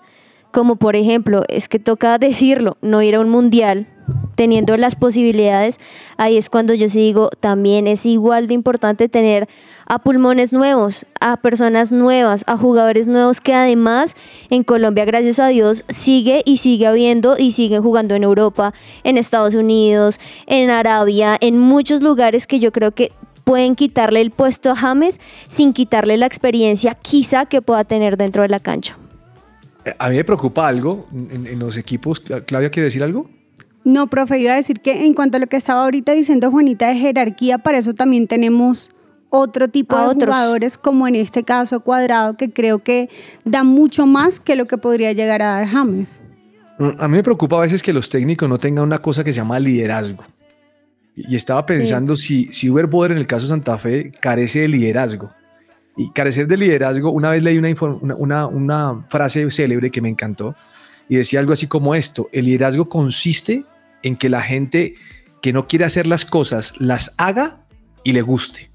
como 0.52 0.78
por 0.78 0.96
ejemplo, 0.96 1.44
es 1.48 1.70
que 1.70 1.78
toca 1.78 2.18
decirlo, 2.18 2.78
no 2.82 3.04
ir 3.04 3.14
a 3.14 3.20
un 3.20 3.30
mundial 3.30 3.86
teniendo 4.36 4.76
las 4.78 4.96
posibilidades, 4.96 5.80
ahí 6.18 6.38
es 6.38 6.50
cuando 6.50 6.74
yo 6.74 6.90
sí 6.90 7.00
digo, 7.00 7.30
también 7.40 7.88
es 7.88 8.06
igual 8.06 8.48
de 8.48 8.54
importante 8.54 9.10
tener 9.10 9.48
a 9.86 10.00
pulmones 10.00 10.54
nuevos, 10.54 11.06
a 11.20 11.38
personas 11.38 11.92
nuevas, 11.92 12.44
a 12.48 12.58
jugadores 12.58 13.08
nuevos 13.08 13.42
que 13.42 13.54
además 13.54 14.16
en 14.50 14.64
Colombia, 14.64 15.06
gracias 15.06 15.40
a 15.40 15.48
Dios, 15.48 15.86
sigue 15.90 16.42
y 16.46 16.58
sigue 16.58 16.88
habiendo 16.88 17.38
y 17.38 17.52
siguen 17.52 17.84
jugando 17.84 18.16
en 18.16 18.24
Europa, 18.24 18.74
en 19.04 19.18
Estados 19.18 19.56
Unidos, 19.56 20.20
en 20.48 20.70
Arabia, 20.70 21.38
en 21.40 21.60
muchos 21.60 22.02
lugares 22.02 22.48
que 22.48 22.60
yo 22.60 22.72
creo 22.72 22.92
que 22.92 23.12
pueden 23.44 23.76
quitarle 23.76 24.22
el 24.22 24.32
puesto 24.32 24.72
a 24.72 24.76
James 24.76 25.20
sin 25.48 25.74
quitarle 25.74 26.18
la 26.18 26.26
experiencia 26.26 26.96
quizá 26.96 27.46
que 27.46 27.62
pueda 27.62 27.84
tener 27.84 28.18
dentro 28.18 28.42
de 28.42 28.50
la 28.50 28.60
cancha. 28.60 28.98
eh, 29.86 29.94
a 30.00 30.10
mí 30.10 30.16
me 30.16 30.24
preocupa 30.24 30.68
algo 30.68 31.08
en, 31.12 31.60
los 31.60 31.78
equipos. 31.78 32.20
Claudia, 32.20 32.70
¿quiere 32.70 32.86
decir 32.86 33.04
algo? 33.04 33.30
No, 33.86 34.08
profe, 34.08 34.40
iba 34.40 34.54
a 34.54 34.56
decir 34.56 34.80
que 34.80 35.06
en 35.06 35.14
cuanto 35.14 35.38
a 35.38 35.40
lo 35.40 35.48
que 35.48 35.58
estaba 35.58 35.84
ahorita 35.84 36.14
diciendo 36.14 36.50
Juanita 36.52 36.88
de 36.88 36.96
jerarquía, 36.96 37.58
para 37.58 37.78
eso 37.78 37.94
también 37.94 38.28
tenemos 38.28 38.90
otro 39.30 39.68
tipo 39.68 39.96
A 39.98 40.04
de 40.04 40.08
otros. 40.10 40.34
jugadores, 40.34 40.78
como 40.78 41.08
en 41.08 41.16
este 41.16 41.44
caso 41.44 41.80
Cuadrado, 41.82 42.38
que 42.38 42.52
creo 42.52 42.80
que 42.80 43.10
da 43.44 43.64
mucho 43.64 44.06
más 44.06 44.40
que 44.40 44.56
lo 44.56 44.68
que 44.68 44.78
podría 44.78 45.12
llegar 45.12 45.42
a 45.42 45.48
dar 45.48 45.66
James. 45.68 46.22
Mm, 46.80 46.90
A 47.00 47.08
mí 47.08 47.18
me 47.18 47.24
preocupa 47.24 47.58
a 47.58 47.62
veces 47.62 47.84
que 47.84 47.92
los 47.92 48.10
técnicos 48.10 48.48
no 48.48 48.58
tengan 48.58 48.86
una 48.86 49.00
cosa 49.00 49.24
que 49.24 49.34
se 49.34 49.38
llama 49.38 49.60
liderazgo. 49.60 50.24
Y 51.16 51.36
estaba 51.36 51.66
pensando 51.66 52.16
si, 52.16 52.46
si 52.48 52.70
Uber 52.70 52.88
Boder 52.88 53.12
en 53.12 53.18
el 53.20 53.28
caso 53.28 53.46
de 53.46 53.50
Santa 53.50 53.78
Fe 53.78 54.12
carece 54.20 54.62
de 54.62 54.68
liderazgo. 54.68 55.30
Y 55.96 56.10
carecer 56.12 56.48
de 56.48 56.58
liderazgo, 56.58 57.12
una 57.12 57.30
vez 57.32 57.44
leí 57.44 57.58
una, 57.58 57.70
infor- 57.70 58.00
una, 58.02 58.16
una- 58.16 58.48
una 58.48 59.06
frase 59.10 59.50
célebre 59.52 59.92
que 59.92 60.02
me 60.02 60.10
encantó 60.10 60.56
y 61.10 61.18
decía 61.18 61.40
algo 61.40 61.54
así 61.54 61.68
como 61.68 61.94
esto, 61.94 62.30
el 62.32 62.46
liderazgo 62.46 62.88
consiste 62.90 63.64
en 64.04 64.16
que 64.16 64.30
la 64.30 64.42
gente 64.42 64.96
que 65.42 65.52
no 65.54 65.68
quiere 65.68 65.86
hacer 65.86 66.08
las 66.08 66.26
cosas 66.26 66.74
las 66.80 67.14
haga 67.18 67.66
y 68.04 68.14
le 68.14 68.22
guste. 68.22 68.70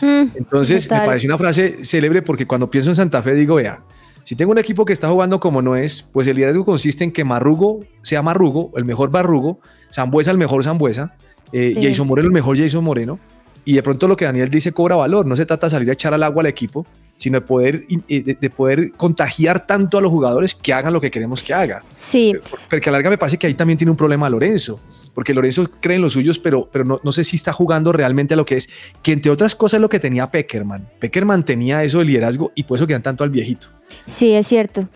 Mm, 0.00 0.36
Entonces, 0.36 0.90
me 0.90 0.98
parece 0.98 1.26
una 1.26 1.38
frase 1.38 1.84
célebre 1.84 2.20
porque 2.22 2.46
cuando 2.46 2.70
pienso 2.70 2.90
en 2.90 2.96
Santa 2.96 3.22
Fe 3.22 3.34
digo, 3.34 3.54
vea, 3.54 3.82
si 4.22 4.36
tengo 4.36 4.52
un 4.52 4.58
equipo 4.58 4.84
que 4.84 4.92
está 4.92 5.08
jugando 5.08 5.40
como 5.40 5.62
no 5.62 5.74
es, 5.76 6.02
pues 6.02 6.26
el 6.26 6.36
liderazgo 6.36 6.64
consiste 6.64 7.02
en 7.04 7.12
que 7.12 7.24
Marrugo 7.24 7.80
sea 8.02 8.20
Marrugo, 8.22 8.70
el 8.76 8.84
mejor 8.84 9.10
Barrugo, 9.10 9.60
Zambuesa 9.92 10.30
el 10.30 10.38
mejor 10.38 10.62
Zambuesa, 10.64 11.14
eh, 11.52 11.74
Sí. 11.76 11.82
Jason 11.88 12.06
Moreno 12.06 12.28
el 12.28 12.32
mejor 12.34 12.58
Jason 12.58 12.84
Moreno, 12.84 13.18
y 13.64 13.74
de 13.74 13.82
pronto 13.82 14.06
lo 14.06 14.16
que 14.16 14.26
Daniel 14.26 14.50
dice 14.50 14.72
cobra 14.72 14.96
valor. 14.96 15.24
No 15.26 15.36
se 15.36 15.46
trata 15.46 15.66
de 15.66 15.70
salir 15.70 15.88
a 15.88 15.94
echar 15.94 16.12
al 16.12 16.22
agua 16.22 16.42
al 16.42 16.46
equipo, 16.46 16.86
sino 17.16 17.40
de 17.40 17.46
poder, 17.46 17.82
eh, 18.08 18.22
de, 18.22 18.34
de 18.34 18.50
poder 18.50 18.92
contagiar 18.92 19.66
tanto 19.66 19.98
a 19.98 20.00
los 20.00 20.10
jugadores 20.10 20.54
que 20.54 20.72
hagan 20.72 20.92
lo 20.92 21.00
que 21.00 21.10
queremos 21.10 21.42
que 21.42 21.54
haga. 21.54 21.82
Sí, 21.96 22.34
Porque 22.68 22.88
a 22.88 22.92
la 22.92 22.98
larga 22.98 23.10
me 23.10 23.18
parece 23.18 23.38
que 23.38 23.46
ahí 23.46 23.54
también 23.54 23.78
tiene 23.78 23.90
un 23.90 23.96
problema 23.96 24.28
Lorenzo. 24.28 24.80
porque 25.14 25.32
Lorenzo 25.32 25.68
cree 25.80 25.96
en 25.96 26.02
los 26.02 26.12
suyos, 26.14 26.38
pero, 26.40 26.68
pero 26.72 26.84
no, 26.84 27.00
no 27.04 27.12
sé 27.12 27.22
si 27.24 27.36
está 27.36 27.52
jugando 27.52 27.92
realmente 27.92 28.34
a 28.34 28.36
lo 28.36 28.44
que 28.44 28.56
es, 28.56 28.68
que 29.02 29.12
entre 29.12 29.30
otras 29.30 29.54
cosas 29.54 29.78
es 29.78 29.80
lo 29.82 29.88
que 29.88 30.00
tenía 30.00 30.30
Peckerman. 30.30 30.86
Peckerman 30.98 31.44
tenía 31.44 31.82
eso 31.84 31.98
de 32.00 32.04
liderazgo 32.06 32.50
y 32.56 32.64
por 32.64 32.78
eso 32.78 32.86
quedan 32.86 33.02
tanto 33.02 33.22
al 33.24 33.30
viejito. 33.30 33.68
Sí, 34.06 34.32
es 34.32 34.48
cierto. 34.48 34.88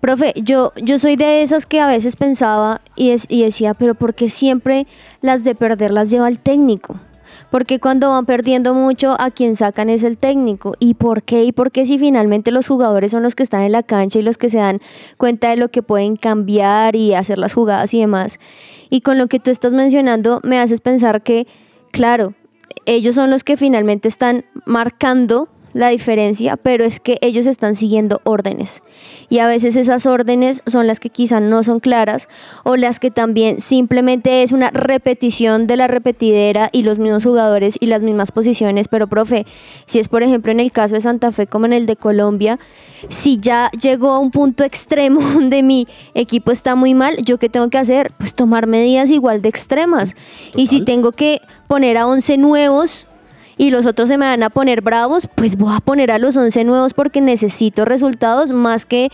Profe, 0.00 0.32
yo, 0.42 0.72
yo 0.82 0.98
soy 0.98 1.16
de 1.16 1.42
esas 1.42 1.66
que 1.66 1.80
a 1.80 1.86
veces 1.86 2.16
pensaba 2.16 2.80
y, 2.96 3.10
es- 3.10 3.26
y 3.28 3.42
decía, 3.42 3.74
pero 3.74 3.94
¿por 3.94 4.14
qué 4.14 4.30
siempre 4.30 4.86
las 5.20 5.44
de 5.44 5.54
perder 5.54 5.90
las 5.90 6.10
lleva 6.10 6.28
el 6.28 6.38
técnico? 6.38 6.98
Porque 7.50 7.78
cuando 7.78 8.10
van 8.10 8.26
perdiendo 8.26 8.74
mucho, 8.74 9.16
a 9.20 9.30
quien 9.30 9.56
sacan 9.56 9.88
es 9.88 10.02
el 10.02 10.18
técnico. 10.18 10.74
¿Y 10.78 10.94
por 10.94 11.22
qué? 11.22 11.44
¿Y 11.44 11.52
por 11.52 11.70
qué 11.70 11.86
si 11.86 11.98
finalmente 11.98 12.50
los 12.50 12.66
jugadores 12.66 13.12
son 13.12 13.22
los 13.22 13.34
que 13.34 13.42
están 13.42 13.62
en 13.62 13.72
la 13.72 13.82
cancha 13.82 14.18
y 14.18 14.22
los 14.22 14.38
que 14.38 14.50
se 14.50 14.58
dan 14.58 14.80
cuenta 15.16 15.50
de 15.50 15.56
lo 15.56 15.68
que 15.68 15.82
pueden 15.82 16.16
cambiar 16.16 16.96
y 16.96 17.14
hacer 17.14 17.38
las 17.38 17.54
jugadas 17.54 17.94
y 17.94 18.00
demás? 18.00 18.40
Y 18.90 19.00
con 19.00 19.18
lo 19.18 19.26
que 19.28 19.40
tú 19.40 19.50
estás 19.50 19.74
mencionando, 19.74 20.40
me 20.42 20.58
haces 20.58 20.80
pensar 20.80 21.22
que, 21.22 21.46
claro, 21.92 22.34
ellos 22.84 23.14
son 23.14 23.30
los 23.30 23.44
que 23.44 23.56
finalmente 23.56 24.08
están 24.08 24.44
marcando 24.64 25.48
la 25.76 25.88
diferencia, 25.88 26.56
pero 26.56 26.84
es 26.84 27.00
que 27.00 27.18
ellos 27.20 27.46
están 27.46 27.74
siguiendo 27.74 28.20
órdenes. 28.24 28.82
Y 29.28 29.38
a 29.40 29.46
veces 29.46 29.76
esas 29.76 30.06
órdenes 30.06 30.62
son 30.66 30.86
las 30.86 31.00
que 31.00 31.10
quizá 31.10 31.40
no 31.40 31.62
son 31.62 31.80
claras 31.80 32.28
o 32.64 32.76
las 32.76 32.98
que 32.98 33.10
también 33.10 33.60
simplemente 33.60 34.42
es 34.42 34.52
una 34.52 34.70
repetición 34.70 35.66
de 35.66 35.76
la 35.76 35.86
repetidera 35.86 36.70
y 36.72 36.82
los 36.82 36.98
mismos 36.98 37.24
jugadores 37.24 37.76
y 37.78 37.86
las 37.86 38.02
mismas 38.02 38.32
posiciones. 38.32 38.88
Pero, 38.88 39.06
profe, 39.06 39.46
si 39.86 39.98
es 39.98 40.08
por 40.08 40.22
ejemplo 40.22 40.50
en 40.50 40.60
el 40.60 40.72
caso 40.72 40.94
de 40.94 41.00
Santa 41.00 41.30
Fe 41.32 41.46
como 41.46 41.66
en 41.66 41.72
el 41.72 41.86
de 41.86 41.96
Colombia, 41.96 42.58
si 43.10 43.38
ya 43.38 43.70
llegó 43.70 44.12
a 44.12 44.18
un 44.18 44.30
punto 44.30 44.64
extremo 44.64 45.20
donde 45.34 45.62
mi 45.62 45.86
equipo 46.14 46.52
está 46.52 46.74
muy 46.74 46.94
mal, 46.94 47.16
¿yo 47.24 47.38
qué 47.38 47.48
tengo 47.48 47.68
que 47.68 47.78
hacer? 47.78 48.12
Pues 48.18 48.34
tomar 48.34 48.66
medidas 48.66 49.10
igual 49.10 49.42
de 49.42 49.48
extremas. 49.48 50.16
Y 50.54 50.68
si 50.68 50.80
tengo 50.82 51.12
que 51.12 51.40
poner 51.66 51.98
a 51.98 52.06
11 52.06 52.38
nuevos 52.38 53.06
y 53.58 53.70
los 53.70 53.86
otros 53.86 54.08
se 54.08 54.18
me 54.18 54.26
van 54.26 54.42
a 54.42 54.50
poner 54.50 54.82
bravos, 54.82 55.28
pues 55.34 55.56
voy 55.56 55.74
a 55.74 55.80
poner 55.80 56.10
a 56.10 56.18
los 56.18 56.36
11 56.36 56.64
nuevos 56.64 56.94
porque 56.94 57.20
necesito 57.20 57.84
resultados 57.84 58.52
más 58.52 58.86
que 58.86 59.10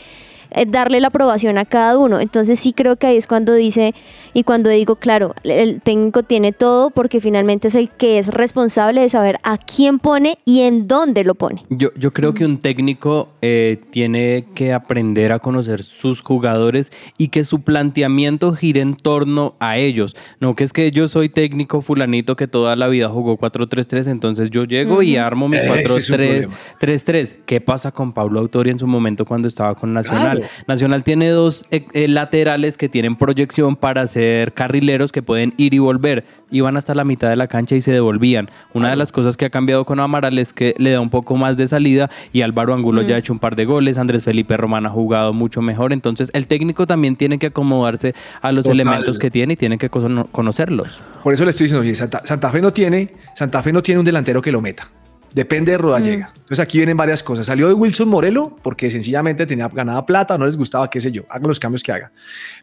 darle 0.68 1.00
la 1.00 1.08
aprobación 1.08 1.58
a 1.58 1.64
cada 1.64 1.98
uno. 1.98 2.20
Entonces 2.20 2.58
sí 2.58 2.72
creo 2.72 2.96
que 2.96 3.06
ahí 3.08 3.16
es 3.16 3.26
cuando 3.26 3.54
dice 3.54 3.94
y 4.34 4.44
cuando 4.44 4.70
digo, 4.70 4.96
claro, 4.96 5.34
el 5.44 5.80
técnico 5.82 6.22
tiene 6.22 6.52
todo 6.52 6.90
porque 6.90 7.20
finalmente 7.20 7.68
es 7.68 7.74
el 7.74 7.88
que 7.90 8.18
es 8.18 8.28
responsable 8.28 9.00
de 9.00 9.08
saber 9.08 9.38
a 9.42 9.58
quién 9.58 9.98
pone 9.98 10.38
y 10.44 10.62
en 10.62 10.86
dónde 10.88 11.24
lo 11.24 11.34
pone. 11.34 11.64
Yo, 11.68 11.90
yo 11.96 12.12
creo 12.12 12.34
que 12.34 12.44
un 12.44 12.58
técnico 12.58 13.28
eh, 13.42 13.80
tiene 13.90 14.46
que 14.54 14.72
aprender 14.72 15.32
a 15.32 15.38
conocer 15.38 15.82
sus 15.82 16.20
jugadores 16.20 16.92
y 17.18 17.28
que 17.28 17.44
su 17.44 17.62
planteamiento 17.62 18.52
gire 18.54 18.80
en 18.80 18.96
torno 18.96 19.54
a 19.58 19.78
ellos. 19.78 20.16
No 20.40 20.54
que 20.54 20.64
es 20.64 20.72
que 20.72 20.90
yo 20.90 21.08
soy 21.08 21.28
técnico 21.28 21.80
fulanito 21.80 22.36
que 22.36 22.48
toda 22.48 22.76
la 22.76 22.88
vida 22.88 23.08
jugó 23.08 23.38
4-3-3, 23.38 24.08
entonces 24.08 24.50
yo 24.50 24.64
llego 24.64 25.02
y 25.02 25.16
armo 25.16 25.48
mi 25.48 25.56
Ese 25.56 25.82
es 25.82 26.10
un 26.10 26.16
4-3. 26.16 26.16
problema. 26.16 26.54
3-3. 26.80 27.36
¿Qué 27.46 27.60
pasa 27.60 27.92
con 27.92 28.12
Pablo 28.12 28.40
Autori 28.40 28.70
en 28.70 28.78
su 28.78 28.86
momento 28.86 29.24
cuando 29.24 29.48
estaba 29.48 29.74
con 29.74 29.92
Nacional? 29.92 30.41
Nacional 30.66 31.04
tiene 31.04 31.28
dos 31.30 31.64
eh, 31.70 31.84
eh, 31.92 32.08
laterales 32.08 32.76
que 32.76 32.88
tienen 32.88 33.16
proyección 33.16 33.76
para 33.76 34.06
ser 34.06 34.52
carrileros 34.52 35.12
que 35.12 35.22
pueden 35.22 35.54
ir 35.56 35.74
y 35.74 35.78
volver. 35.78 36.24
Iban 36.50 36.76
hasta 36.76 36.94
la 36.94 37.04
mitad 37.04 37.30
de 37.30 37.36
la 37.36 37.46
cancha 37.46 37.74
y 37.76 37.80
se 37.80 37.92
devolvían. 37.92 38.50
Una 38.74 38.90
de 38.90 38.96
las 38.96 39.10
cosas 39.10 39.38
que 39.38 39.46
ha 39.46 39.50
cambiado 39.50 39.86
con 39.86 40.00
Amaral 40.00 40.38
es 40.38 40.52
que 40.52 40.74
le 40.76 40.90
da 40.90 41.00
un 41.00 41.08
poco 41.08 41.36
más 41.36 41.56
de 41.56 41.66
salida 41.66 42.10
y 42.32 42.42
Álvaro 42.42 42.74
Angulo 42.74 43.00
ya 43.00 43.14
ha 43.14 43.18
hecho 43.18 43.32
un 43.32 43.38
par 43.38 43.56
de 43.56 43.64
goles. 43.64 43.96
Andrés 43.96 44.22
Felipe 44.24 44.56
Román 44.58 44.84
ha 44.84 44.90
jugado 44.90 45.32
mucho 45.32 45.62
mejor. 45.62 45.94
Entonces 45.94 46.30
el 46.34 46.46
técnico 46.46 46.86
también 46.86 47.16
tiene 47.16 47.38
que 47.38 47.46
acomodarse 47.46 48.14
a 48.42 48.52
los 48.52 48.64
Total. 48.64 48.80
elementos 48.80 49.18
que 49.18 49.30
tiene 49.30 49.54
y 49.54 49.56
tiene 49.56 49.78
que 49.78 49.88
cono- 49.88 50.28
conocerlos. 50.30 51.02
Por 51.22 51.32
eso 51.32 51.44
le 51.44 51.50
estoy 51.52 51.64
diciendo, 51.64 51.80
oye, 51.82 51.94
Santa, 51.94 52.20
Santa 52.24 52.50
Fe 52.50 52.60
no 52.60 52.72
tiene, 52.72 53.14
Santa 53.34 53.62
Fe 53.62 53.72
no 53.72 53.82
tiene 53.82 54.00
un 54.00 54.04
delantero 54.04 54.42
que 54.42 54.52
lo 54.52 54.60
meta. 54.60 54.90
Depende 55.34 55.72
de 55.72 55.78
Rodallega. 55.78 56.30
Entonces 56.34 56.60
aquí 56.60 56.78
vienen 56.78 56.96
varias 56.96 57.22
cosas. 57.22 57.46
Salió 57.46 57.68
de 57.68 57.74
Wilson 57.74 58.08
Morelo 58.08 58.56
porque 58.62 58.90
sencillamente 58.90 59.46
tenía 59.46 59.68
ganada 59.68 60.04
plata, 60.04 60.36
no 60.36 60.44
les 60.44 60.56
gustaba, 60.56 60.88
qué 60.90 61.00
sé 61.00 61.10
yo, 61.10 61.22
haga 61.28 61.48
los 61.48 61.58
cambios 61.58 61.82
que 61.82 61.92
haga. 61.92 62.12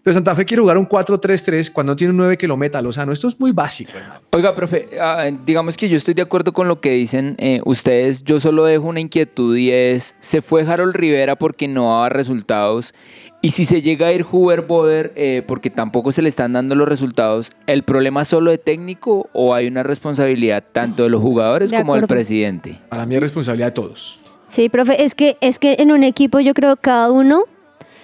Pero 0.03 0.13
Santa 0.13 0.35
Fe 0.35 0.45
quiere 0.45 0.61
jugar 0.61 0.77
un 0.77 0.87
4-3-3 0.87 1.71
cuando 1.71 1.93
no 1.93 1.95
tiene 1.95 2.11
un 2.11 2.17
9 2.17 2.37
que 2.37 2.47
lo 2.47 2.57
meta. 2.57 2.81
Lozano, 2.81 3.11
esto 3.11 3.27
es 3.27 3.39
muy 3.39 3.51
básico, 3.51 3.93
hermano. 3.95 4.21
Oiga, 4.31 4.55
profe, 4.55 4.89
ah, 5.01 5.29
digamos 5.45 5.75
que 5.75 5.89
yo 5.89 5.97
estoy 5.97 6.13
de 6.13 6.21
acuerdo 6.21 6.53
con 6.53 6.67
lo 6.67 6.79
que 6.81 6.91
dicen 6.91 7.35
eh, 7.39 7.61
ustedes. 7.65 8.23
Yo 8.23 8.39
solo 8.39 8.65
dejo 8.65 8.87
una 8.87 8.99
inquietud 8.99 9.57
y 9.57 9.71
es, 9.71 10.15
se 10.19 10.41
fue 10.41 10.63
Harold 10.63 10.95
Rivera 10.95 11.35
porque 11.35 11.67
no 11.67 11.85
daba 11.85 12.09
resultados. 12.09 12.93
Y 13.41 13.51
si 13.51 13.63
se 13.63 13.81
llega 13.81 14.07
a 14.07 14.11
ir 14.11 14.25
Huber 14.29 14.63
Boder 14.63 15.13
eh, 15.15 15.43
porque 15.47 15.69
tampoco 15.69 16.11
se 16.11 16.21
le 16.21 16.27
están 16.27 16.51
dando 16.53 16.75
los 16.75 16.87
resultados, 16.89 17.51
¿el 17.67 17.83
problema 17.83 18.23
es 18.23 18.27
solo 18.27 18.51
de 18.51 18.57
técnico 18.57 19.29
o 19.31 19.53
hay 19.53 19.67
una 19.67 19.81
responsabilidad 19.83 20.61
tanto 20.73 21.03
de 21.03 21.09
los 21.09 21.21
jugadores 21.21 21.71
De 21.71 21.77
como 21.77 21.95
del 21.95 22.05
presidente? 22.07 22.79
Para 22.89 23.05
mí 23.05 23.15
es 23.15 23.21
responsabilidad 23.21 23.67
de 23.67 23.71
todos. 23.73 24.19
Sí, 24.47 24.67
profe, 24.67 25.03
es 25.03 25.15
que, 25.15 25.37
es 25.39 25.57
que 25.57 25.77
en 25.79 25.91
un 25.93 26.03
equipo 26.03 26.41
yo 26.41 26.53
creo 26.53 26.75
que 26.75 26.81
cada 26.81 27.11
uno 27.11 27.43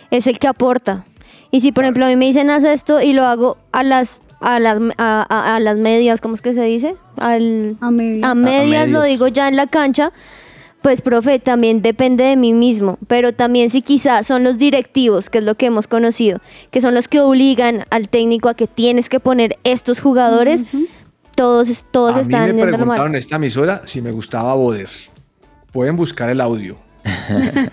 es 0.09 0.27
el 0.27 0.39
que 0.39 0.47
aporta. 0.47 1.03
Y 1.51 1.59
si, 1.61 1.71
por 1.73 1.83
ejemplo, 1.83 2.05
a 2.05 2.09
mí 2.09 2.15
me 2.15 2.25
dicen 2.27 2.49
haz 2.49 2.63
esto 2.63 3.01
y 3.01 3.11
lo 3.13 3.23
hago 3.25 3.57
a 3.73 3.83
las 3.83 4.21
a 4.41 4.59
las, 4.59 4.79
a, 4.97 5.25
a- 5.27 5.55
a 5.55 5.59
las 5.59 5.77
medias, 5.77 6.21
¿cómo 6.21 6.35
es 6.35 6.41
que 6.41 6.53
se 6.53 6.61
dice? 6.63 6.95
Al, 7.17 7.77
A 7.81 7.89
medias. 7.89 8.23
a 8.29 8.35
medias 8.35 8.89
lo 8.89 9.01
digo 9.01 9.27
ya 9.27 9.47
en 9.47 9.55
la 9.55 9.65
cancha, 9.65 10.11
pues, 10.85 11.01
profe, 11.01 11.39
también 11.39 11.81
depende 11.81 12.23
de 12.25 12.35
mí 12.35 12.53
mismo. 12.53 12.99
Pero 13.07 13.33
también 13.33 13.71
si 13.71 13.81
quizás 13.81 14.27
son 14.27 14.43
los 14.43 14.59
directivos, 14.59 15.31
que 15.31 15.39
es 15.39 15.43
lo 15.43 15.55
que 15.55 15.65
hemos 15.65 15.87
conocido, 15.87 16.41
que 16.69 16.79
son 16.79 16.93
los 16.93 17.07
que 17.07 17.19
obligan 17.21 17.85
al 17.89 18.07
técnico 18.07 18.49
a 18.49 18.53
que 18.53 18.67
tienes 18.67 19.09
que 19.09 19.19
poner 19.19 19.57
estos 19.63 19.99
jugadores, 19.99 20.67
todos, 21.33 21.87
todos 21.89 22.11
a 22.11 22.15
mí 22.17 22.21
están 22.21 22.41
me 22.41 22.47
yendo 22.61 22.77
preguntaron 22.77 23.13
en 23.13 23.15
esta 23.15 23.37
emisora 23.37 23.81
si 23.85 23.99
me 23.99 24.11
gustaba 24.11 24.53
Boder. 24.53 24.91
Pueden 25.71 25.95
buscar 25.95 26.29
el 26.29 26.39
audio. 26.39 26.77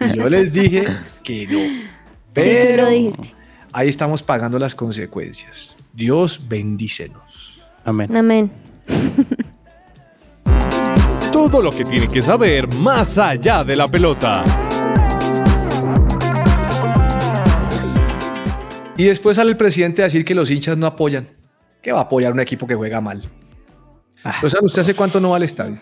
Y 0.01 0.17
yo 0.17 0.31
les 0.31 0.55
dije 0.55 0.87
que 1.23 1.47
no. 1.49 1.59
Sí, 2.43 2.51
tú 2.71 2.77
lo 2.79 2.89
dijiste. 2.89 3.35
ahí 3.75 3.91
estamos 3.91 4.23
pagando 4.23 4.59
las 4.59 4.75
consecuencias. 4.75 5.77
Dios 5.93 6.41
bendícenos. 6.49 7.61
Amén. 7.85 8.17
Amén. 8.17 8.51
Todo 11.33 11.63
lo 11.63 11.71
que 11.71 11.85
tiene 11.85 12.09
que 12.09 12.21
saber 12.21 12.73
más 12.75 13.17
allá 13.17 13.65
de 13.65 13.75
la 13.75 13.89
pelota. 13.89 14.45
Y 18.97 19.07
después 19.07 19.37
sale 19.37 19.51
el 19.51 19.57
presidente 19.57 20.03
a 20.03 20.05
decir 20.05 20.25
que 20.25 20.35
los 20.35 20.51
hinchas 20.51 20.77
no 20.77 20.87
apoyan. 20.87 21.27
¿Qué 21.81 21.91
va 21.91 22.01
a 22.01 22.03
apoyar 22.03 22.33
un 22.33 22.41
equipo 22.41 22.67
que 22.67 22.75
juega 22.75 23.01
mal? 23.01 23.23
O 24.43 24.49
sea, 24.49 24.61
¿usted 24.63 24.83
hace 24.83 24.95
cuánto 24.95 25.19
no 25.21 25.31
va 25.31 25.37
al 25.37 25.43
estadio? 25.43 25.79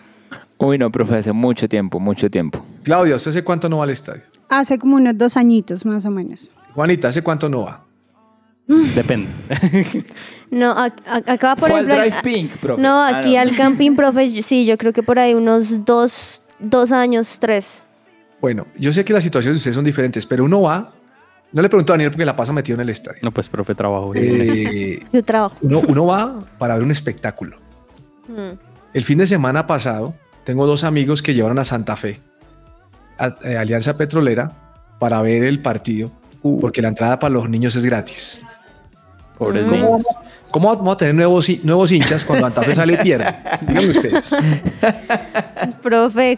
Uy, 0.57 0.77
no, 0.77 0.89
profe, 0.91 1.17
hace 1.17 1.33
mucho 1.33 1.67
tiempo, 1.67 1.99
mucho 1.99 2.29
tiempo. 2.29 2.65
Claudia, 2.83 3.15
¿usted 3.15 3.29
hace 3.29 3.43
cuánto 3.43 3.67
no 3.67 3.77
va 3.77 3.83
al 3.83 3.89
estadio? 3.89 4.23
Hace 4.49 4.79
como 4.79 4.95
unos 4.95 5.17
dos 5.17 5.35
añitos 5.37 5.85
más 5.85 6.05
o 6.05 6.11
menos. 6.11 6.49
Juanita, 6.73 7.09
¿hace 7.09 7.21
cuánto 7.21 7.49
no 7.49 7.63
va? 7.63 7.83
Depende. 8.67 9.29
No, 10.51 10.73
ac- 10.75 11.01
ac- 11.07 11.29
acá 11.29 11.55
por 11.55 11.69
Fue 11.69 11.79
al 11.79 11.85
ejemplo. 11.85 12.01
Drive 12.01 12.17
a- 12.17 12.21
Pink, 12.21 12.51
profe. 12.57 12.81
No, 12.81 13.03
Ah, 13.03 13.19
aquí 13.19 13.35
no. 13.35 13.39
al 13.39 13.55
camping, 13.55 13.95
profe, 13.95 14.41
sí, 14.41 14.65
yo 14.65 14.77
creo 14.77 14.91
que 14.91 15.01
por 15.01 15.17
ahí 15.17 15.33
unos 15.33 15.85
dos, 15.85 16.41
dos 16.59 16.91
años, 16.91 17.37
tres. 17.39 17.83
Bueno, 18.41 18.67
yo 18.77 18.91
sé 18.91 19.05
que 19.05 19.13
las 19.13 19.23
situaciones 19.23 19.55
de 19.55 19.59
ustedes 19.59 19.75
son 19.75 19.85
diferentes, 19.85 20.25
pero 20.25 20.43
uno 20.43 20.61
va. 20.63 20.91
No 21.53 21.61
le 21.61 21.69
pregunto 21.69 21.93
a 21.93 21.95
Daniel 21.95 22.11
porque 22.11 22.25
la 22.25 22.35
pasa 22.35 22.51
metido 22.51 22.75
en 22.75 22.81
el 22.81 22.89
estadio. 22.89 23.19
No, 23.21 23.31
pues 23.31 23.47
profe, 23.47 23.75
trabajo. 23.75 24.11
Eh, 24.13 25.01
Yo 25.13 25.21
trabajo. 25.21 25.55
uno, 25.61 25.79
uno 25.87 26.05
va 26.07 26.43
para 26.57 26.73
ver 26.75 26.83
un 26.83 26.91
espectáculo. 26.91 27.55
Mm. 28.27 28.57
El 28.93 29.05
fin 29.05 29.19
de 29.19 29.27
semana 29.27 29.67
pasado, 29.67 30.13
tengo 30.43 30.65
dos 30.67 30.83
amigos 30.83 31.21
que 31.23 31.33
llevaron 31.33 31.59
a 31.59 31.63
Santa 31.65 31.95
Fe, 31.95 32.19
a, 33.17 33.37
eh, 33.45 33.55
Alianza 33.55 33.95
Petrolera, 33.95 34.51
para 34.99 35.21
ver 35.21 35.43
el 35.45 35.61
partido, 35.61 36.11
porque 36.41 36.81
la 36.81 36.89
entrada 36.89 37.19
para 37.19 37.33
los 37.33 37.49
niños 37.49 37.75
es 37.75 37.85
gratis. 37.85 38.43
Pobres 39.37 39.65
Mm. 39.65 39.71
niños. 39.71 40.03
¿Cómo 40.51 40.75
vamos 40.75 40.93
a 40.93 40.97
tener 40.97 41.15
nuevos, 41.15 41.47
nuevos 41.63 41.91
hinchas 41.93 42.25
cuando 42.25 42.45
Santa 42.47 42.63
Fe 42.63 42.75
sale 42.75 42.93
y 42.93 42.97
pierde? 42.97 43.33
Díganme 43.61 43.89
ustedes. 43.91 44.29
Profe, 45.81 46.37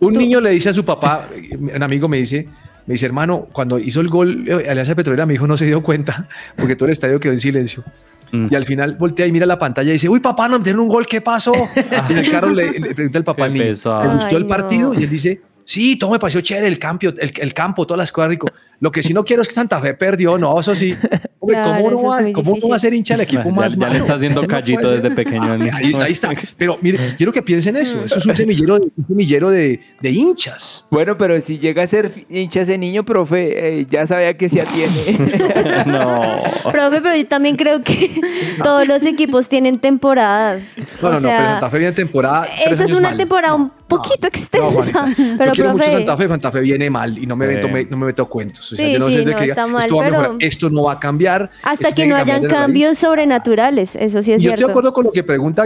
Un 0.00 0.12
tú- 0.12 0.18
niño 0.18 0.40
le 0.40 0.50
dice 0.50 0.70
a 0.70 0.72
su 0.72 0.84
papá, 0.84 1.28
eh, 1.34 1.56
un 1.56 1.82
amigo 1.82 2.08
me 2.08 2.16
dice, 2.18 2.48
me 2.86 2.94
dice, 2.94 3.06
hermano, 3.06 3.46
cuando 3.52 3.78
hizo 3.78 4.00
el 4.00 4.08
gol 4.08 4.44
eh, 4.48 4.68
Alianza 4.68 4.94
Petrolera, 4.94 5.26
mi 5.26 5.34
hijo 5.34 5.46
no 5.46 5.56
se 5.56 5.66
dio 5.66 5.82
cuenta 5.82 6.26
porque 6.56 6.74
todo 6.76 6.86
el 6.86 6.92
estadio 6.92 7.20
quedó 7.20 7.32
en 7.32 7.38
silencio. 7.38 7.84
Mm. 8.32 8.48
Y 8.50 8.54
al 8.56 8.64
final 8.64 8.96
voltea 8.96 9.26
y 9.26 9.32
mira 9.32 9.46
la 9.46 9.58
pantalla 9.58 9.90
y 9.90 9.92
dice, 9.94 10.08
uy, 10.08 10.20
papá, 10.20 10.48
no 10.48 10.58
metieron 10.58 10.80
un 10.82 10.88
gol, 10.88 11.06
¿qué 11.06 11.20
pasó? 11.20 11.52
Y 12.08 12.12
en 12.12 12.18
el 12.18 12.30
carro 12.30 12.50
le, 12.50 12.72
le 12.80 12.94
pregunta 12.94 13.22
papá 13.22 13.44
al 13.44 13.52
niño, 13.52 13.64
pesado. 13.66 14.02
¿le 14.04 14.10
gustó 14.12 14.28
Ay, 14.30 14.36
el 14.36 14.46
partido? 14.46 14.92
no. 14.94 14.98
Y 15.00 15.04
él 15.04 15.10
dice, 15.10 15.40
sí, 15.64 15.96
todo 15.96 16.10
me 16.10 16.18
pareció 16.18 16.40
chévere, 16.40 16.66
el, 16.66 16.78
campo, 16.78 17.06
el, 17.08 17.32
el 17.36 17.54
campo, 17.54 17.86
todas 17.86 17.98
las 17.98 18.10
cosas 18.10 18.30
rico. 18.30 18.48
Lo 18.82 18.90
que 18.90 19.00
sí 19.04 19.14
no 19.14 19.24
quiero 19.24 19.42
es 19.42 19.48
que 19.48 19.54
Santa 19.54 19.80
Fe 19.80 19.94
perdió, 19.94 20.36
no, 20.38 20.58
eso 20.58 20.74
sí. 20.74 20.92
Hombre, 21.38 21.56
Claro, 21.56 21.70
¿cómo, 21.84 21.88
eso 21.88 22.02
no 22.02 22.18
es 22.18 22.26
va, 22.26 22.32
cómo 22.32 22.56
no 22.60 22.68
va 22.68 22.76
a 22.76 22.78
ser 22.80 22.92
hincha 22.94 23.14
del 23.14 23.20
equipo 23.20 23.44
Ya- 23.44 23.50
más 23.52 23.72
ya 23.74 23.78
malo? 23.78 23.92
le 23.92 23.98
está 24.00 24.14
haciendo 24.14 24.44
callito 24.46 24.90
desde 24.90 25.10
pequeño. 25.12 25.40
Ah, 25.44 25.76
Ahí, 25.76 25.94
ahí 25.94 26.10
está. 26.12 26.30
Pero 26.56 26.78
mire, 26.80 26.98
quiero 27.16 27.32
que 27.32 27.42
piensen 27.42 27.76
eso. 27.76 28.04
Eso 28.04 28.18
es 28.18 28.26
un 28.26 28.34
semillero 28.34 28.80
de, 28.80 28.86
un 28.96 29.06
semillero 29.06 29.50
de, 29.50 29.80
de 30.00 30.10
hinchas. 30.10 30.88
Bueno, 30.90 31.16
pero 31.16 31.40
si 31.40 31.58
llega 31.60 31.84
a 31.84 31.86
ser 31.86 32.10
hincha 32.28 32.62
ese 32.62 32.76
niño, 32.76 33.04
profe, 33.04 33.80
eh, 33.82 33.86
ya 33.88 34.04
sabía 34.08 34.36
que 34.36 34.48
se 34.48 34.60
atiene. 34.62 35.84
No. 35.86 36.42
Profe, 36.70 37.00
pero 37.00 37.16
yo 37.16 37.26
también 37.26 37.56
creo 37.56 37.82
que 37.82 38.20
todos 38.62 38.86
los 38.86 39.04
equipos 39.04 39.48
tienen 39.48 39.78
temporadas. 39.78 40.64
No, 41.00 41.08
o 41.08 41.12
no, 41.12 41.20
no, 41.20 41.28
pero 41.28 41.38
Santa 41.44 41.70
Fe 41.70 41.78
viene 41.78 41.92
temporada. 41.94 42.46
esa 42.66 42.84
es 42.84 42.92
una 42.92 43.10
mal. 43.10 43.16
temporada 43.16 43.54
un 43.54 43.70
poquito 43.88 44.22
No, 44.22 44.28
extensa. 44.28 45.00
Juanita, 45.00 45.14
pero, 45.38 45.44
yo 45.46 45.52
quiero 45.52 45.70
mucho 45.72 45.84
profe, 45.84 45.96
Santa 45.98 46.16
Fe, 46.16 46.28
Santa 46.28 46.52
Fe 46.52 46.60
viene 46.60 46.90
mal 46.90 47.18
y 47.18 47.26
no 47.26 47.36
me, 47.36 47.46
meto, 47.46 47.68
me- 47.68 47.84
no 47.84 47.96
me 47.96 48.06
meto 48.06 48.26
cuentos. 48.26 48.71
O 48.72 48.76
sea, 48.76 48.86
Sí, 48.86 48.92
yo 48.92 48.98
no 48.98 49.06
sí, 49.06 49.12
sé 49.12 49.18
de 49.24 49.32
no, 49.32 49.36
que 49.38 49.44
diga, 49.44 49.66
mal, 49.66 49.82
esto 49.82 49.96
va 49.96 50.02
a 50.02 50.06
mejorar, 50.10 50.30
pero- 50.32 50.38
esto 50.48 50.70
no 50.70 50.82
va 50.84 50.92
a 50.92 51.00
cambiar. 51.00 51.50
hasta 51.62 51.92
que 51.92 52.06
no 52.06 52.16
hayan 52.16 52.44
cambios 52.46 52.98
sobrenaturales, 52.98 53.96
eso 53.96 54.22
sí 54.22 54.32
es 54.32 54.42
Y 54.42 54.46
yo 54.46 54.50
estoy 54.50 54.52
de 54.52 54.56
cierto. 54.58 54.70
acuerdo 54.70 54.92
con 54.92 55.04
lo 55.04 55.12
que 55.12 55.22
pregunta 55.22 55.64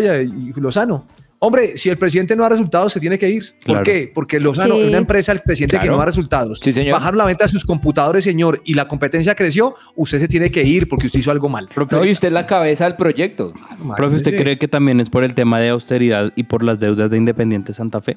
Lozano. 0.56 1.06
Hombre, 1.38 1.76
si 1.76 1.90
el 1.90 1.98
presidente 1.98 2.34
no 2.34 2.44
da 2.44 2.48
resultados, 2.48 2.94
se 2.94 2.98
tiene 2.98 3.18
que 3.18 3.28
ir. 3.28 3.44
¿Por 3.64 3.64
Claro. 3.64 3.82
qué? 3.84 4.10
Porque 4.12 4.40
Lozano, 4.40 4.74
Sí. 4.76 4.80
en 4.80 4.88
una 4.88 4.96
empresa, 4.98 5.32
el 5.32 5.40
presidente 5.40 5.78
que 5.78 5.86
no 5.88 5.98
da 5.98 6.06
resultados, 6.06 6.60
Sí, 6.60 6.72
señor. 6.72 6.94
bajaron 6.94 7.18
la 7.18 7.26
venta 7.26 7.44
de 7.44 7.48
sus 7.48 7.64
computadores, 7.66 8.24
señor, 8.24 8.62
y 8.64 8.72
la 8.72 8.88
competencia 8.88 9.34
creció, 9.34 9.74
usted 9.96 10.18
se 10.18 10.28
tiene 10.28 10.50
que 10.50 10.62
ir 10.62 10.88
porque 10.88 11.06
usted 11.06 11.18
hizo 11.20 11.30
algo 11.30 11.50
mal. 11.50 11.68
No, 11.90 12.04
y 12.06 12.12
usted 12.12 12.28
es 12.28 12.34
la 12.34 12.46
cabeza 12.46 12.84
del 12.84 12.96
proyecto. 12.96 13.52
Profe, 13.98 14.16
¿usted 14.16 14.34
cree 14.36 14.58
que 14.58 14.66
también 14.66 14.98
es 14.98 15.10
por 15.10 15.24
el 15.24 15.34
tema 15.34 15.60
de 15.60 15.68
austeridad 15.68 16.32
y 16.36 16.44
por 16.44 16.64
las 16.64 16.80
deudas 16.80 17.10
de 17.10 17.18
Independiente 17.18 17.74
Santa 17.74 18.00
Fe? 18.00 18.16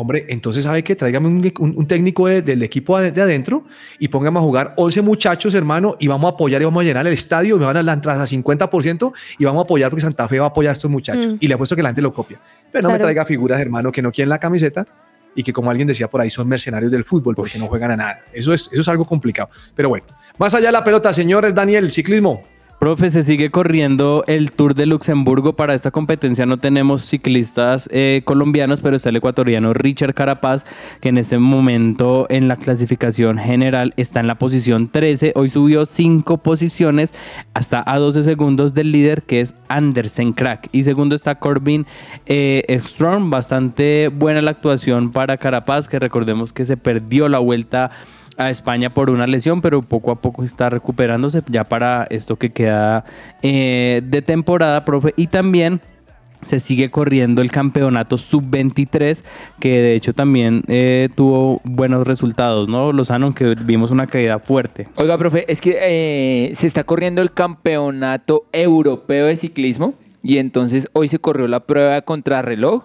Hombre, 0.00 0.24
entonces 0.28 0.64
sabe 0.64 0.82
que 0.82 0.96
tráigame 0.96 1.28
un, 1.28 1.52
un- 1.58 1.74
un 1.76 1.86
técnico 1.86 2.26
de- 2.26 2.42
del 2.42 2.62
equipo 2.62 2.98
de, 2.98 3.12
de 3.12 3.20
adentro 3.22 3.64
y 3.98 4.08
póngame 4.08 4.38
a 4.38 4.42
jugar 4.42 4.72
11 4.76 5.02
muchachos, 5.02 5.54
hermano, 5.54 5.96
y 6.00 6.08
vamos 6.08 6.30
a 6.30 6.34
apoyar 6.34 6.62
y 6.62 6.64
vamos 6.64 6.80
a 6.80 6.84
llenar 6.84 7.06
el 7.06 7.12
estadio, 7.12 7.56
y 7.56 7.58
me 7.58 7.66
van 7.66 7.76
a 7.76 7.78
dar 7.78 7.84
la 7.84 7.92
entrada 7.92 8.22
a 8.22 8.26
50% 8.26 9.12
y 9.38 9.44
vamos 9.44 9.60
a 9.60 9.64
apoyar 9.64 9.90
porque 9.90 10.02
Santa 10.02 10.26
Fe 10.28 10.38
va 10.38 10.46
a 10.46 10.48
apoyar 10.48 10.70
a 10.70 10.72
estos 10.72 10.90
muchachos. 10.90 11.34
Mm. 11.34 11.36
Y 11.40 11.48
le 11.48 11.54
apuesto 11.54 11.76
que 11.76 11.82
la 11.82 11.90
gente 11.90 12.02
lo 12.02 12.12
copia. 12.14 12.40
Pero 12.72 12.82
no 12.82 12.88
me 12.88 12.98
traiga 13.04 13.24
figuras, 13.24 13.60
hermano, 13.60 13.92
que 13.92 14.00
no 14.02 14.10
quieren 14.10 14.28
la 14.30 14.38
camiseta 14.38 14.86
y 15.34 15.42
que 15.42 15.52
como 15.52 15.70
alguien 15.70 15.86
decía 15.86 16.08
por 16.10 16.20
ahí 16.20 16.30
son 16.30 16.48
mercenarios 16.48 16.90
del 16.90 17.04
fútbol 17.04 17.34
porque 17.36 17.58
no 17.58 17.66
juegan 17.66 17.92
a 17.92 17.96
nada. 17.96 18.18
Eso 18.32 18.52
es, 18.52 18.68
eso 18.72 18.80
es 18.80 18.88
algo 18.88 19.04
complicado. 19.04 19.48
Pero 19.74 19.88
bueno, 19.88 20.06
más 20.38 20.54
allá 20.54 20.66
de 20.66 20.72
la 20.72 20.82
pelota, 20.82 21.12
señor 21.12 21.52
Daniel, 21.54 21.90
ciclismo. 21.90 22.42
Profe, 22.80 23.10
se 23.10 23.24
sigue 23.24 23.50
corriendo 23.50 24.24
el 24.26 24.52
Tour 24.52 24.74
de 24.74 24.86
Luxemburgo. 24.86 25.52
Para 25.52 25.74
esta 25.74 25.90
competencia 25.90 26.46
no 26.46 26.56
tenemos 26.56 27.02
ciclistas 27.02 27.86
eh, 27.92 28.22
colombianos, 28.24 28.80
pero 28.80 28.96
está 28.96 29.10
el 29.10 29.16
ecuatoriano 29.16 29.74
Richard 29.74 30.14
Carapaz, 30.14 30.64
que 31.02 31.10
en 31.10 31.18
este 31.18 31.36
momento 31.36 32.26
en 32.30 32.48
la 32.48 32.56
clasificación 32.56 33.36
general 33.36 33.92
está 33.98 34.20
en 34.20 34.28
la 34.28 34.36
posición 34.36 34.88
13. 34.88 35.34
Hoy 35.36 35.50
subió 35.50 35.84
5 35.84 36.38
posiciones 36.38 37.12
hasta 37.52 37.82
a 37.84 37.98
12 37.98 38.24
segundos 38.24 38.72
del 38.72 38.92
líder, 38.92 39.24
que 39.24 39.42
es 39.42 39.52
Andersen 39.68 40.32
Crack. 40.32 40.70
Y 40.72 40.84
segundo 40.84 41.14
está 41.14 41.34
Corbin 41.34 41.84
eh, 42.24 42.64
Strong. 42.82 43.28
Bastante 43.28 44.08
buena 44.08 44.40
la 44.40 44.52
actuación 44.52 45.12
para 45.12 45.36
Carapaz, 45.36 45.86
que 45.86 45.98
recordemos 45.98 46.54
que 46.54 46.64
se 46.64 46.78
perdió 46.78 47.28
la 47.28 47.40
vuelta 47.40 47.90
a 48.40 48.50
España 48.50 48.90
por 48.90 49.10
una 49.10 49.26
lesión, 49.26 49.60
pero 49.60 49.82
poco 49.82 50.10
a 50.10 50.16
poco 50.16 50.42
está 50.42 50.70
recuperándose 50.70 51.42
ya 51.48 51.64
para 51.64 52.06
esto 52.10 52.36
que 52.36 52.50
queda 52.50 53.04
eh, 53.42 54.00
de 54.04 54.22
temporada, 54.22 54.84
profe. 54.84 55.12
Y 55.16 55.26
también 55.26 55.80
se 56.46 56.58
sigue 56.58 56.90
corriendo 56.90 57.42
el 57.42 57.50
campeonato 57.50 58.16
sub-23, 58.16 59.22
que 59.58 59.82
de 59.82 59.94
hecho 59.94 60.14
también 60.14 60.62
eh, 60.68 61.10
tuvo 61.14 61.60
buenos 61.64 62.06
resultados, 62.06 62.66
¿no? 62.66 62.92
Lozano, 62.92 63.26
aunque 63.26 63.54
vimos 63.56 63.90
una 63.90 64.06
caída 64.06 64.38
fuerte. 64.38 64.88
Oiga, 64.96 65.18
profe, 65.18 65.44
es 65.52 65.60
que 65.60 65.76
eh, 65.80 66.54
se 66.54 66.66
está 66.66 66.84
corriendo 66.84 67.20
el 67.20 67.32
campeonato 67.32 68.46
europeo 68.52 69.26
de 69.26 69.36
ciclismo 69.36 69.94
y 70.22 70.38
entonces 70.38 70.88
hoy 70.94 71.08
se 71.08 71.18
corrió 71.18 71.46
la 71.46 71.60
prueba 71.60 71.94
de 71.94 72.02
contrarreloj. 72.02 72.84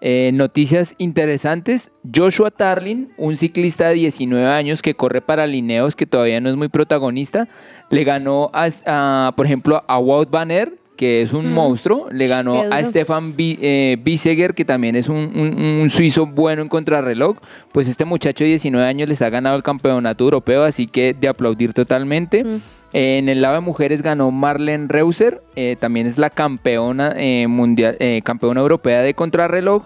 Eh, 0.00 0.30
noticias 0.34 0.94
interesantes. 0.98 1.90
Joshua 2.14 2.50
Tarlin, 2.50 3.08
un 3.16 3.36
ciclista 3.36 3.88
de 3.88 3.94
19 3.94 4.46
años 4.46 4.82
que 4.82 4.94
corre 4.94 5.20
para 5.22 5.46
Lineos, 5.46 5.96
que 5.96 6.06
todavía 6.06 6.40
no 6.40 6.50
es 6.50 6.56
muy 6.56 6.68
protagonista, 6.68 7.48
le 7.90 8.04
ganó, 8.04 8.50
a, 8.52 8.68
a, 8.86 9.32
por 9.36 9.46
ejemplo, 9.46 9.82
a 9.86 9.98
Wout 9.98 10.30
Van 10.30 10.50
Aert, 10.50 10.74
que 10.96 11.20
es 11.22 11.32
un 11.34 11.50
Mm. 11.50 11.54
monstruo, 11.54 12.08
le 12.10 12.26
ganó 12.26 12.62
a. 12.70 12.82
Stefan 12.84 13.34
eh, 13.38 13.98
Biseger, 14.02 14.54
que 14.54 14.64
también 14.64 14.96
es 14.96 15.08
un, 15.08 15.16
un- 15.34 15.78
un 15.82 15.90
suizo 15.90 16.24
bueno 16.26 16.62
en 16.62 16.68
contrarreloj. 16.68 17.36
Pues 17.72 17.86
este 17.88 18.04
muchacho 18.06 18.44
de 18.44 18.50
19 18.50 18.86
años 18.86 19.08
les 19.08 19.20
ha 19.22 19.28
ganado 19.30 19.56
el 19.56 19.62
campeonato 19.62 20.24
europeo, 20.24 20.62
así 20.62 20.86
que 20.86 21.12
de 21.14 21.28
aplaudir 21.28 21.74
totalmente. 21.74 22.44
Mm. 22.44 22.60
En 22.92 23.28
el 23.28 23.42
lado 23.42 23.56
de 23.56 23.60
mujeres 23.60 24.02
ganó 24.02 24.30
Marlene 24.30 24.86
Reuser, 24.88 25.42
eh, 25.56 25.76
también 25.78 26.06
es 26.06 26.18
la 26.18 26.30
campeona 26.30 27.14
eh, 27.16 27.46
mundial, 27.48 27.96
eh, 27.98 28.22
campeona 28.24 28.60
europea 28.60 29.02
de 29.02 29.14
contrarreloj. 29.14 29.82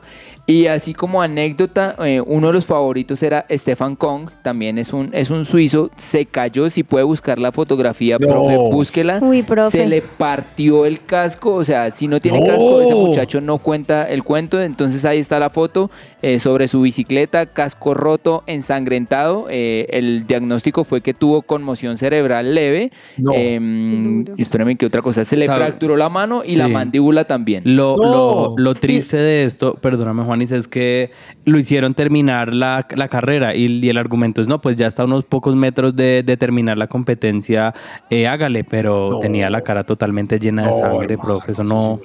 Y 0.50 0.66
así 0.66 0.94
como 0.94 1.22
anécdota, 1.22 1.94
eh, 2.04 2.20
uno 2.24 2.48
de 2.48 2.52
los 2.54 2.66
favoritos 2.66 3.22
era 3.22 3.46
Stefan 3.50 3.94
Kong, 3.96 4.30
también 4.42 4.78
es 4.78 4.92
un, 4.92 5.10
es 5.12 5.30
un 5.30 5.44
suizo, 5.44 5.90
se 5.96 6.26
cayó, 6.26 6.68
si 6.70 6.82
puede 6.82 7.04
buscar 7.04 7.38
la 7.38 7.52
fotografía, 7.52 8.16
No. 8.18 8.26
profe, 8.28 8.56
búsquela. 8.56 9.18
Uy, 9.22 9.42
profe. 9.42 9.78
Se 9.78 9.86
le 9.86 10.02
partió 10.02 10.86
el 10.86 11.00
casco, 11.04 11.54
o 11.54 11.64
sea, 11.64 11.90
si 11.90 12.08
no 12.08 12.20
tiene 12.20 12.40
No. 12.40 12.46
casco, 12.46 12.80
ese 12.80 12.94
muchacho 12.94 13.40
no 13.40 13.58
cuenta 13.58 14.08
el 14.08 14.24
cuento. 14.24 14.60
Entonces 14.60 15.04
ahí 15.04 15.18
está 15.18 15.38
la 15.38 15.50
foto 15.50 15.90
eh, 16.22 16.38
sobre 16.38 16.68
su 16.68 16.80
bicicleta, 16.82 17.46
casco 17.46 17.94
roto, 17.94 18.42
ensangrentado. 18.46 19.46
Eh, 19.50 19.86
el 19.90 20.26
diagnóstico 20.26 20.84
fue 20.84 21.00
que 21.00 21.14
tuvo 21.14 21.42
conmoción 21.42 21.96
cerebral 21.96 22.54
leve. 22.54 22.90
No. 23.16 23.32
Em, 23.34 24.24
espérame 24.38 24.76
que 24.76 24.86
otra 24.86 25.02
cosa, 25.02 25.24
se 25.24 25.36
le 25.36 25.46
Sabe- 25.46 25.64
fracturó 25.64 25.96
la 25.96 26.08
mano 26.08 26.42
y 26.44 26.56
la 26.56 26.68
mandíbula 26.68 27.24
también. 27.24 27.62
Lo, 27.64 27.96
No. 27.96 28.02
lo, 28.04 28.54
lo 28.56 28.74
triste 28.74 29.16
de 29.16 29.44
esto, 29.44 29.74
perdóname 29.80 30.24
Es 30.40 30.68
que 30.68 31.10
lo 31.44 31.58
hicieron 31.58 31.94
terminar 31.94 32.54
la, 32.54 32.86
la 32.96 33.08
carrera 33.08 33.54
y, 33.54 33.66
y 33.66 33.88
el 33.88 33.98
argumento 33.98 34.40
es, 34.40 34.48
no, 34.48 34.60
pues 34.60 34.76
ya 34.76 34.86
está 34.86 35.02
a 35.02 35.06
unos 35.06 35.24
pocos 35.24 35.54
metros 35.56 35.94
de, 35.94 36.22
de 36.24 36.36
terminar 36.36 36.78
la 36.78 36.86
competencia, 36.86 37.74
eh, 38.10 38.26
hágale, 38.26 38.64
pero 38.64 39.10
No. 39.10 39.20
tenía 39.20 39.50
la 39.50 39.60
cara 39.62 39.84
totalmente 39.84 40.38
llena 40.38 40.66
de 40.68 40.72
sangre, 40.72 41.14
hermano, 41.14 41.22
profe, 41.38 41.52
eso 41.52 41.64
no... 41.64 42.00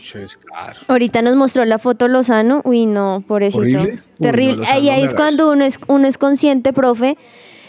Ahorita 0.87 1.21
nos 1.21 1.35
mostró 1.35 1.65
la 1.65 1.79
foto 1.79 2.07
Lozano. 2.07 2.61
Uy, 2.65 2.85
no, 2.85 3.23
pobrecito. 3.27 3.59
¿Horrible? 3.61 3.93
Uy, 3.93 3.99
Terrible. 4.19 4.51
no, 4.53 4.59
Lozano, 4.61 4.77
ahí 4.77 4.89
ahí 4.89 5.03
es 5.03 5.13
cuando 5.13 5.51
uno 5.51 5.65
es, 5.65 5.79
uno 5.87 6.07
es 6.07 6.17
consciente, 6.17 6.73
profe, 6.73 7.17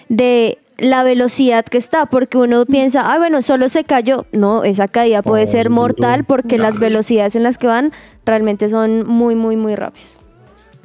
de 0.08 0.58
la 0.78 1.04
velocidad 1.04 1.64
que 1.64 1.78
está, 1.78 2.04
porque 2.06 2.36
uno 2.36 2.66
piensa, 2.66 3.10
ah, 3.12 3.18
bueno, 3.18 3.40
solo 3.40 3.68
se 3.70 3.84
cayó. 3.84 4.26
No, 4.32 4.62
esa 4.62 4.88
caída 4.88 5.22
puede 5.22 5.46
ser 5.46 5.64
seguro. 5.64 5.80
mortal 5.82 6.24
porque 6.24 6.58
las 6.58 6.78
velocidades 6.78 7.34
en 7.34 7.42
las 7.42 7.56
que 7.56 7.66
van 7.66 7.92
realmente 8.26 8.68
son 8.68 9.06
muy, 9.06 9.34
muy, 9.36 9.56
muy 9.56 9.74
rápidas. 9.74 10.20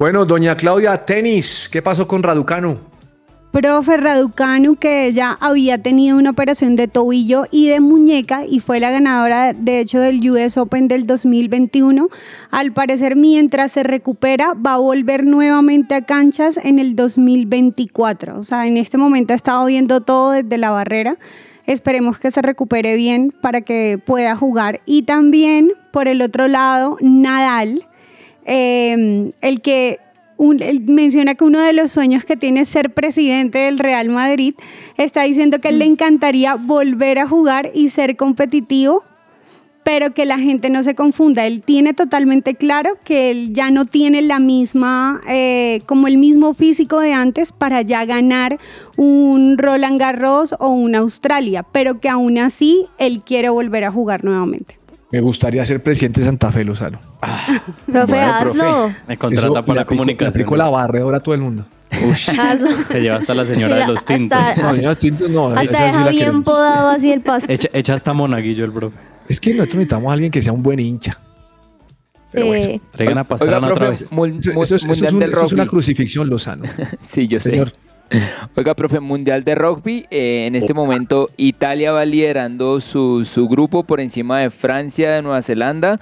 Bueno, 0.02 0.24
doña 0.24 0.56
Claudia, 0.56 1.00
tenis, 1.00 1.68
¿qué 1.70 1.80
pasó 1.80 2.08
con 2.08 2.24
Raducanu? 2.24 2.76
Profe 3.52 3.96
Raducanu, 3.96 4.74
que 4.74 5.06
ella 5.06 5.38
había 5.40 5.80
tenido 5.80 6.18
una 6.18 6.30
operación 6.30 6.74
de 6.74 6.88
tobillo 6.88 7.44
y 7.52 7.68
de 7.68 7.78
muñeca 7.78 8.44
y 8.44 8.58
fue 8.58 8.80
la 8.80 8.90
ganadora, 8.90 9.52
de 9.52 9.78
hecho, 9.78 10.00
del 10.00 10.28
US 10.28 10.56
Open 10.56 10.88
del 10.88 11.06
2021. 11.06 12.08
Al 12.50 12.72
parecer, 12.72 13.14
mientras 13.14 13.70
se 13.70 13.84
recupera, 13.84 14.54
va 14.54 14.72
a 14.72 14.78
volver 14.78 15.24
nuevamente 15.24 15.94
a 15.94 16.02
canchas 16.02 16.56
en 16.56 16.80
el 16.80 16.96
2024. 16.96 18.40
O 18.40 18.42
sea, 18.42 18.66
en 18.66 18.78
este 18.78 18.98
momento 18.98 19.34
ha 19.34 19.36
estado 19.36 19.64
viendo 19.66 20.00
todo 20.00 20.32
desde 20.32 20.58
la 20.58 20.72
barrera. 20.72 21.16
Esperemos 21.64 22.18
que 22.18 22.32
se 22.32 22.42
recupere 22.42 22.96
bien 22.96 23.32
para 23.40 23.60
que 23.60 24.00
pueda 24.04 24.34
jugar. 24.34 24.80
Y 24.84 25.02
también, 25.02 25.70
por 25.92 26.08
el 26.08 26.22
otro 26.22 26.48
lado, 26.48 26.96
Nadal, 27.00 27.86
eh, 28.46 29.32
el 29.40 29.60
que 29.60 29.98
un- 30.36 30.60
menciona 30.86 31.34
que 31.34 31.44
uno 31.44 31.60
de 31.60 31.72
los 31.72 31.90
sueños 31.92 32.24
que 32.24 32.36
tiene 32.36 32.60
es 32.62 32.68
ser 32.68 32.92
presidente 32.92 33.58
del 33.58 33.78
Real 33.78 34.08
Madrid. 34.08 34.54
Está 34.96 35.22
diciendo 35.22 35.60
que 35.60 35.68
él 35.68 35.78
le 35.78 35.84
encantaría 35.84 36.54
volver 36.56 37.18
a 37.18 37.28
jugar 37.28 37.70
y 37.74 37.90
ser 37.90 38.16
competitivo, 38.16 39.04
pero 39.84 40.14
que 40.14 40.24
la 40.24 40.38
gente 40.38 40.70
no 40.70 40.82
se 40.84 40.94
confunda. 40.94 41.44
Él 41.46 41.60
tiene 41.62 41.92
totalmente 41.92 42.54
claro 42.54 42.90
que 43.04 43.30
él 43.32 43.52
ya 43.52 43.70
no 43.70 43.84
tiene 43.84 44.22
la 44.22 44.38
misma, 44.38 45.20
eh, 45.28 45.80
como 45.86 46.06
el 46.06 46.18
mismo 46.18 46.54
físico 46.54 47.00
de 47.00 47.12
antes 47.12 47.50
para 47.52 47.82
ya 47.82 48.04
ganar 48.04 48.58
un 48.96 49.58
Roland 49.58 49.98
Garros 50.00 50.54
o 50.60 50.68
un 50.68 50.94
Australia, 50.94 51.64
pero 51.64 52.00
que 52.00 52.08
aún 52.08 52.38
así 52.38 52.86
él 52.98 53.22
quiere 53.24 53.48
volver 53.48 53.84
a 53.84 53.90
jugar 53.92 54.24
nuevamente. 54.24 54.78
Me 55.12 55.20
gustaría 55.20 55.64
ser 55.64 55.82
presidente 55.82 56.20
de 56.20 56.26
Santa 56.26 56.50
Fe, 56.50 56.64
Lozano. 56.64 56.98
Profe, 57.86 58.06
Bueno, 58.06 58.32
hazlo. 58.34 58.94
Me 59.06 59.18
contrata 59.18 59.46
Eso 59.48 59.64
para 59.64 59.80
le 59.80 59.86
comunicaciones. 59.86 60.34
aplico 60.34 60.56
la 60.56 60.68
barredora 60.70 61.18
a 61.18 61.20
todo 61.20 61.34
el 61.34 61.40
mundo. 61.42 61.66
Hazlo. 61.92 62.68
Se 62.88 63.00
lleva 63.00 63.16
hasta 63.18 63.34
la 63.34 63.44
señora 63.44 63.76
de 63.76 63.86
los 63.86 63.98
Hasta- 63.98 64.16
tintos. 64.16 64.38
No, 64.62 64.74
señora 64.74 64.94
Tinto, 64.94 65.28
no, 65.28 65.48
Hasta 65.48 65.84
deja 65.84 66.04
la 66.06 66.10
bien 66.10 66.42
podado 66.42 66.88
así 66.88 67.12
el 67.12 67.20
pasto. 67.20 67.52
Echa, 67.52 67.68
echa 67.74 67.92
hasta 67.94 68.14
monaguillo 68.14 68.64
el 68.64 68.72
profe. 68.72 68.96
Es 69.28 69.38
que 69.38 69.50
nosotros 69.50 69.74
necesitamos 69.76 70.08
a 70.10 70.14
alguien 70.14 70.30
que 70.32 70.40
sea 70.40 70.52
un 70.54 70.62
buen 70.62 70.80
hincha. 70.80 71.18
Pero 72.32 72.46
bueno, 72.46 72.64
Sí. 72.64 72.80
Traigan 72.92 73.18
a 73.18 73.24
Pastrana 73.24 73.58
otra 73.66 73.74
profe, 73.74 73.90
vez. 73.90 74.10
mul- 74.12 74.38
eso, 74.38 74.52
mu- 74.54 74.62
eso 74.62 74.74
es, 74.76 74.84
eso 74.84 75.04
es 75.04 75.12
un- 75.12 75.18
del 75.18 75.30
eso 75.32 75.44
es 75.44 75.52
una 75.52 75.66
crucifixión, 75.66 76.30
Lozano. 76.30 76.64
Sí, 77.06 77.28
yo 77.28 77.38
sé. 77.38 77.50
Señor, 77.50 77.72
Oiga, 78.56 78.74
profe, 78.74 79.00
Mundial 79.00 79.44
de 79.44 79.54
Rugby. 79.54 80.06
eh, 80.10 80.46
en 80.46 80.54
este 80.54 80.74
momento 80.74 81.28
Italia 81.36 81.92
va 81.92 82.04
liderando 82.04 82.80
su, 82.80 83.24
su 83.24 83.48
grupo 83.48 83.82
por 83.84 84.00
encima 84.00 84.40
de 84.40 84.50
Francia, 84.50 85.12
de 85.12 85.22
Nueva 85.22 85.42
Zelanda. 85.42 85.98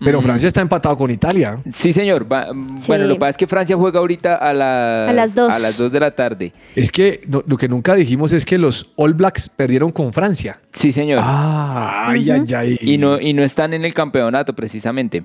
Pero 0.00 0.20
Mm, 0.20 0.24
Francia 0.24 0.48
está 0.48 0.60
empatado 0.60 0.96
con 0.98 1.10
Italia. 1.10 1.60
Sí, 1.72 1.92
señor. 1.92 2.30
va- 2.30 2.48
Sí. 2.76 2.84
Bueno, 2.88 3.06
lo 3.06 3.14
que 3.14 3.20
pasa 3.20 3.30
es 3.30 3.36
que 3.36 3.46
Francia 3.46 3.76
juega 3.76 4.00
ahorita 4.00 4.34
a 4.34 4.52
las, 4.52 5.08
A 5.08 5.12
las 5.12 5.34
dos. 5.34 5.54
a 5.54 5.58
las 5.60 5.78
dos 5.78 5.92
de 5.92 6.00
la 6.00 6.10
tarde. 6.10 6.52
Es 6.74 6.90
que 6.90 7.22
no- 7.28 7.44
lo 7.46 7.56
que 7.56 7.68
nunca 7.68 7.94
dijimos 7.94 8.32
es 8.32 8.44
que 8.44 8.58
los 8.58 8.90
All 8.96 9.14
Blacks 9.14 9.48
perdieron 9.48 9.92
con 9.92 10.12
Francia. 10.12 10.58
Sí, 10.72 10.90
señor. 10.90 11.20
Ah, 11.22 12.08
ay, 12.10 12.28
ay, 12.28 12.44
ay. 12.54 12.78
y, 12.82 12.98
no, 12.98 13.20
y 13.20 13.32
no 13.32 13.44
están 13.44 13.72
en 13.72 13.84
el 13.84 13.94
campeonato, 13.94 14.52
precisamente. 14.52 15.22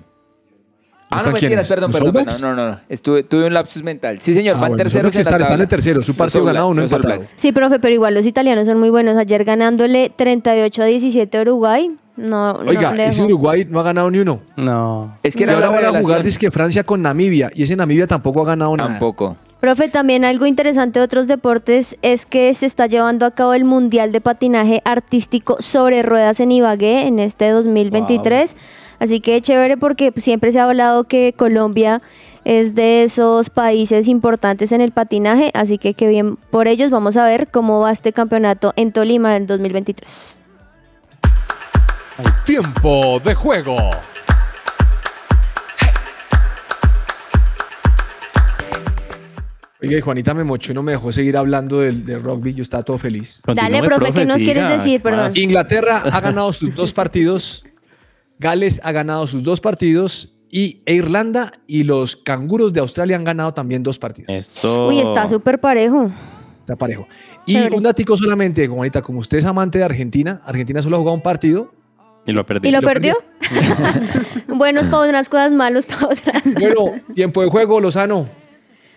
Ah, 1.12 1.24
no, 1.26 1.32
mentiras, 1.32 1.68
perdón, 1.68 1.92
¿Los 1.92 2.00
perdón, 2.00 2.24
perdón, 2.26 2.42
no, 2.42 2.56
no, 2.56 2.70
no, 2.72 2.80
estuve, 2.88 3.24
tuve 3.24 3.48
un 3.48 3.54
lapsus 3.54 3.82
mental. 3.82 4.20
Sí, 4.22 4.34
señor, 4.36 4.56
Ah, 4.58 4.60
van 4.62 4.70
bueno, 4.70 4.84
terceros 4.84 5.12
en 5.16 5.18
la 5.18 5.22
están- 5.22 5.42
están 5.42 5.60
de 5.60 5.68
terceros, 5.68 6.06
su 6.06 6.16
partido 6.16 6.44
ganado, 6.46 6.68
uno 6.68 6.84
empatado. 6.84 7.22
Sí, 7.36 7.52
profe, 7.52 7.80
pero 7.80 7.94
igual 7.94 8.14
los 8.14 8.26
italianos 8.28 8.68
son 8.68 8.78
muy 8.80 8.90
buenos. 8.92 9.18
Ayer 9.18 9.44
ganándole 9.44 10.12
38 10.16 10.84
a 10.84 10.86
17 10.86 11.38
a 11.38 11.42
Uruguay. 11.42 11.92
No, 12.16 12.62
no 12.62 12.70
Oiga, 12.70 12.94
le 12.94 13.08
ese. 13.08 13.24
Uruguay 13.24 13.66
no 13.70 13.80
ha 13.80 13.84
ganado 13.84 14.12
ni 14.12 14.20
uno. 14.20 14.42
No. 14.58 15.16
Es 15.24 15.36
que 15.36 15.46
Y 15.46 15.50
ahora 15.50 15.70
van 15.70 15.86
a 15.96 16.00
jugar 16.02 16.22
dizque 16.22 16.52
Francia 16.52 16.84
con 16.84 17.02
Namibia. 17.02 17.50
Y 17.56 17.64
ese 17.64 17.76
Namibia 17.76 18.06
tampoco 18.08 18.42
ha 18.42 18.46
ganado 18.46 18.76
nada. 18.76 18.90
Tampoco. 18.90 19.38
Profe, 19.60 19.90
también 19.90 20.24
algo 20.24 20.46
interesante 20.46 21.00
de 21.00 21.06
otros 21.06 21.28
deportes 21.28 21.98
es 22.02 22.26
que 22.26 22.54
se 22.56 22.66
está 22.66 22.88
llevando 22.88 23.26
a 23.26 23.32
cabo 23.32 23.54
el 23.54 23.66
Mundial 23.66 24.14
de 24.14 24.22
Patinaje 24.22 24.82
Artístico 24.86 25.58
sobre 25.60 26.02
ruedas 26.02 26.40
en 26.40 26.54
Ibagué 26.54 27.08
en 27.08 27.20
este 27.20 27.50
2023. 27.50 28.56
Así 29.00 29.20
que 29.20 29.42
chévere 29.42 29.76
porque 29.76 30.14
siempre 30.16 30.54
se 30.54 30.62
ha 30.62 30.64
hablado 30.64 31.04
que 31.04 31.34
Colombia 31.36 32.02
es 32.46 32.74
de 32.74 33.04
esos 33.04 33.50
países 33.50 34.08
importantes 34.08 34.72
en 34.72 34.80
el 34.80 34.94
patinaje, 34.94 35.52
así 35.54 35.78
que 35.78 35.94
qué 35.94 36.08
bien 36.08 36.38
por 36.38 36.70
ellos. 36.70 36.90
Vamos 36.90 37.18
a 37.18 37.26
ver 37.26 37.50
cómo 37.50 37.82
va 37.82 37.92
este 37.92 38.14
campeonato 38.14 38.72
en 38.78 38.94
Tolima 38.94 39.36
en 39.36 39.46
2023. 39.46 40.38
Tiempo 42.46 43.20
de 43.24 43.36
juego. 43.36 43.78
Y 49.82 50.02
Juanita 50.02 50.34
me 50.34 50.44
mochó 50.44 50.72
y 50.72 50.76
no 50.76 50.84
me 50.84 50.92
dejó 50.92 51.12
seguir 51.12 51.38
hablando 51.38 51.80
del, 51.80 52.06
del 52.06 52.22
rugby. 52.22 52.54
Yo 52.54 52.64
estaba 52.64 52.84
todo 52.84 52.98
feliz. 52.98 53.42
Dale, 53.46 53.80
Continúe, 53.80 53.98
profe, 53.98 54.14
¿qué 54.14 54.26
nos 54.26 54.38
quieres 54.38 54.70
decir? 54.70 55.02
Perdón. 55.02 55.32
Inglaterra 55.36 56.02
ha 56.04 56.20
ganado 56.20 56.52
sus 56.52 56.76
dos 56.76 56.92
partidos. 56.92 57.64
Gales 58.40 58.82
ha 58.84 58.92
ganado 58.92 59.26
sus 59.28 59.44
dos 59.44 59.62
partidos. 59.62 60.34
Y 60.52 60.82
e 60.86 60.96
Irlanda 60.96 61.52
y 61.68 61.84
los 61.84 62.16
canguros 62.16 62.74
de 62.74 62.82
Australia 62.82 63.16
han 63.16 63.24
ganado 63.24 63.54
también 63.54 63.84
dos 63.84 64.00
partidos. 64.00 64.30
Eso. 64.30 64.88
Uy, 64.88 65.00
está 65.00 65.28
súper 65.28 65.60
parejo. 65.60 66.12
Está 66.62 66.76
parejo. 66.76 67.08
Y 67.46 67.54
Chévere. 67.54 67.76
un 67.76 67.84
datico 67.84 68.18
solamente, 68.18 68.68
Juanita, 68.68 69.02
como 69.02 69.20
usted 69.20 69.38
es 69.38 69.46
amante 69.46 69.78
de 69.78 69.86
Argentina, 69.86 70.42
Argentina 70.46 70.82
solo 70.82 70.98
ha 70.98 71.00
jugado 71.00 71.16
un 71.16 71.22
partido. 71.22 71.72
Y 72.26 72.32
lo 72.32 72.46
perdí. 72.46 72.68
¿Y 72.68 72.72
lo 72.72 72.82
Lo 72.82 72.88
perdió? 72.88 73.16
Buenos 74.48 74.88
para 74.88 75.10
unas 75.10 75.30
cosas, 75.30 75.52
malos 75.52 75.86
para 75.86 76.08
otras. 76.08 76.54
Bueno, 76.60 76.96
tiempo 77.16 77.42
de 77.42 77.50
juego, 77.50 77.80
Lozano. 77.80 78.28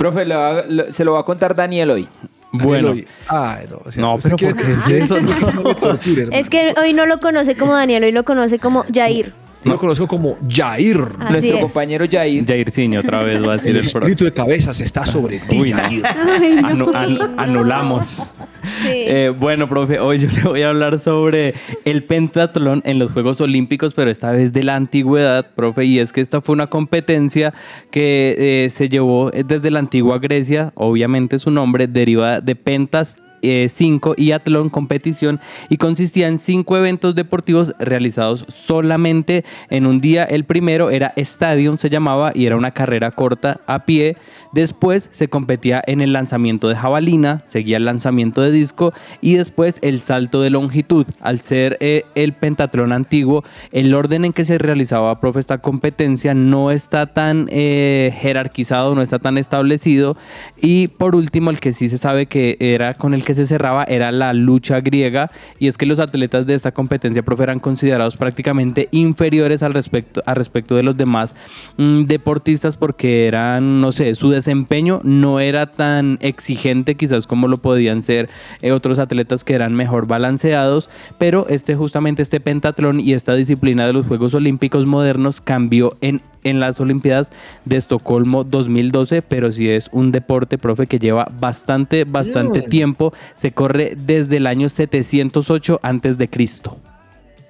Profe, 0.03 0.25
lo 0.25 0.37
va- 0.39 0.65
lo- 0.69 0.93
se 0.93 1.05
lo 1.05 1.13
va 1.13 1.21
a 1.21 1.23
contar 1.23 1.55
Daniel 1.55 1.91
hoy. 1.93 2.09
Bueno. 2.51 2.93
Ay, 3.29 3.65
no. 3.71 3.81
o 3.85 3.93
sea, 3.93 4.01
No, 4.03 4.15
usted 4.17 4.31
pero 4.31 4.37
quiere 4.37 4.55
¿por 4.55 4.63
qué 4.63 4.69
que- 4.69 4.73
es 4.73 4.79
usted 4.79 4.97
eso? 5.01 5.15
quiere 5.17 5.35
que 5.35 5.47
se 5.47 5.57
me 5.57 5.75
torture, 5.75 6.23
hermano. 6.23 6.41
Es 6.41 6.51
que 6.51 6.75
hoy 6.81 6.93
no 6.93 7.07
lo 7.07 7.19
conoce 7.21 7.57
como 7.57 7.75
Daniel, 7.75 8.05
hoy 8.05 8.13
lo 8.13 8.25
conoce 8.25 8.59
como 8.59 8.85
Jair. 8.93 9.33
Yo 9.65 9.71
lo 9.73 9.79
conozco 9.79 10.07
como 10.09 10.37
Jair. 10.49 10.99
Así 11.19 11.33
Nuestro 11.33 11.57
es. 11.57 11.63
compañero 11.63 12.05
Jair. 12.11 12.45
Jairzinho 12.47 13.01
otra 13.01 13.23
vez 13.23 13.41
va 13.47 13.53
a 13.53 13.57
decir 13.57 13.71
El 13.71 13.85
el 13.85 13.91
pro. 13.91 14.01
espíritu 14.01 14.25
de 14.25 14.33
cabezas 14.33 14.81
está 14.81 15.07
sobre 15.07 15.39
ti. 15.39 15.71
Jair. 15.73 16.03
Ay, 16.07 16.57
no. 16.75 16.87
Anu- 16.89 16.95
an- 16.95 17.13
Uy, 17.13 17.19
no. 17.19 17.41
anulamos. 17.43 18.35
Sí. 18.83 18.89
Eh, 18.89 19.33
bueno, 19.39 19.69
profe, 19.69 19.99
hoy 20.01 20.19
yo 20.19 20.29
le 20.29 20.43
voy 20.43 20.63
a 20.63 20.69
hablar 20.71 20.99
sobre 21.01 21.55
el 21.85 22.05
pentatlón 22.05 22.81
en 22.85 22.99
los 22.99 23.13
Juegos 23.13 23.41
Olímpicos, 23.41 23.95
pero 23.95 24.11
esta 24.11 24.31
vez 24.33 24.53
de 24.53 24.63
la 24.65 24.75
antigüedad, 24.77 25.47
profe, 25.55 25.85
y 25.85 25.99
es 26.01 26.13
que 26.13 26.21
esta 26.21 26.41
fue 26.41 26.53
una 26.55 26.67
competencia 26.69 27.55
que 27.91 28.35
eh, 28.67 28.71
se 28.71 28.89
llevó 28.89 29.31
desde 29.31 29.71
la 29.71 29.79
antigua 29.79 30.19
Grecia, 30.19 30.73
obviamente 30.75 31.39
su 31.39 31.51
nombre 31.51 31.87
deriva 31.87 32.41
de 32.41 32.57
pentas. 32.57 33.17
5 33.43 34.15
y 34.17 34.33
atlón 34.33 34.71
competición 34.71 35.41
y 35.69 35.77
consistía 35.77 36.29
en 36.29 36.39
cinco 36.39 36.77
eventos 36.77 37.15
deportivos 37.15 37.75
realizados 37.79 38.45
solamente 38.49 39.45
en 39.71 39.87
un 39.87 40.01
día. 40.01 40.25
El 40.25 40.45
primero 40.45 40.91
era 40.91 41.13
Stadium, 41.17 41.79
se 41.79 41.91
llamaba, 41.91 42.33
y 42.35 42.47
era 42.47 42.57
una 42.57 42.73
carrera 42.73 43.11
corta 43.11 43.61
a 43.67 43.85
pie. 43.85 44.17
Después 44.53 45.09
se 45.13 45.29
competía 45.29 45.83
en 45.87 46.01
el 46.01 46.13
lanzamiento 46.13 46.69
de 46.69 46.77
jabalina, 46.77 47.43
seguía 47.49 47.79
el 47.79 47.85
lanzamiento 47.85 48.43
de 48.43 48.53
disco 48.53 48.93
y 49.21 49.35
después 49.35 49.79
el 49.83 50.01
salto 50.01 50.43
de 50.43 50.51
longitud. 50.51 51.07
Al 51.21 51.41
ser 51.41 51.79
eh, 51.81 52.05
el 52.15 52.33
pentatlón 52.33 52.93
antiguo, 52.93 53.45
el 53.73 53.95
orden 53.95 54.25
en 54.25 54.33
que 54.33 54.45
se 54.45 54.59
realizaba, 54.59 55.21
profe, 55.21 55.41
esta 55.41 55.59
competencia 55.59 56.35
no 56.35 56.71
está 56.71 57.07
tan 57.07 57.49
eh, 57.51 58.15
jerarquizado, 58.21 58.95
no 58.95 59.03
está 59.03 59.19
tan 59.19 59.39
establecido. 59.39 60.17
Y 60.61 60.89
por 60.89 61.17
último, 61.17 61.51
el 61.51 61.61
que 61.61 61.73
sí 61.73 61.89
se 61.89 61.99
sabe 61.99 62.27
que 62.27 62.57
era 62.61 62.95
con 62.95 63.15
el 63.15 63.25
que 63.25 63.32
se 63.35 63.47
cerraba 63.47 63.85
era 63.85 64.13
la 64.13 64.33
lucha 64.33 64.81
griega. 64.81 65.31
Y 65.59 65.69
es 65.69 65.79
que 65.79 65.87
los 65.87 66.01
atletas 66.01 66.47
de 66.47 66.55
esta 66.55 66.73
competencia, 66.73 67.23
profe, 67.23 67.43
eran 67.45 67.61
considerados 67.61 68.17
prácticamente 68.17 68.89
inferiores 68.91 69.63
al 69.63 69.75
respecto, 69.75 70.23
al 70.27 70.37
respecto 70.37 70.77
de 70.77 70.83
los 70.83 70.97
demás 70.97 71.35
mm, 71.77 72.03
deportistas 72.05 72.77
porque 72.77 73.27
eran, 73.27 73.81
no 73.81 73.93
sé, 73.93 74.15
su 74.15 74.31
desempeño 74.31 75.01
no 75.05 75.41
era 75.41 75.67
tan 75.67 76.19
exigente 76.21 76.97
quizás 76.97 77.27
como 77.27 77.49
lo 77.49 77.59
podían 77.59 78.03
ser 78.03 78.29
eh, 78.61 78.73
otros 78.73 78.99
atletas 78.99 79.45
que 79.45 79.55
eran 79.55 79.75
mejor 79.75 80.07
balanceados, 80.07 80.89
pero 81.19 81.47
este 81.49 81.75
justamente 81.75 82.23
este 82.23 82.41
pentatlón 82.41 83.01
y 83.01 83.15
esta 83.15 83.35
disciplina 83.35 83.87
de 83.87 83.93
los 83.93 84.07
Juegos 84.07 84.35
Olímpicos 84.35 84.87
modernos 84.87 85.41
cambió 85.41 85.97
en 86.01 86.21
en 86.45 86.61
las 86.61 86.81
Olimpiadas 86.81 87.31
de 87.65 87.77
Estocolmo 87.77 88.45
2012, 88.45 89.23
pero 89.23 89.53
sí 89.53 89.69
es 89.69 89.89
un 89.93 90.13
deporte, 90.13 90.59
profe, 90.59 90.87
que 90.87 90.99
lleva 90.99 91.31
bastante, 91.41 92.05
bastante 92.05 92.61
Mm. 92.63 92.69
tiempo. 92.71 93.13
Se 93.37 93.53
corre 93.53 93.95
desde 93.97 94.39
el 94.39 94.47
año 94.47 94.69
708 94.69 95.81
antes 95.83 96.19
de 96.19 96.29
Cristo. 96.29 96.79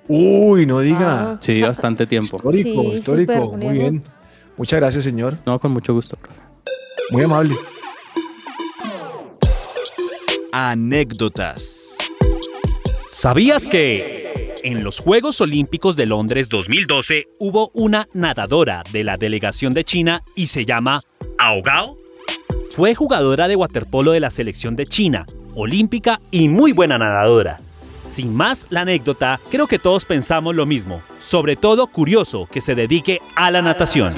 Uy, 0.08 0.66
no 0.66 0.80
diga. 0.80 1.32
Ah. 1.32 1.38
Sí, 1.40 1.60
bastante 1.62 2.06
tiempo. 2.06 2.36
Histórico, 2.36 2.82
Sí, 2.82 2.88
histórico. 2.94 3.56
Muy 3.56 3.72
bien. 3.78 4.02
Muchas 4.56 4.80
gracias, 4.80 5.04
señor. 5.04 5.38
No, 5.46 5.58
con 5.58 5.72
mucho 5.72 5.94
gusto, 5.94 6.16
profe. 6.16 6.40
Muy 7.10 7.22
amable. 7.22 7.54
Anécdotas. 10.52 11.96
¿Sabías 13.10 13.66
que 13.68 14.21
en 14.62 14.84
los 14.84 15.00
Juegos 15.00 15.40
Olímpicos 15.40 15.96
de 15.96 16.06
Londres 16.06 16.48
2012 16.48 17.28
hubo 17.38 17.70
una 17.74 18.08
nadadora 18.12 18.82
de 18.92 19.04
la 19.04 19.16
delegación 19.16 19.74
de 19.74 19.84
China 19.84 20.22
y 20.34 20.46
se 20.46 20.64
llama 20.64 21.00
Ahogao? 21.38 21.98
Fue 22.74 22.94
jugadora 22.94 23.48
de 23.48 23.56
waterpolo 23.56 24.12
de 24.12 24.20
la 24.20 24.30
selección 24.30 24.76
de 24.76 24.86
China, 24.86 25.26
olímpica 25.54 26.20
y 26.30 26.48
muy 26.48 26.72
buena 26.72 26.98
nadadora. 26.98 27.60
Sin 28.04 28.34
más 28.34 28.66
la 28.70 28.80
anécdota, 28.82 29.40
creo 29.50 29.66
que 29.66 29.78
todos 29.78 30.04
pensamos 30.04 30.54
lo 30.54 30.66
mismo, 30.66 31.02
sobre 31.18 31.56
todo 31.56 31.86
curioso 31.86 32.48
que 32.50 32.60
se 32.60 32.74
dedique 32.74 33.20
a 33.36 33.50
la 33.50 33.62
natación. 33.62 34.12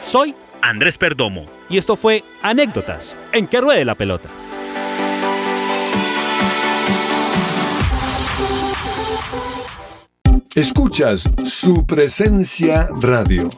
Soy 0.00 0.34
Andrés 0.60 0.98
Perdomo 0.98 1.46
y 1.68 1.78
esto 1.78 1.96
fue 1.96 2.24
Anécdotas 2.42 3.16
en 3.32 3.46
que 3.46 3.60
ruede 3.60 3.84
la 3.84 3.94
pelota. 3.94 4.30
Escuchas 10.54 11.28
su 11.44 11.84
presencia 11.84 12.86
radio. 13.00 13.48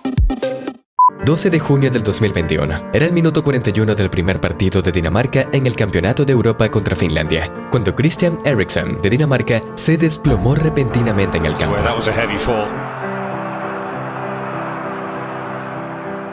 12 1.26 1.50
de 1.50 1.60
junio 1.60 1.90
del 1.90 2.02
2021. 2.02 2.90
Era 2.94 3.04
el 3.04 3.12
minuto 3.12 3.44
41 3.44 3.94
del 3.94 4.08
primer 4.08 4.40
partido 4.40 4.80
de 4.80 4.92
Dinamarca 4.92 5.46
en 5.52 5.66
el 5.66 5.76
Campeonato 5.76 6.24
de 6.24 6.32
Europa 6.32 6.70
contra 6.70 6.96
Finlandia, 6.96 7.52
cuando 7.70 7.94
Christian 7.94 8.38
Eriksen 8.46 8.96
de 9.02 9.10
Dinamarca 9.10 9.60
se 9.74 9.98
desplomó 9.98 10.54
repentinamente 10.54 11.36
en 11.36 11.44
el 11.44 11.54
campo. 11.56 11.76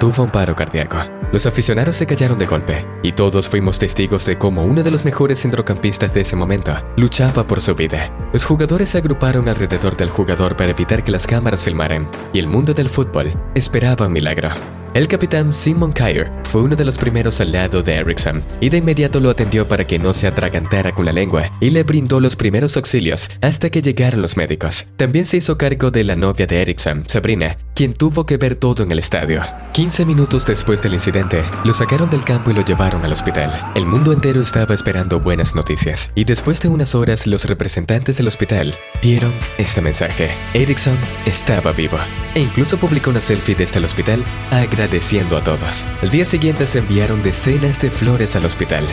Tuvo 0.04 0.24
un 0.24 0.32
paro 0.32 0.54
cardíaco. 0.54 0.97
Los 1.32 1.45
aficionados 1.45 1.95
se 1.95 2.06
callaron 2.06 2.38
de 2.38 2.45
golpe 2.45 2.86
y 3.04 3.14
todos 3.14 3.47
fuimos 3.47 3.80
testigos 3.80 4.26
de 4.26 4.38
cómo 4.38 4.66
uno 4.66 4.84
de 4.84 4.91
los 4.91 5.06
mejores 5.06 5.39
centrocampistas 5.39 6.14
de 6.14 6.20
ese 6.20 6.36
momento 6.36 6.76
luchaba 6.97 7.47
por 7.47 7.62
su 7.62 7.74
vida. 7.74 8.12
Los 8.34 8.43
jugadores 8.43 8.89
se 8.89 8.97
agruparon 8.97 9.47
alrededor 9.47 9.95
del 9.95 10.10
jugador 10.10 10.58
para 10.58 10.72
evitar 10.72 11.06
que 11.06 11.12
las 11.12 11.26
cámaras 11.26 11.64
filmaran, 11.64 12.10
y 12.34 12.39
el 12.39 12.47
mundo 12.47 12.74
del 12.74 12.89
fútbol 12.89 13.32
esperaba 13.56 14.08
un 14.08 14.12
milagro. 14.12 14.49
El 14.93 15.08
capitán 15.08 15.56
Simon 15.56 15.91
Kyer 15.91 16.32
fue 16.43 16.62
uno 16.62 16.76
de 16.76 16.86
los 16.86 16.99
primeros 16.99 17.41
al 17.41 17.51
lado 17.51 17.82
de 17.82 17.95
Erickson 17.95 18.43
y 18.62 18.70
de 18.70 18.78
inmediato 18.78 19.20
lo 19.20 19.32
atendió 19.32 19.68
para 19.68 19.88
que 19.88 19.97
no 19.97 20.14
se 20.14 20.28
atragantara 20.28 20.91
con 20.91 21.06
la 21.06 21.12
lengua 21.12 21.49
y 21.60 21.72
le 21.72 21.82
brindó 21.82 22.20
los 22.20 22.36
primeros 22.36 22.78
auxilios 22.78 23.28
hasta 23.41 23.72
que 23.72 23.82
llegaron 23.82 24.22
los 24.22 24.38
médicos. 24.38 24.86
También 24.95 25.26
se 25.26 25.38
hizo 25.38 25.58
cargo 25.58 25.89
de 25.89 26.04
la 26.04 26.16
novia 26.16 26.45
de 26.45 26.62
Erickson, 26.62 27.06
Sabrina, 27.08 27.58
quien 27.74 27.93
tuvo 27.93 28.28
que 28.28 28.38
ver 28.38 28.56
todo 28.56 28.84
en 28.84 28.91
el 28.91 28.99
estadio. 28.99 29.41
15 29.72 29.93
minutos 30.02 30.46
después 30.48 30.82
del 30.82 30.94
incidente, 30.94 31.44
lo 31.64 31.72
sacaron 31.72 32.10
del 32.10 32.24
campo 32.24 32.50
y 32.50 32.56
lo 32.56 32.66
llevaron 32.66 33.06
al 33.06 33.14
hospital. 33.14 33.52
El 33.76 33.86
mundo 33.86 34.12
entero 34.12 34.41
estaba 34.41 34.74
esperando 34.74 35.20
buenas 35.20 35.54
noticias 35.54 36.10
y 36.16 36.24
después 36.24 36.60
de 36.62 36.68
unas 36.68 36.96
horas 36.96 37.28
los 37.28 37.46
representantes 37.46 38.18
del 38.18 38.28
hospital 38.28 38.74
dieron 39.04 39.32
este 39.60 39.82
mensaje. 39.82 40.32
Erickson 40.56 40.98
estaba 41.28 41.72
vivo 41.72 41.98
e 42.34 42.39
incluso 42.39 42.78
publicó 42.78 43.12
una 43.12 43.22
selfie 43.22 43.56
desde 43.56 43.78
el 43.78 43.86
hospital 43.86 44.24
agradeciendo 44.52 45.38
a 45.38 45.44
todos. 45.44 45.86
Al 46.02 46.10
día 46.10 46.26
siguiente 46.26 46.66
se 46.66 46.80
enviaron 46.80 47.22
decenas 47.22 47.80
de 47.80 47.91
flores 47.91 48.36
al 48.36 48.46
hospital. 48.46 48.84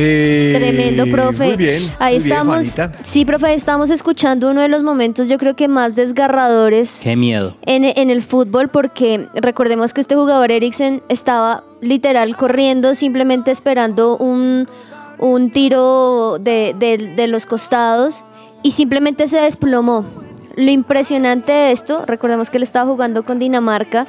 Eh, 0.00 0.52
Tremendo, 0.56 1.06
profe. 1.10 1.46
Muy 1.48 1.56
bien. 1.56 1.82
Ahí 1.98 2.14
muy 2.14 2.22
bien, 2.24 2.32
estamos. 2.32 2.56
Juanita. 2.56 2.92
sí, 3.02 3.24
profe, 3.24 3.54
estamos 3.54 3.90
escuchando 3.90 4.50
uno 4.50 4.60
de 4.60 4.68
los 4.68 4.82
momentos, 4.82 5.28
yo 5.28 5.38
creo 5.38 5.56
que 5.56 5.66
más 5.68 5.94
desgarradores 5.94 7.00
Qué 7.02 7.16
miedo. 7.16 7.54
en, 7.66 7.84
en 7.84 8.10
el 8.10 8.22
fútbol, 8.22 8.68
porque 8.68 9.26
recordemos 9.34 9.92
que 9.94 10.00
este 10.00 10.14
jugador 10.14 10.50
Eriksen 10.52 11.02
estaba 11.08 11.64
literal 11.80 12.36
corriendo, 12.36 12.94
simplemente 12.94 13.50
esperando 13.50 14.16
un, 14.16 14.68
un 15.18 15.50
tiro 15.50 16.38
de, 16.38 16.74
de- 16.78 17.14
de 17.16 17.26
los 17.26 17.46
costados 17.46 18.24
y 18.62 18.70
simplemente 18.72 19.26
se 19.28 19.38
desplomó. 19.40 20.04
Lo 20.56 20.70
impresionante 20.70 21.52
de 21.52 21.72
esto, 21.72 22.04
recordemos 22.06 22.50
que 22.50 22.56
él 22.56 22.62
estaba 22.64 22.90
jugando 22.90 23.24
con 23.24 23.38
Dinamarca, 23.38 24.06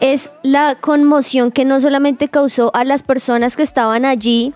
es 0.00 0.30
la 0.42 0.76
conmoción 0.80 1.50
que 1.50 1.64
no 1.64 1.80
solamente 1.80 2.28
causó 2.28 2.70
a 2.74 2.84
las 2.84 3.02
personas 3.02 3.56
que 3.56 3.62
estaban 3.62 4.04
allí, 4.04 4.52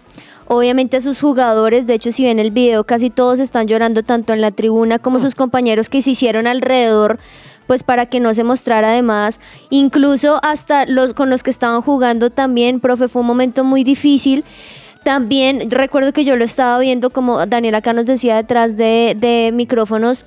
obviamente 0.49 0.97
a 0.97 1.01
sus 1.01 1.21
jugadores, 1.21 1.87
de 1.87 1.95
hecho 1.95 2.11
si 2.11 2.25
ven 2.25 2.39
el 2.39 2.51
video 2.51 2.85
casi 2.85 3.11
todos 3.11 3.39
están 3.39 3.67
llorando 3.67 4.03
tanto 4.03 4.33
en 4.33 4.41
la 4.41 4.51
tribuna 4.51 4.99
como 4.99 5.21
sus 5.21 5.35
compañeros 5.35 5.89
que 5.89 6.03
se 6.03 6.11
hicieron 6.11 6.47
alrededor 6.47 7.19
pues 7.69 7.83
para 7.83 8.07
que 8.07 8.19
no 8.19 8.33
se 8.33 8.45
mostrara 8.45 8.89
además, 8.89 9.41
incluso 9.69 10.41
hasta 10.43 10.87
los 10.87 11.13
con 11.13 11.29
los 11.29 11.43
que 11.43 11.51
estaban 11.51 11.83
jugando 11.83 12.31
también, 12.31 12.81
profe, 12.81 13.09
fue 13.09 13.21
un 13.21 13.27
momento 13.29 13.63
muy 13.63 13.85
difícil. 13.85 14.43
También 15.05 15.71
recuerdo 15.71 16.15
que 16.15 16.25
yo 16.25 16.35
lo 16.35 16.45
estaba 16.45 16.79
viendo 16.79 17.11
como 17.11 17.45
Daniel 17.47 17.75
acá 17.75 17.93
nos 17.93 18.07
decía 18.07 18.37
detrás 18.37 18.79
de, 18.79 19.15
de 19.19 19.51
micrófonos, 19.53 20.25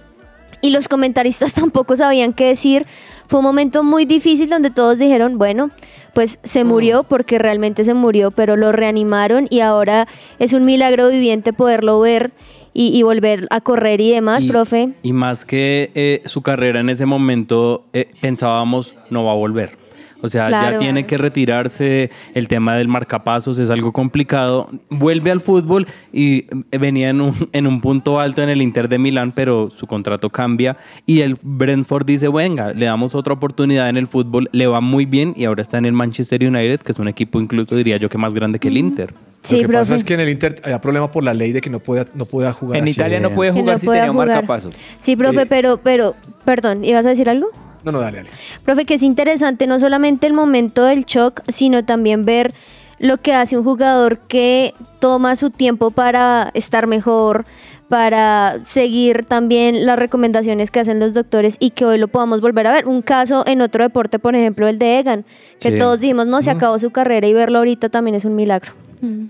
y 0.62 0.72
los 0.72 0.88
comentaristas 0.88 1.54
tampoco 1.56 1.96
sabían 1.96 2.34
qué 2.34 2.46
decir. 2.48 2.86
Fue 3.28 3.40
un 3.40 3.46
momento 3.46 3.84
muy 3.84 4.06
difícil 4.06 4.50
donde 4.50 4.72
todos 4.72 4.98
dijeron, 5.00 5.38
bueno, 5.38 5.72
pues 6.14 6.40
se 6.44 6.64
murió 6.66 7.04
porque 7.04 7.40
realmente 7.40 7.84
se 7.86 7.94
murió, 7.94 8.32
pero 8.32 8.58
lo 8.58 8.72
reanimaron 8.74 9.48
y 9.50 9.62
ahora 9.62 10.08
es 10.40 10.52
un 10.54 10.66
milagro 10.66 11.08
viviente 11.10 11.54
poderlo 11.54 12.00
ver 12.02 12.32
y, 12.74 12.88
y 12.98 13.04
volver 13.04 13.48
a 13.50 13.62
correr 13.62 14.02
y 14.02 14.12
demás, 14.12 14.44
Y- 14.44 14.48
profe. 14.50 14.90
Y 15.04 15.14
más 15.14 15.46
que 15.46 15.92
eh, 15.96 16.22
su 16.26 16.42
carrera 16.42 16.82
en 16.82 16.90
ese 16.90 17.06
momento, 17.06 17.86
eh, 17.94 18.10
pensábamos, 18.20 18.94
no 19.10 19.24
va 19.24 19.32
a 19.32 19.36
volver. 19.36 19.78
O 20.22 20.30
sea, 20.30 20.46
Claro. 20.46 20.74
ya 20.74 20.80
tiene 20.80 21.06
que 21.06 21.18
retirarse, 21.18 22.10
el 22.34 22.48
tema 22.48 22.76
del 22.76 22.88
marcapasos 22.88 23.58
es 23.60 23.70
algo 23.70 23.92
complicado. 23.92 24.70
Vuelve 24.90 25.32
al 25.32 25.42
fútbol 25.42 25.88
y 26.14 26.46
eh, 26.72 26.78
venía 26.80 27.10
en 27.10 27.22
un, 27.22 27.50
en 27.54 27.68
un 27.68 27.82
punto 27.82 28.20
alto 28.20 28.42
en 28.42 28.50
el 28.50 28.62
Inter 28.62 28.88
de 28.88 28.98
Milán, 28.98 29.32
pero 29.32 29.70
su 29.70 29.88
contrato 29.88 30.30
cambia 30.30 30.78
y 31.06 31.22
el 31.22 31.38
Brentford 31.42 32.06
dice, 32.06 32.30
venga, 32.30 32.74
le 32.74 32.86
damos 32.86 33.16
otra 33.16 33.34
oportunidad 33.34 33.90
en 33.90 33.98
el 33.98 34.08
fútbol, 34.08 34.50
le 34.52 34.68
va 34.68 34.82
muy 34.82 35.06
bien 35.06 35.34
y 35.36 35.46
ahora 35.46 35.62
está 35.62 35.78
en 35.78 35.86
el 35.86 35.94
Manchester 35.94 36.44
United, 36.44 36.80
que 36.82 36.92
es 36.92 37.00
un 37.00 37.08
equipo 37.08 37.40
incluso 37.40 37.76
diría 37.76 37.98
yo 37.98 38.10
que 38.10 38.18
más 38.18 38.34
grande 38.34 38.60
que 38.60 38.68
el 38.68 38.78
Inter. 38.78 39.14
Sí, 39.44 39.62
Lo 39.64 39.70
que 39.70 39.74
pasa 39.74 39.96
es 39.96 40.04
que 40.04 40.14
en 40.14 40.20
el 40.20 40.30
Inter 40.30 40.62
había 40.64 40.80
problema 40.80 41.10
por 41.12 41.24
la 41.24 41.34
ley 41.34 41.52
de 41.52 41.62
que 41.62 41.70
no 41.72 41.80
pueda, 41.80 42.06
no 42.14 42.26
pueda 42.26 42.54
jugar 42.54 42.78
En 42.78 42.84
así. 42.84 42.92
Italia 42.92 43.20
no 43.20 43.32
puede 43.32 43.52
no 43.52 43.58
jugar 43.60 43.80
si 43.80 43.88
tenía 43.88 44.04
un 44.06 44.12
jugar. 44.12 44.28
marcapaso. 44.28 44.70
Sí, 45.00 45.16
profe, 45.16 45.42
Eh, 45.42 45.46
pero, 45.48 45.78
pero, 45.78 46.16
perdón, 46.46 46.86
¿ibas 46.86 47.06
a 47.08 47.10
decir 47.10 47.28
algo? 47.28 47.48
No, 47.84 47.92
no, 47.92 48.00
dale, 48.00 48.18
dale. 48.18 48.30
Profe, 48.64 48.86
que 48.86 48.96
es 48.96 49.04
interesante 49.04 49.68
no 49.68 49.80
solamente 49.80 50.28
el 50.28 50.34
momento 50.34 50.84
del 50.84 51.06
shock, 51.06 51.42
sino 51.48 51.84
también 51.84 52.26
ver 52.26 52.54
lo 53.00 53.18
que 53.18 53.34
hace 53.34 53.58
un 53.58 53.64
jugador 53.64 54.20
que 54.20 54.74
toma 55.00 55.36
su 55.36 55.50
tiempo 55.50 55.90
para 55.90 56.52
estar 56.54 56.86
mejor, 56.86 57.46
para 57.90 58.60
seguir 58.64 59.26
también 59.26 59.86
las 59.86 59.98
recomendaciones 59.98 60.70
que 60.72 60.80
hacen 60.80 61.00
los 61.00 61.14
doctores 61.14 61.58
y 61.60 61.72
que 61.72 61.84
hoy 61.84 61.98
lo 61.98 62.08
podamos 62.08 62.40
volver 62.40 62.68
a 62.68 62.72
ver. 62.74 62.88
Un 62.88 63.02
caso 63.02 63.44
en 63.48 63.60
otro 63.62 63.84
deporte, 63.84 64.20
por 64.20 64.36
ejemplo, 64.36 64.68
el 64.68 64.78
de 64.80 65.00
Egan, 65.00 65.26
que 65.60 65.72
Sí. 65.72 65.78
todos 65.78 66.00
dijimos, 66.00 66.28
no, 66.28 66.42
se 66.42 66.52
acabó 66.52 66.78
su 66.80 66.92
carrera 66.92 67.28
y 67.28 67.34
verlo 67.34 67.58
ahorita 67.58 67.90
también 67.90 68.16
es 68.16 68.24
un 68.24 68.36
milagro. 68.36 68.74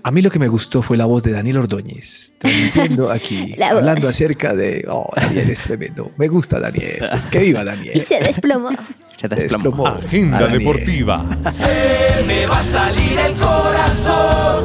A 0.04 0.10
mí 0.10 0.20
lo 0.22 0.30
que 0.30 0.38
me 0.38 0.48
gustó 0.48 0.82
fue 0.82 0.96
la 0.96 1.06
voz 1.06 1.22
de 1.22 1.32
Daniel 1.32 1.58
Ordóñez, 1.58 2.32
transmitiendo 2.38 3.10
aquí, 3.10 3.54
hablando 3.62 4.08
acerca 4.08 4.54
de, 4.54 4.84
oh, 4.88 5.08
Daniel 5.16 5.50
es 5.50 5.60
tremendo. 5.62 6.10
Me 6.16 6.28
gusta 6.28 6.60
Daniel. 6.60 7.08
Que 7.30 7.38
viva 7.40 7.64
Daniel. 7.64 7.96
Y 7.96 8.00
se 8.00 8.20
desplomó. 8.20 8.70
Se 9.16 9.28
desplomó. 9.28 9.86
Agenda 9.86 10.46
deportiva. 10.48 11.24
Se 11.52 12.24
me 12.26 12.46
va 12.46 12.58
a 12.58 12.62
salir 12.62 13.18
el 13.18 13.34
corazón. 13.36 14.64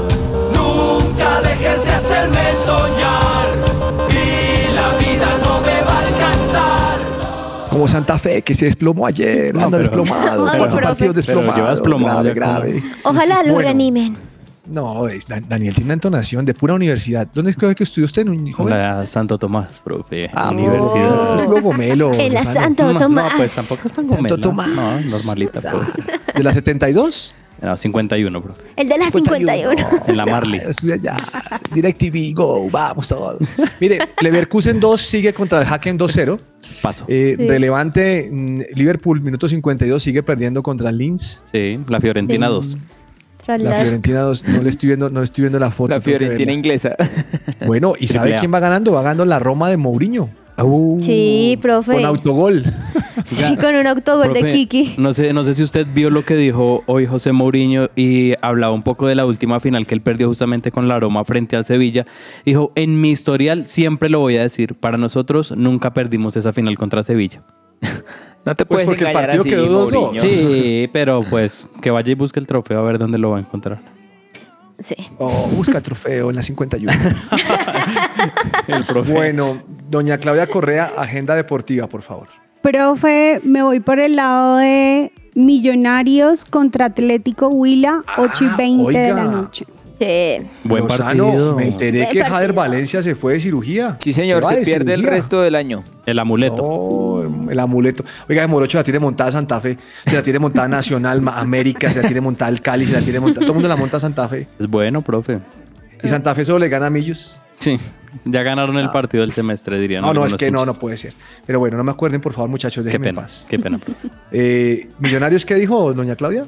Nunca 0.54 1.42
dejes 1.42 1.84
de 1.86 1.92
hacerme 1.92 2.54
soñar. 2.66 3.48
Y 4.12 4.74
la 4.74 4.90
vida 4.98 5.38
no 5.44 5.62
me 5.62 5.82
va 5.82 6.00
a 6.00 6.08
alcanzar. 6.08 7.00
Como 7.70 7.88
Santa 7.88 8.18
Fe, 8.18 8.42
que 8.42 8.54
se 8.56 8.66
desplomó 8.66 9.06
ayer, 9.06 9.54
No, 9.54 9.66
anda 9.66 9.78
pero- 9.78 9.90
desplomado, 10.04 10.48
cuatro 10.58 10.80
partidos 10.82 11.16
desplomados. 11.16 11.82
grave, 11.82 12.34
grave. 12.34 12.84
Ojalá 13.04 13.36
lo 13.44 13.54
Bueno. 13.54 13.60
reanimen. 13.60 14.18
No, 14.70 15.08
es, 15.08 15.28
Dan- 15.28 15.46
Daniel 15.48 15.74
tiene 15.74 15.88
una 15.88 15.94
entonación 15.96 16.46
de 16.46 16.54
pura 16.54 16.74
universidad. 16.74 17.28
¿Dónde 17.34 17.52
es 17.52 17.58
que 17.58 17.74
que 17.76 17.84
estudió 17.84 18.06
usted? 18.06 18.24
¿En 18.24 18.30
un 18.32 18.52
joven? 18.52 18.74
La 18.74 19.06
Santo 19.08 19.38
Tomás, 19.38 19.82
profe. 19.84 20.30
Ah, 20.34 20.52
universidad. 20.52 21.26
Es 21.42 21.50
luego 21.50 21.62
Gomelo. 21.70 22.14
En 22.20 22.34
la. 22.34 22.44
Santo 22.44 22.92
No, 22.94 23.00
Tomás. 23.00 23.32
No, 23.32 23.38
pues 23.38 23.56
tampoco 23.56 23.88
es 23.88 23.94
tan 23.94 24.06
Santo 24.10 24.16
gomela. 24.18 24.38
Tomás. 24.42 24.68
No, 24.70 25.00
normalita, 25.02 25.62
profe. 25.62 25.92
¿De 26.36 26.44
la 26.44 26.54
72? 26.54 27.34
No, 27.60 27.76
51, 27.76 28.44
profe. 28.44 28.62
El 28.76 28.88
de 28.88 28.98
la 29.00 29.10
51. 29.10 29.88
En 30.08 30.18
la 30.18 30.26
Marley. 30.28 30.60
Estudia 30.68 30.96
ya. 30.98 31.18
DirecTV, 31.74 32.36
go, 32.36 32.70
vamos 32.70 33.08
todos. 33.08 33.40
Mire, 33.80 34.00
Leverkusen 34.22 34.80
2 34.80 35.02
sigue 35.02 35.34
contra 35.34 35.62
el 35.62 35.68
Hacken 35.68 35.98
2-0. 35.98 36.40
Paso. 36.82 37.06
Eh, 37.08 37.36
Sí. 37.38 37.48
Relevante, 37.48 38.30
mm, 38.32 38.62
Liverpool, 38.76 39.22
minuto 39.22 39.48
52, 39.48 40.02
sigue 40.04 40.22
perdiendo 40.22 40.62
contra 40.62 40.90
el 40.92 40.98
Linz. 41.00 41.42
Sí, 41.52 41.80
la 41.88 42.00
Fiorentina 42.00 42.48
Sí. 42.48 42.54
2. 42.54 42.78
La 43.48 43.82
Fiorentina 43.82 44.22
2, 44.22 44.48
no 44.48 44.62
le 44.62 44.70
estoy 44.70 44.88
viendo, 44.88 45.10
no 45.10 45.20
le 45.20 45.24
estoy 45.24 45.44
viendo 45.44 45.60
la 45.60 45.72
foto. 45.72 45.94
La 45.94 46.02
Fiorentina 46.02 46.52
inglesa. 46.52 46.96
Bueno, 47.66 47.94
¿y 48.00 48.08
sabe 48.08 48.36
quién 48.40 48.54
va 48.54 48.60
ganando? 48.60 48.92
Va 48.92 49.02
ganando 49.02 49.26
la 49.26 49.40
Roma 49.40 49.70
de 49.70 49.78
Mourinho. 49.78 50.30
Sí, 51.00 51.60
profe. 51.62 51.94
Con 51.94 52.06
autogol. 52.06 52.64
Sí, 53.24 53.58
con 53.58 53.76
un 53.76 53.88
autogol 53.88 54.32
de 54.32 54.40
Profe, 54.40 54.54
Kiki. 54.54 54.94
No 54.98 55.12
sé, 55.12 55.34
no 55.34 55.44
sé 55.44 55.56
si 55.56 55.64
usted 55.64 55.88
vio 55.94 56.12
lo 56.12 56.24
que 56.24 56.36
dijo 56.36 56.84
hoy 56.86 57.08
José 57.08 57.32
Mourinho 57.32 57.90
y 57.96 58.34
hablaba 58.42 58.74
un 58.74 58.84
poco 58.84 59.08
de 59.08 59.16
la 59.16 59.26
última 59.26 59.60
final 59.60 59.88
que 59.88 59.96
él 59.96 60.02
perdió 60.02 60.28
justamente 60.28 60.72
con 60.72 60.88
la 60.88 61.00
Roma 61.00 61.26
frente 61.26 61.56
al 61.58 61.66
Sevilla. 61.66 62.06
Dijo, 62.46 62.72
en 62.76 63.02
mi 63.02 63.10
historial 63.10 63.66
siempre 63.66 64.08
lo 64.08 64.20
voy 64.20 64.38
a 64.38 64.44
decir, 64.44 64.76
para 64.76 64.98
nosotros 64.98 65.52
nunca 65.58 65.94
perdimos 65.94 66.38
esa 66.38 66.54
final 66.54 66.78
contra 66.78 67.04
Sevilla. 67.04 67.42
No 68.48 68.56
te 68.56 68.66
Pues 68.66 68.84
puedes 68.84 68.88
porque 68.88 69.04
el 69.04 69.10
engañar 69.10 69.30
partido 69.30 69.42
así, 69.42 69.50
quedó 69.50 69.92
2-2. 69.92 69.92
Mourinho. 69.92 70.22
Sí, 70.24 70.90
pero 70.94 71.24
pues 71.30 71.68
que 71.82 71.92
vaya 71.92 72.12
y 72.12 72.16
busque 72.16 72.40
el 72.40 72.48
trofeo 72.48 72.80
a 72.80 72.84
ver 72.84 72.98
dónde 72.98 73.18
lo 73.18 73.32
va 73.32 73.38
a 73.38 73.40
encontrar. 73.42 73.80
Sí. 74.80 74.96
Oh, 75.18 75.48
busca 75.56 75.82
trofeo 75.82 76.30
en 76.30 76.36
la 76.36 76.42
51. 76.44 76.92
El 78.68 78.84
profe. 78.86 79.12
bueno, 79.12 79.62
doña 79.90 80.18
Claudia 80.20 80.48
Correa, 80.48 80.92
agenda 80.98 81.36
deportiva, 81.36 81.88
por 81.88 82.04
favor. 82.04 82.28
Profe, 82.62 83.42
me 83.44 83.64
voy 83.64 83.80
por 83.80 84.00
el 84.00 84.16
lado 84.16 84.58
de 84.58 85.12
Millonarios 85.36 86.46
contra 86.46 86.86
Atlético 86.86 87.48
Huila, 87.48 88.04
8 88.18 88.44
y 88.44 88.48
20 88.58 88.98
de 88.98 89.14
la 89.14 89.24
noche. 89.24 89.66
Sí. 90.00 90.48
Buen 90.64 90.88
Lozano, 90.88 91.26
partido. 91.26 91.56
Me 91.56 91.68
enteré 91.68 92.00
Buen 92.00 92.10
que 92.12 92.20
partido. 92.20 92.36
Jader 92.36 92.54
Valencia 92.54 93.02
se 93.02 93.16
fue 93.16 93.34
de 93.34 93.40
cirugía. 93.40 93.96
Sí, 94.00 94.14
señor, 94.14 94.46
se, 94.46 94.56
de 94.58 94.62
pierde 94.62 94.94
el 94.94 95.04
resto 95.04 95.42
del 95.42 95.56
año. 95.56 95.84
El 96.06 96.20
amuleto. 96.20 97.24
El 97.50 97.60
amuleto. 97.60 98.04
Oiga, 98.30 98.42
de 98.44 98.48
Morocho 98.48 98.78
la 98.78 98.84
tiene 98.84 99.00
montada 99.00 99.32
Santa 99.32 99.60
Fe, 99.60 99.78
se 100.06 100.16
la 100.16 100.22
tiene 100.24 100.40
montada 100.40 100.68
Nacional, 100.68 101.22
América, 101.34 101.90
se 101.90 102.02
la 102.02 102.08
tiene 102.08 102.22
montada 102.22 102.52
el 102.52 102.62
Cali, 102.62 102.86
se 102.86 102.94
la 102.94 103.02
tiene 103.02 103.20
montada. 103.20 103.42
Todo 103.46 103.54
el 103.54 103.56
mundo 103.56 103.68
la 103.70 103.76
monta 103.76 103.98
a 103.98 104.00
Santa 104.00 104.28
Fe. 104.28 104.48
Es 104.60 104.68
bueno, 104.68 105.02
profe. 105.02 105.40
Y 106.04 106.08
Santa 106.08 106.36
Fe 106.36 106.46
solo 106.46 106.60
le 106.60 106.70
gana 106.70 106.88
a 106.88 106.90
Millos. 106.90 107.36
Sí, 107.60 107.80
ya 108.24 108.44
ganaron 108.44 108.78
el 108.78 108.92
partido 108.92 109.22
del 109.22 109.32
semestre, 109.32 109.80
dirían. 109.80 110.04
No, 110.04 110.14
no, 110.14 110.26
es 110.28 110.36
que 110.36 110.52
no, 110.52 110.64
no 110.64 110.76
puede 110.76 110.96
ser. 110.96 111.14
Pero 111.46 111.58
bueno, 111.60 111.76
no 111.76 111.84
me 111.84 111.92
acuerden, 111.92 112.22
por 112.22 112.34
favor, 112.34 112.50
muchachos, 112.52 112.84
Qué 112.84 112.90
déjenme 112.92 113.10
en 113.10 113.16
pena, 113.16 113.28
paz. 113.28 113.46
qué 113.50 113.58
pena. 113.58 113.78
profe. 113.80 114.08
Eh, 114.32 114.90
¿Millonarios 115.00 115.44
qué 115.44 115.56
dijo 115.56 115.92
doña 115.94 116.16
Claudia? 116.16 116.46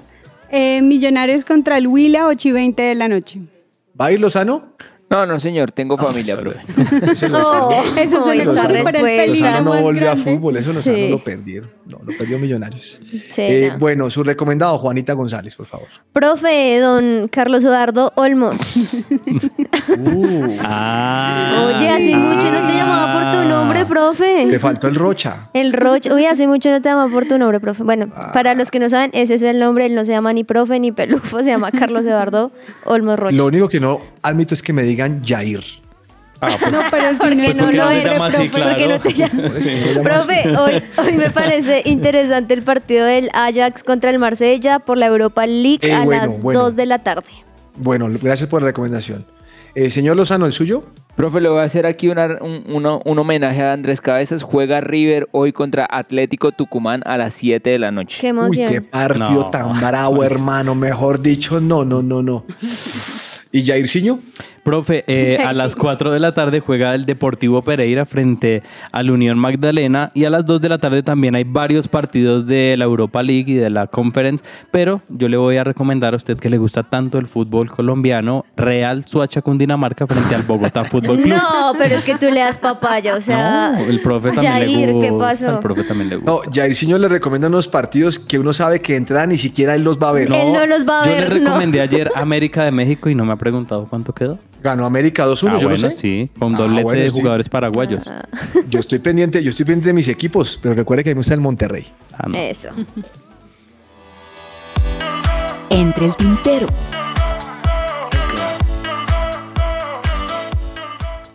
Eh, 0.51 0.81
Millonarios 0.81 1.45
contra 1.45 1.77
el 1.77 1.87
Huila, 1.87 2.27
8 2.27 2.49
y 2.49 2.51
20 2.51 2.81
de 2.81 2.95
la 2.95 3.07
noche. 3.07 3.39
¿Va 3.99 4.05
a 4.05 4.11
ir 4.11 4.19
Lozano? 4.19 4.73
No, 5.09 5.25
no, 5.25 5.39
señor, 5.39 5.71
tengo 5.71 5.97
familia, 5.97 6.35
solo- 6.35 6.51
profe. 6.51 7.05
Ese 7.13 7.27
Oh, 7.33 7.71
Eso 7.97 8.17
es 8.19 8.27
el 8.27 8.39
respuesta. 8.45 8.91
peligro 8.91 9.61
no 9.63 9.81
volvió 9.81 10.11
a 10.11 10.15
fútbol, 10.15 10.57
eso 10.57 10.73
no 10.73 10.81
Sí. 10.81 11.09
lo 11.09 11.23
perdieron. 11.23 11.71
No, 11.87 11.99
lo 12.05 12.15
perdió 12.15 12.37
Millonarios. 12.37 13.01
Sí, 13.09 13.41
Eh, 13.41 13.69
no. 13.73 13.79
bueno, 13.79 14.09
su 14.11 14.23
recomendado, 14.23 14.77
Juanita 14.77 15.13
González, 15.13 15.55
por 15.55 15.65
favor. 15.65 15.87
Profe, 16.13 16.77
don 16.79 17.27
Carlos 17.29 17.63
Eduardo 17.63 18.13
Olmos. 18.15 18.59
Ah. 20.61 21.71
Oye, 21.75 21.89
hace 21.89 22.15
mucho 22.15 22.51
no 22.51 22.67
te 22.67 22.73
llamaba 22.73 23.13
por 23.13 23.31
tu 23.41 23.47
nombre, 23.49 23.79
Le 23.79 23.85
profe. 23.85 24.59
faltó 24.59 24.87
el 24.87 24.95
Rocha. 24.95 25.49
El 25.53 25.73
Roche. 25.73 26.13
Uy, 26.13 26.25
hace 26.25 26.47
mucho 26.47 26.69
no 26.69 26.81
te 26.81 26.89
llamaba 26.89 27.11
por 27.11 27.25
tu 27.27 27.37
nombre, 27.37 27.59
profe. 27.59 27.83
Bueno, 27.83 28.07
para 28.33 28.53
los 28.55 28.71
que 28.71 28.79
no 28.79 28.89
saben, 28.89 29.11
ese 29.13 29.35
es 29.35 29.43
el 29.43 29.59
nombre. 29.59 29.85
Él 29.85 29.95
no 29.95 30.03
se 30.05 30.11
llama 30.11 30.33
ni 30.33 30.43
profe 30.43 30.79
ni 30.79 30.91
pelufo, 30.91 31.39
se 31.39 31.45
llama 31.45 31.71
Carlos 31.71 32.05
Eduardo 32.05 32.51
Olmos 32.85 33.17
Roche. 33.19 33.35
Lo 33.35 33.45
único 33.45 33.69
que 33.69 33.79
no 33.79 34.01
admito 34.21 34.53
es 34.53 34.61
que 34.61 34.73
me 34.73 34.83
digan 34.99 35.23
Jair. 35.25 35.63
No, 36.71 36.79
pero 36.91 37.11
si 37.11 37.17
Porque 37.19 37.35
no, 37.35 37.43
Pues 37.45 37.55
no 37.57 37.71
lo 37.71 37.83
no 37.83 37.89
se 37.89 37.99
eres, 38.01 38.21
así, 38.21 38.49
profe, 38.49 38.49
porque 38.49 38.75
claro. 38.75 38.89
no 38.89 38.99
te 38.99 39.13
llamas. 39.13 39.51
Profe, 40.03 40.57
hoy, 40.57 40.83
hoy 40.97 41.13
me 41.17 41.29
parece 41.31 41.81
interesante 41.85 42.53
el 42.53 42.63
partido 42.63 43.05
del 43.05 43.29
Ajax 43.33 43.83
contra 43.83 44.09
el 44.09 44.19
Marsella 44.19 44.79
por 44.79 44.97
la 44.97 45.07
Europa 45.07 45.45
League 45.45 45.79
Eh, 45.81 45.93
a 45.93 46.03
bueno, 46.05 46.25
las 46.25 46.41
bueno. 46.41 46.61
2 46.61 46.75
de 46.77 46.85
la 46.85 46.99
tarde. 46.99 47.27
Bueno, 47.75 48.07
gracias 48.21 48.49
por 48.49 48.61
la 48.61 48.67
recomendación. 48.67 49.25
Eh, 49.75 49.89
señor 49.89 50.15
Lozano, 50.17 50.45
¿el 50.45 50.51
suyo? 50.53 50.83
Profe, 51.15 51.41
le 51.41 51.49
voy 51.49 51.59
a 51.59 51.63
hacer 51.63 51.85
aquí 51.85 52.07
una- 52.07 52.37
un, 52.41 52.63
uno- 52.69 53.01
un 53.03 53.19
homenaje 53.19 53.61
a 53.61 53.73
Andrés 53.73 53.99
Cabezas. 53.99 54.41
Juega 54.43 54.79
River 54.79 55.27
hoy 55.33 55.51
contra 55.51 55.85
Atlético 55.89 56.53
Tucumán 56.53 57.01
a 57.05 57.17
las 57.17 57.33
7 57.33 57.69
de 57.69 57.79
la 57.79 57.91
noche. 57.91 58.17
Qué 58.21 58.27
Uy, 58.27 58.29
emoción. 58.29 58.69
qué 58.71 58.81
partido 58.81 59.27
No. 59.43 59.49
tan 59.51 59.77
bravo, 59.81 60.23
hermano. 60.23 60.73
Mejor 60.73 61.21
dicho, 61.21 61.59
no, 61.59 61.83
no, 61.83 62.01
no, 62.01 62.23
no. 62.23 62.45
¿Y 63.51 63.65
Jairzinho? 63.65 64.19
Profe, 64.63 65.03
eh, 65.07 65.37
a 65.45 65.53
las 65.53 65.73
sí. 65.73 65.79
4 65.79 66.11
de 66.11 66.19
la 66.19 66.33
tarde 66.33 66.59
juega 66.59 66.93
el 66.95 67.05
Deportivo 67.05 67.61
Pereira 67.61 68.05
frente 68.05 68.63
al 68.91 69.11
Unión 69.11 69.37
Magdalena 69.37 70.11
y 70.13 70.25
a 70.25 70.29
las 70.29 70.45
2 70.45 70.61
de 70.61 70.69
la 70.69 70.77
tarde 70.77 71.03
también 71.03 71.35
hay 71.35 71.43
varios 71.43 71.87
partidos 71.87 72.45
de 72.45 72.75
la 72.77 72.85
Europa 72.85 73.23
League 73.23 73.51
y 73.51 73.55
de 73.55 73.69
la 73.69 73.87
Conference, 73.87 74.43
pero 74.71 75.01
yo 75.09 75.27
le 75.29 75.37
voy 75.37 75.57
a 75.57 75.63
recomendar 75.63 76.13
a 76.13 76.17
usted 76.17 76.37
que 76.37 76.49
le 76.49 76.57
gusta 76.57 76.83
tanto 76.83 77.17
el 77.17 77.27
fútbol 77.27 77.69
colombiano, 77.69 78.45
Real 78.57 79.05
Suacha 79.05 79.41
Cundinamarca 79.41 80.07
frente 80.07 80.35
al 80.35 80.43
Bogotá 80.43 80.83
Fútbol 80.89 81.21
Club. 81.21 81.35
No, 81.37 81.73
pero 81.77 81.95
es 81.95 82.03
que 82.03 82.15
tú 82.15 82.27
le 82.31 82.39
das 82.41 82.57
papaya, 82.59 83.15
o 83.15 83.21
sea. 83.21 83.71
No, 83.71 83.79
el 83.85 84.01
profe 84.01 84.31
también 84.31 84.53
Jair, 84.53 84.89
le 84.89 85.01
¿qué 85.01 85.09
gusta. 85.09 85.27
pasó? 85.27 85.49
Al 85.49 85.59
profe 85.59 85.83
también 85.83 86.09
le 86.09 86.15
gusta. 86.17 86.31
No, 86.31 86.41
Jairzinho 86.53 86.97
le 86.97 87.07
recomienda 87.07 87.47
unos 87.47 87.67
partidos 87.67 88.19
que 88.19 88.39
uno 88.39 88.53
sabe 88.53 88.81
que 88.81 88.95
entran 88.95 89.29
ni 89.29 89.37
siquiera 89.37 89.75
él 89.75 89.83
los 89.83 89.97
va 89.97 90.09
a 90.09 90.11
ver. 90.13 90.31
Él 90.31 90.53
no 90.53 90.65
los 90.65 90.87
va 90.87 91.01
a 91.01 91.05
yo 91.05 91.11
ver, 91.11 91.33
le 91.33 91.39
no. 91.39 91.45
recomendé 91.45 91.81
ayer 91.81 92.11
América 92.15 92.63
de 92.63 92.71
México 92.71 93.09
y 93.09 93.15
no 93.15 93.25
me 93.25 93.33
ha 93.33 93.37
preguntado 93.37 93.87
cuánto 93.89 94.13
quedó. 94.13 94.39
Ganó 94.61 94.85
América 94.85 95.25
2-1, 95.25 95.55
Ah, 95.55 95.59
yo 95.59 95.69
bueno, 95.69 95.83
lo 95.83 95.91
sé. 95.91 95.97
sí, 95.97 96.29
con 96.37 96.53
Ah, 96.55 96.57
doblete 96.57 96.83
bueno, 96.83 96.99
de 97.01 97.07
estoy- 97.07 97.21
jugadores 97.21 97.47
paraguayos. 97.49 98.11
Yo 98.69 98.79
estoy 98.79 98.99
pendiente, 98.99 99.41
yo 99.41 99.49
estoy 99.51 99.65
pendiente 99.65 99.87
de 99.87 99.93
mis 99.93 100.09
equipos, 100.09 100.59
pero 100.61 100.75
recuerde 100.75 101.03
que 101.03 101.11
a 101.11 101.11
mí 101.11 101.15
me 101.15 101.19
gusta 101.19 101.33
el 101.33 101.39
Monterrey. 101.39 101.85
Ah, 102.17 102.27
no. 102.27 102.37
Eso. 102.37 102.69
Entre 105.69 106.05
el 106.07 106.15
tintero. 106.15 106.67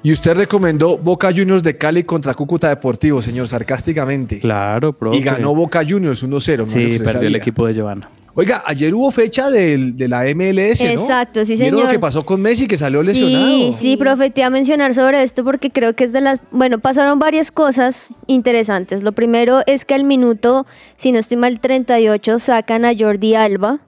Y 0.03 0.13
usted 0.13 0.37
recomendó 0.37 0.99
Boca 0.99 1.31
Juniors 1.35 1.63
de 1.63 1.79
Cali 1.79 2.05
contra 2.05 2.35
Cúcuta 2.35 2.69
Deportivo, 2.69 3.23
señor, 3.23 3.49
sarcásticamente. 3.49 4.39
Claro, 4.39 4.93
profe. 4.93 5.17
Y 5.17 5.23
ganó 5.23 5.55
Boca 5.55 5.83
Juniors 5.89 6.23
1-0. 6.23 6.59
no 6.59 6.67
Sí, 6.67 6.99
perdió 7.03 7.29
el 7.29 7.37
equipo 7.37 7.67
de 7.67 7.73
Giovanna. 7.75 8.11
Oiga, 8.37 8.65
ayer 8.67 8.93
hubo 8.95 9.13
fecha 9.13 9.49
del- 9.49 9.97
de 9.97 10.09
la 10.09 10.25
MLS, 10.27 10.83
¿no? 10.83 10.91
Exacto, 10.91 11.45
sí, 11.45 11.55
¿Vieron 11.55 11.71
señor. 11.79 11.87
lo 11.87 11.93
que 11.93 12.01
pasó 12.01 12.27
con 12.27 12.41
Messi, 12.41 12.67
que 12.67 12.77
salió 12.77 13.01
Sí, 13.03 13.07
lesionado? 13.07 13.73
sí, 13.73 13.97
profe, 13.97 14.31
te 14.31 14.41
iba 14.41 14.49
a 14.49 14.51
mencionar 14.51 14.93
sobre 14.93 15.23
esto 15.23 15.45
porque 15.45 15.71
creo 15.71 15.95
que 15.95 16.03
es 16.03 16.13
de 16.13 16.21
las... 16.21 16.41
Bueno, 16.51 16.81
pasaron 16.81 17.21
varias 17.21 17.53
cosas 17.53 18.09
interesantes. 18.27 19.05
Lo 19.05 19.13
primero 19.13 19.61
es 19.67 19.85
que 19.85 19.95
al 19.95 20.03
minuto, 20.03 20.67
si 20.97 21.13
no 21.13 21.21
estoy 21.21 21.37
mal, 21.37 21.61
38, 21.61 22.41
sacan 22.41 22.85
a 22.85 22.93
Jordi 22.99 23.37
Alba. 23.37 23.79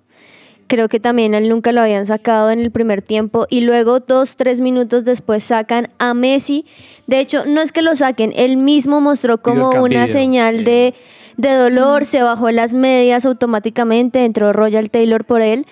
Creo 0.68 0.88
que 0.88 0.98
también 1.00 1.34
él 1.34 1.48
nunca 1.48 1.70
lo 1.72 1.80
habían 1.80 2.06
sacado 2.06 2.50
en 2.50 2.60
el 2.60 2.70
primer 2.70 3.02
tiempo. 3.02 3.46
Y 3.50 3.60
luego, 3.62 3.98
dos, 4.00 4.36
tres 4.36 4.60
minutos 4.60 5.04
después, 5.04 5.42
sacan 5.44 5.88
a 5.98 6.12
Messi. 6.14 6.64
De 7.08 7.18
hecho, 7.20 7.44
no 7.46 7.60
es 7.62 7.70
que 7.72 7.82
lo 7.82 7.94
saquen, 7.96 8.32
él 8.36 8.56
mismo 8.56 9.00
mostró 9.00 9.42
como 9.42 9.70
una 9.82 10.06
señal 10.08 10.64
de, 10.64 10.94
de 11.36 11.54
dolor, 11.54 12.04
se 12.04 12.22
bajó 12.22 12.50
las 12.50 12.74
medias 12.74 13.26
automáticamente, 13.26 14.24
entró 14.24 14.52
Royal 14.52 14.90
Taylor 14.90 15.24
por 15.24 15.42
él. 15.42 15.66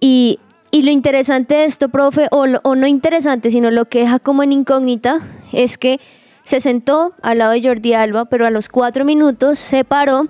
Y, 0.00 0.40
y 0.70 0.82
lo 0.82 0.90
interesante 0.90 1.54
de 1.54 1.64
esto, 1.64 1.88
profe, 1.88 2.28
o, 2.30 2.46
no 2.46 2.86
interesante, 2.86 3.50
sino 3.50 3.70
lo 3.70 3.86
que 3.86 4.00
deja 4.00 4.18
como 4.18 4.42
en 4.42 4.52
incógnita, 4.52 5.20
es 5.52 5.78
que 5.78 6.00
se 6.44 6.60
sentó 6.60 7.12
al 7.22 7.38
lado 7.38 7.52
de 7.52 7.62
Jordi 7.62 7.94
Alba, 7.94 8.26
pero 8.26 8.46
a 8.46 8.50
los 8.50 8.68
cuatro 8.68 9.04
minutos 9.04 9.58
se 9.58 9.84
paró 9.84 10.28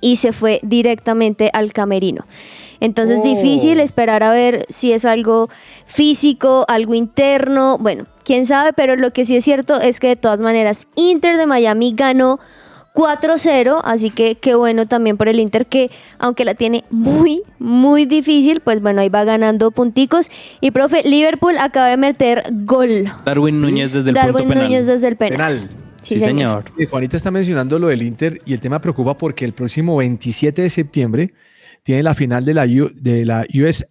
y 0.00 0.16
se 0.16 0.32
fue 0.32 0.60
directamente 0.62 1.50
al 1.52 1.72
camerino. 1.72 2.24
Entonces, 2.80 3.18
Oh. 3.20 3.22
difícil 3.22 3.78
esperar 3.80 4.22
a 4.22 4.32
ver 4.32 4.64
si 4.70 4.92
es 4.92 5.04
algo 5.04 5.50
físico, 5.84 6.64
algo 6.68 6.94
interno, 6.94 7.76
bueno, 7.78 8.06
quién 8.24 8.46
sabe, 8.46 8.72
pero 8.72 8.96
lo 8.96 9.12
que 9.12 9.26
sí 9.26 9.36
es 9.36 9.44
cierto 9.44 9.80
es 9.80 10.00
que 10.00 10.08
de 10.08 10.16
todas 10.16 10.40
maneras, 10.40 10.88
Inter 10.94 11.36
de 11.36 11.46
Miami 11.46 11.92
ganó 11.94 12.40
4-0, 13.00 13.80
así 13.82 14.10
que 14.10 14.34
qué 14.34 14.54
bueno 14.54 14.86
también 14.86 15.16
por 15.16 15.28
el 15.28 15.40
Inter 15.40 15.64
que 15.66 15.90
aunque 16.18 16.44
la 16.44 16.54
tiene 16.54 16.84
muy, 16.90 17.42
muy 17.58 18.04
difícil, 18.04 18.60
pues 18.60 18.82
bueno, 18.82 19.00
ahí 19.00 19.08
va 19.08 19.24
ganando 19.24 19.70
punticos. 19.70 20.30
Y 20.60 20.70
profe, 20.70 21.02
Liverpool 21.04 21.56
acaba 21.58 21.88
de 21.88 21.96
meter 21.96 22.44
gol. 22.64 23.10
Darwin 23.24 23.60
Núñez 23.62 23.92
desde 23.92 24.10
el 24.10 24.14
Darwin 24.14 24.32
punto 24.34 24.48
penal. 24.50 24.64
Núñez 24.64 24.86
desde 24.86 25.08
el 25.08 25.16
penal. 25.16 25.36
Penal. 25.58 25.70
Sí, 26.02 26.14
Sí, 26.14 26.20
señor. 26.20 26.64
señor. 26.64 26.64
Eh, 26.78 26.86
Juanita 26.86 27.16
está 27.16 27.30
mencionando 27.30 27.78
lo 27.78 27.88
del 27.88 28.02
Inter 28.02 28.40
y 28.44 28.52
el 28.52 28.60
tema 28.60 28.80
preocupa 28.80 29.16
porque 29.16 29.44
el 29.44 29.52
próximo 29.54 29.96
27 29.96 30.60
de 30.62 30.70
septiembre 30.70 31.34
tiene 31.82 32.02
la 32.02 32.14
final 32.14 32.44
de 32.44 32.54
la, 32.54 32.64
U- 32.64 32.90
de 32.94 33.24
la 33.24 33.46
USA 33.54 33.86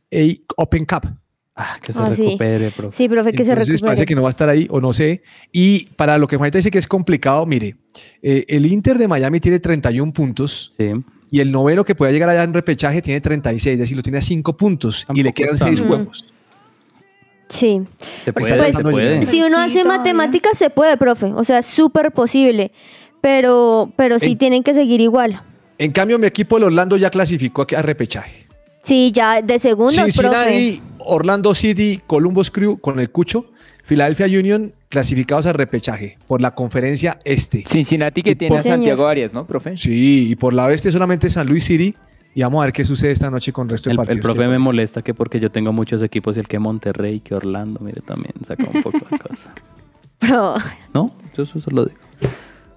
Open 0.58 0.86
Cup. 0.86 1.08
Ah, 1.62 1.78
que 1.84 1.92
se 1.92 2.00
Ah, 2.00 2.14
sí. 2.16 2.24
recupere, 2.26 2.72
profe. 2.72 2.96
Sí, 2.96 3.10
profe, 3.10 3.34
que 3.34 3.44
se 3.44 3.54
recupere. 3.54 3.80
parece 3.82 4.06
que 4.06 4.16
no 4.16 4.22
va 4.22 4.30
a 4.30 4.32
estar 4.32 4.48
ahí 4.48 4.66
o 4.70 4.80
no 4.80 4.94
sé. 4.94 5.22
Y 5.52 5.88
para 5.98 6.18
lo 6.18 6.26
que 6.26 6.38
Juanita 6.38 6.58
dice 6.58 6.72
que 6.72 6.78
es 6.78 6.88
complicado, 6.88 7.46
mire, 7.46 7.76
eh, 8.22 8.46
el 8.48 8.66
Inter 8.66 8.98
de 8.98 9.10
Miami 9.10 9.42
tiene 9.42 9.60
31 9.60 10.14
puntos 10.14 10.72
Sí. 10.78 10.92
y 11.32 11.40
el 11.42 11.52
noveno 11.52 11.84
que 11.84 11.96
pueda 11.96 12.14
llegar 12.14 12.30
allá 12.30 12.44
en 12.44 12.54
repechaje 12.54 13.02
tiene 13.02 13.20
36, 13.20 13.74
es 13.74 13.80
decir, 13.80 13.98
lo 13.98 14.04
tiene 14.04 14.20
a 14.20 14.22
5 14.22 14.56
puntos 14.56 15.06
y 15.14 15.22
le 15.22 15.34
quedan 15.34 15.56
está 15.56 15.68
6 15.68 15.80
mal. 15.82 15.88
juegos. 15.90 16.26
Sí. 17.50 17.82
Se 18.24 18.32
Pues 18.32 18.48
puede, 18.48 18.74
se 18.74 18.84
puede. 18.84 19.26
Si 19.26 19.42
uno 19.42 19.58
Sí, 19.58 19.80
hace 19.80 19.84
matemáticas, 19.84 20.58
se 20.58 20.70
puede, 20.70 20.96
profe. 20.98 21.28
O 21.36 21.44
sea, 21.44 21.60
es 21.60 21.66
súper 21.66 22.12
posible. 22.12 22.72
Pero, 23.22 23.92
pero 23.98 24.18
sí 24.20 24.32
En- 24.32 24.38
tienen 24.38 24.64
que 24.64 24.74
seguir 24.74 25.02
igual. 25.02 25.42
En 25.78 25.92
cambio, 25.92 26.18
mi 26.20 26.28
equipo, 26.28 26.58
el 26.58 26.64
Orlando, 26.64 26.96
ya 26.96 27.10
clasificó 27.10 27.64
a 27.76 27.82
Sí, 28.84 29.12
ya 29.14 29.42
de 29.42 29.60
segundos, 29.60 29.96
profe. 29.96 30.12
Cincinnati, 30.12 30.82
Orlando 31.00 31.54
City, 31.56 32.02
Columbus 32.08 32.50
Crew 32.52 32.80
con 32.80 33.00
el 33.00 33.10
Cucho, 33.12 33.52
Philadelphia 33.86 34.26
Union 34.28 34.74
clasificados 34.90 35.46
a 35.46 35.54
repechaje 35.54 36.18
por 36.28 36.42
la 36.42 36.56
conferencia 36.56 37.20
este. 37.24 37.64
Cincinnati 37.68 38.24
que 38.24 38.32
Y 38.32 38.36
tiene 38.36 38.58
a 38.58 38.62
Señor. 38.62 38.78
Santiago 38.78 39.08
Arias, 39.08 39.34
¿no, 39.34 39.46
profe? 39.46 39.78
Sí, 39.78 40.30
y 40.32 40.36
por 40.36 40.54
la 40.54 40.66
oeste 40.66 40.92
solamente 40.92 41.30
San 41.30 41.48
Luis 41.48 41.64
City. 41.66 41.96
Y 42.36 42.42
vamos 42.44 42.62
a 42.62 42.66
ver 42.66 42.74
qué 42.74 42.84
sucede 42.86 43.12
esta 43.12 43.30
noche 43.32 43.52
con 43.52 43.66
el 43.68 43.72
resto 43.72 43.90
de 43.90 43.94
El, 43.94 43.98
partidos. 43.98 44.18
el 44.18 44.22
profe 44.22 44.48
me 44.48 44.60
molesta 44.60 45.02
que 45.02 45.14
porque 45.16 45.40
yo 45.40 45.52
tengo 45.52 45.74
muchos 45.74 46.02
equipos 46.04 46.38
y 46.38 46.40
el 46.40 46.48
que 46.48 46.60
Monterrey, 46.60 47.20
que 47.22 47.34
Orlando, 47.36 47.80
mire, 47.82 48.02
también 48.02 48.34
saca 48.46 48.66
un 48.72 48.82
poco 48.84 49.00
de 49.00 49.18
cosa. 49.30 49.54
Pero 50.20 50.56
¿No? 50.94 51.12
Yo 51.36 51.44
eso 51.44 51.60
lo 51.72 51.86
digo. 51.86 51.98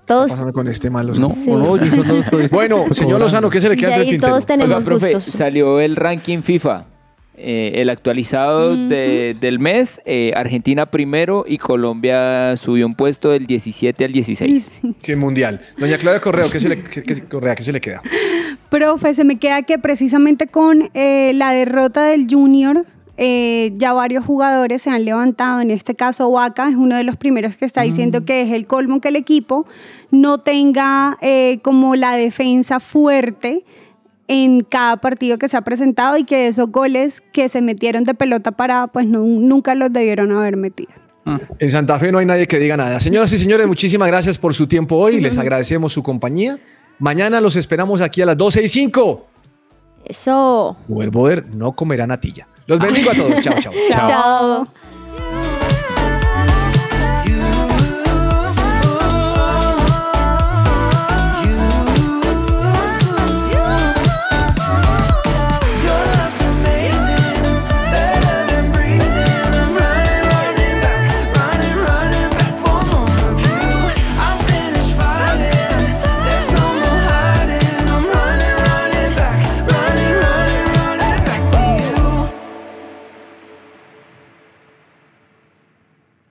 ¿Qué 0.02 0.06
todos, 0.08 0.26
está 0.26 0.36
pasando 0.36 0.52
con 0.52 0.68
este 0.68 0.90
mal 0.90 1.06
No? 1.18 1.30
Sí. 1.30 1.50
no, 1.50 1.76
yo 1.76 2.04
no 2.04 2.14
estoy. 2.16 2.48
Bueno, 2.50 2.84
señor. 2.92 3.20
Lozano, 3.20 3.48
¿qué 3.50 3.60
se 3.60 3.68
le 3.68 3.76
queda 3.76 3.90
ya 3.90 3.94
entre 3.96 4.02
el 4.02 4.06
ahí 4.08 4.10
tintero? 4.14 4.32
todos 4.32 4.46
tenemos 4.46 4.74
Oiga, 4.76 4.84
profe, 4.84 5.14
gustos. 5.14 5.34
salió 5.34 5.80
el 5.80 5.96
ranking 5.96 6.42
FIFA. 6.42 6.86
eh, 7.44 7.80
el 7.80 7.88
actualizado 7.88 8.76
de- 8.76 9.34
del 9.40 9.58
mes, 9.58 10.00
eh, 10.04 10.32
Argentina 10.36 10.86
primero 10.86 11.44
y 11.48 11.56
Colombia 11.58 12.56
subió 12.58 12.86
un 12.86 12.94
puesto 12.94 13.30
del 13.30 13.46
17 13.46 14.04
al 14.04 14.12
16. 14.12 14.80
Sí, 15.00 15.16
mundial. 15.16 15.60
Doña 15.78 15.96
Claudia 15.98 16.20
Correa, 16.20 16.44
¿qué 16.52 16.60
se 16.60 16.68
le, 16.68 16.82
qué- 16.84 17.02
qué- 17.02 17.24
Correa, 17.24 17.54
¿qué 17.54 17.62
se 17.64 17.72
le 17.72 17.80
queda? 17.80 18.02
Profe, 18.68 19.14
se 19.14 19.24
me 19.24 19.38
queda 19.38 19.62
que 19.62 19.78
precisamente 19.78 20.46
con 20.46 20.90
eh, 20.94 21.32
la 21.34 21.52
derrota 21.52 22.04
del 22.04 22.26
Junior, 22.30 22.84
eh, 23.24 23.72
ya 23.76 23.92
varios 23.92 24.24
jugadores 24.24 24.82
se 24.82 24.90
han 24.90 25.04
levantado. 25.04 25.60
En 25.60 25.70
este 25.70 25.94
caso, 25.94 26.26
Waka 26.26 26.68
es 26.68 26.74
uno 26.74 26.96
de 26.96 27.04
los 27.04 27.16
primeros 27.16 27.56
que 27.56 27.64
está 27.64 27.82
diciendo 27.82 28.24
que 28.24 28.42
es 28.42 28.50
el 28.50 28.66
colmo 28.66 29.00
que 29.00 29.10
el 29.10 29.16
equipo 29.16 29.64
no 30.10 30.38
tenga 30.38 31.18
eh, 31.20 31.60
como 31.62 31.94
la 31.94 32.16
defensa 32.16 32.80
fuerte 32.80 33.64
en 34.26 34.64
cada 34.64 34.96
partido 34.96 35.38
que 35.38 35.48
se 35.48 35.56
ha 35.56 35.60
presentado 35.60 36.16
y 36.16 36.24
que 36.24 36.48
esos 36.48 36.72
goles 36.72 37.20
que 37.20 37.48
se 37.48 37.62
metieron 37.62 38.02
de 38.02 38.14
pelota 38.14 38.50
parada, 38.50 38.88
pues 38.88 39.06
no, 39.06 39.20
nunca 39.20 39.76
los 39.76 39.92
debieron 39.92 40.32
haber 40.32 40.56
metido. 40.56 40.90
En 41.60 41.70
Santa 41.70 42.00
Fe 42.00 42.10
no 42.10 42.18
hay 42.18 42.26
nadie 42.26 42.48
que 42.48 42.58
diga 42.58 42.76
nada. 42.76 42.98
Señoras 42.98 43.32
y 43.32 43.38
señores, 43.38 43.68
muchísimas 43.68 44.08
gracias 44.08 44.36
por 44.36 44.52
su 44.52 44.66
tiempo 44.66 44.96
hoy. 44.96 45.20
Les 45.20 45.38
agradecemos 45.38 45.92
su 45.92 46.02
compañía. 46.02 46.58
Mañana 46.98 47.40
los 47.40 47.54
esperamos 47.54 48.00
aquí 48.00 48.20
a 48.20 48.26
las 48.26 48.36
12 48.36 48.64
y 48.64 48.68
5. 48.68 49.26
Eso. 50.06 50.76
Boder 50.88 51.10
Boder 51.10 51.54
no 51.54 51.70
comerá 51.70 52.04
natilla. 52.08 52.48
Los 52.72 52.80
bendigo 52.80 53.10
a 53.10 53.14
todos. 53.14 53.40
Chao, 53.42 53.60
chao. 53.60 53.72
Chao. 53.90 54.66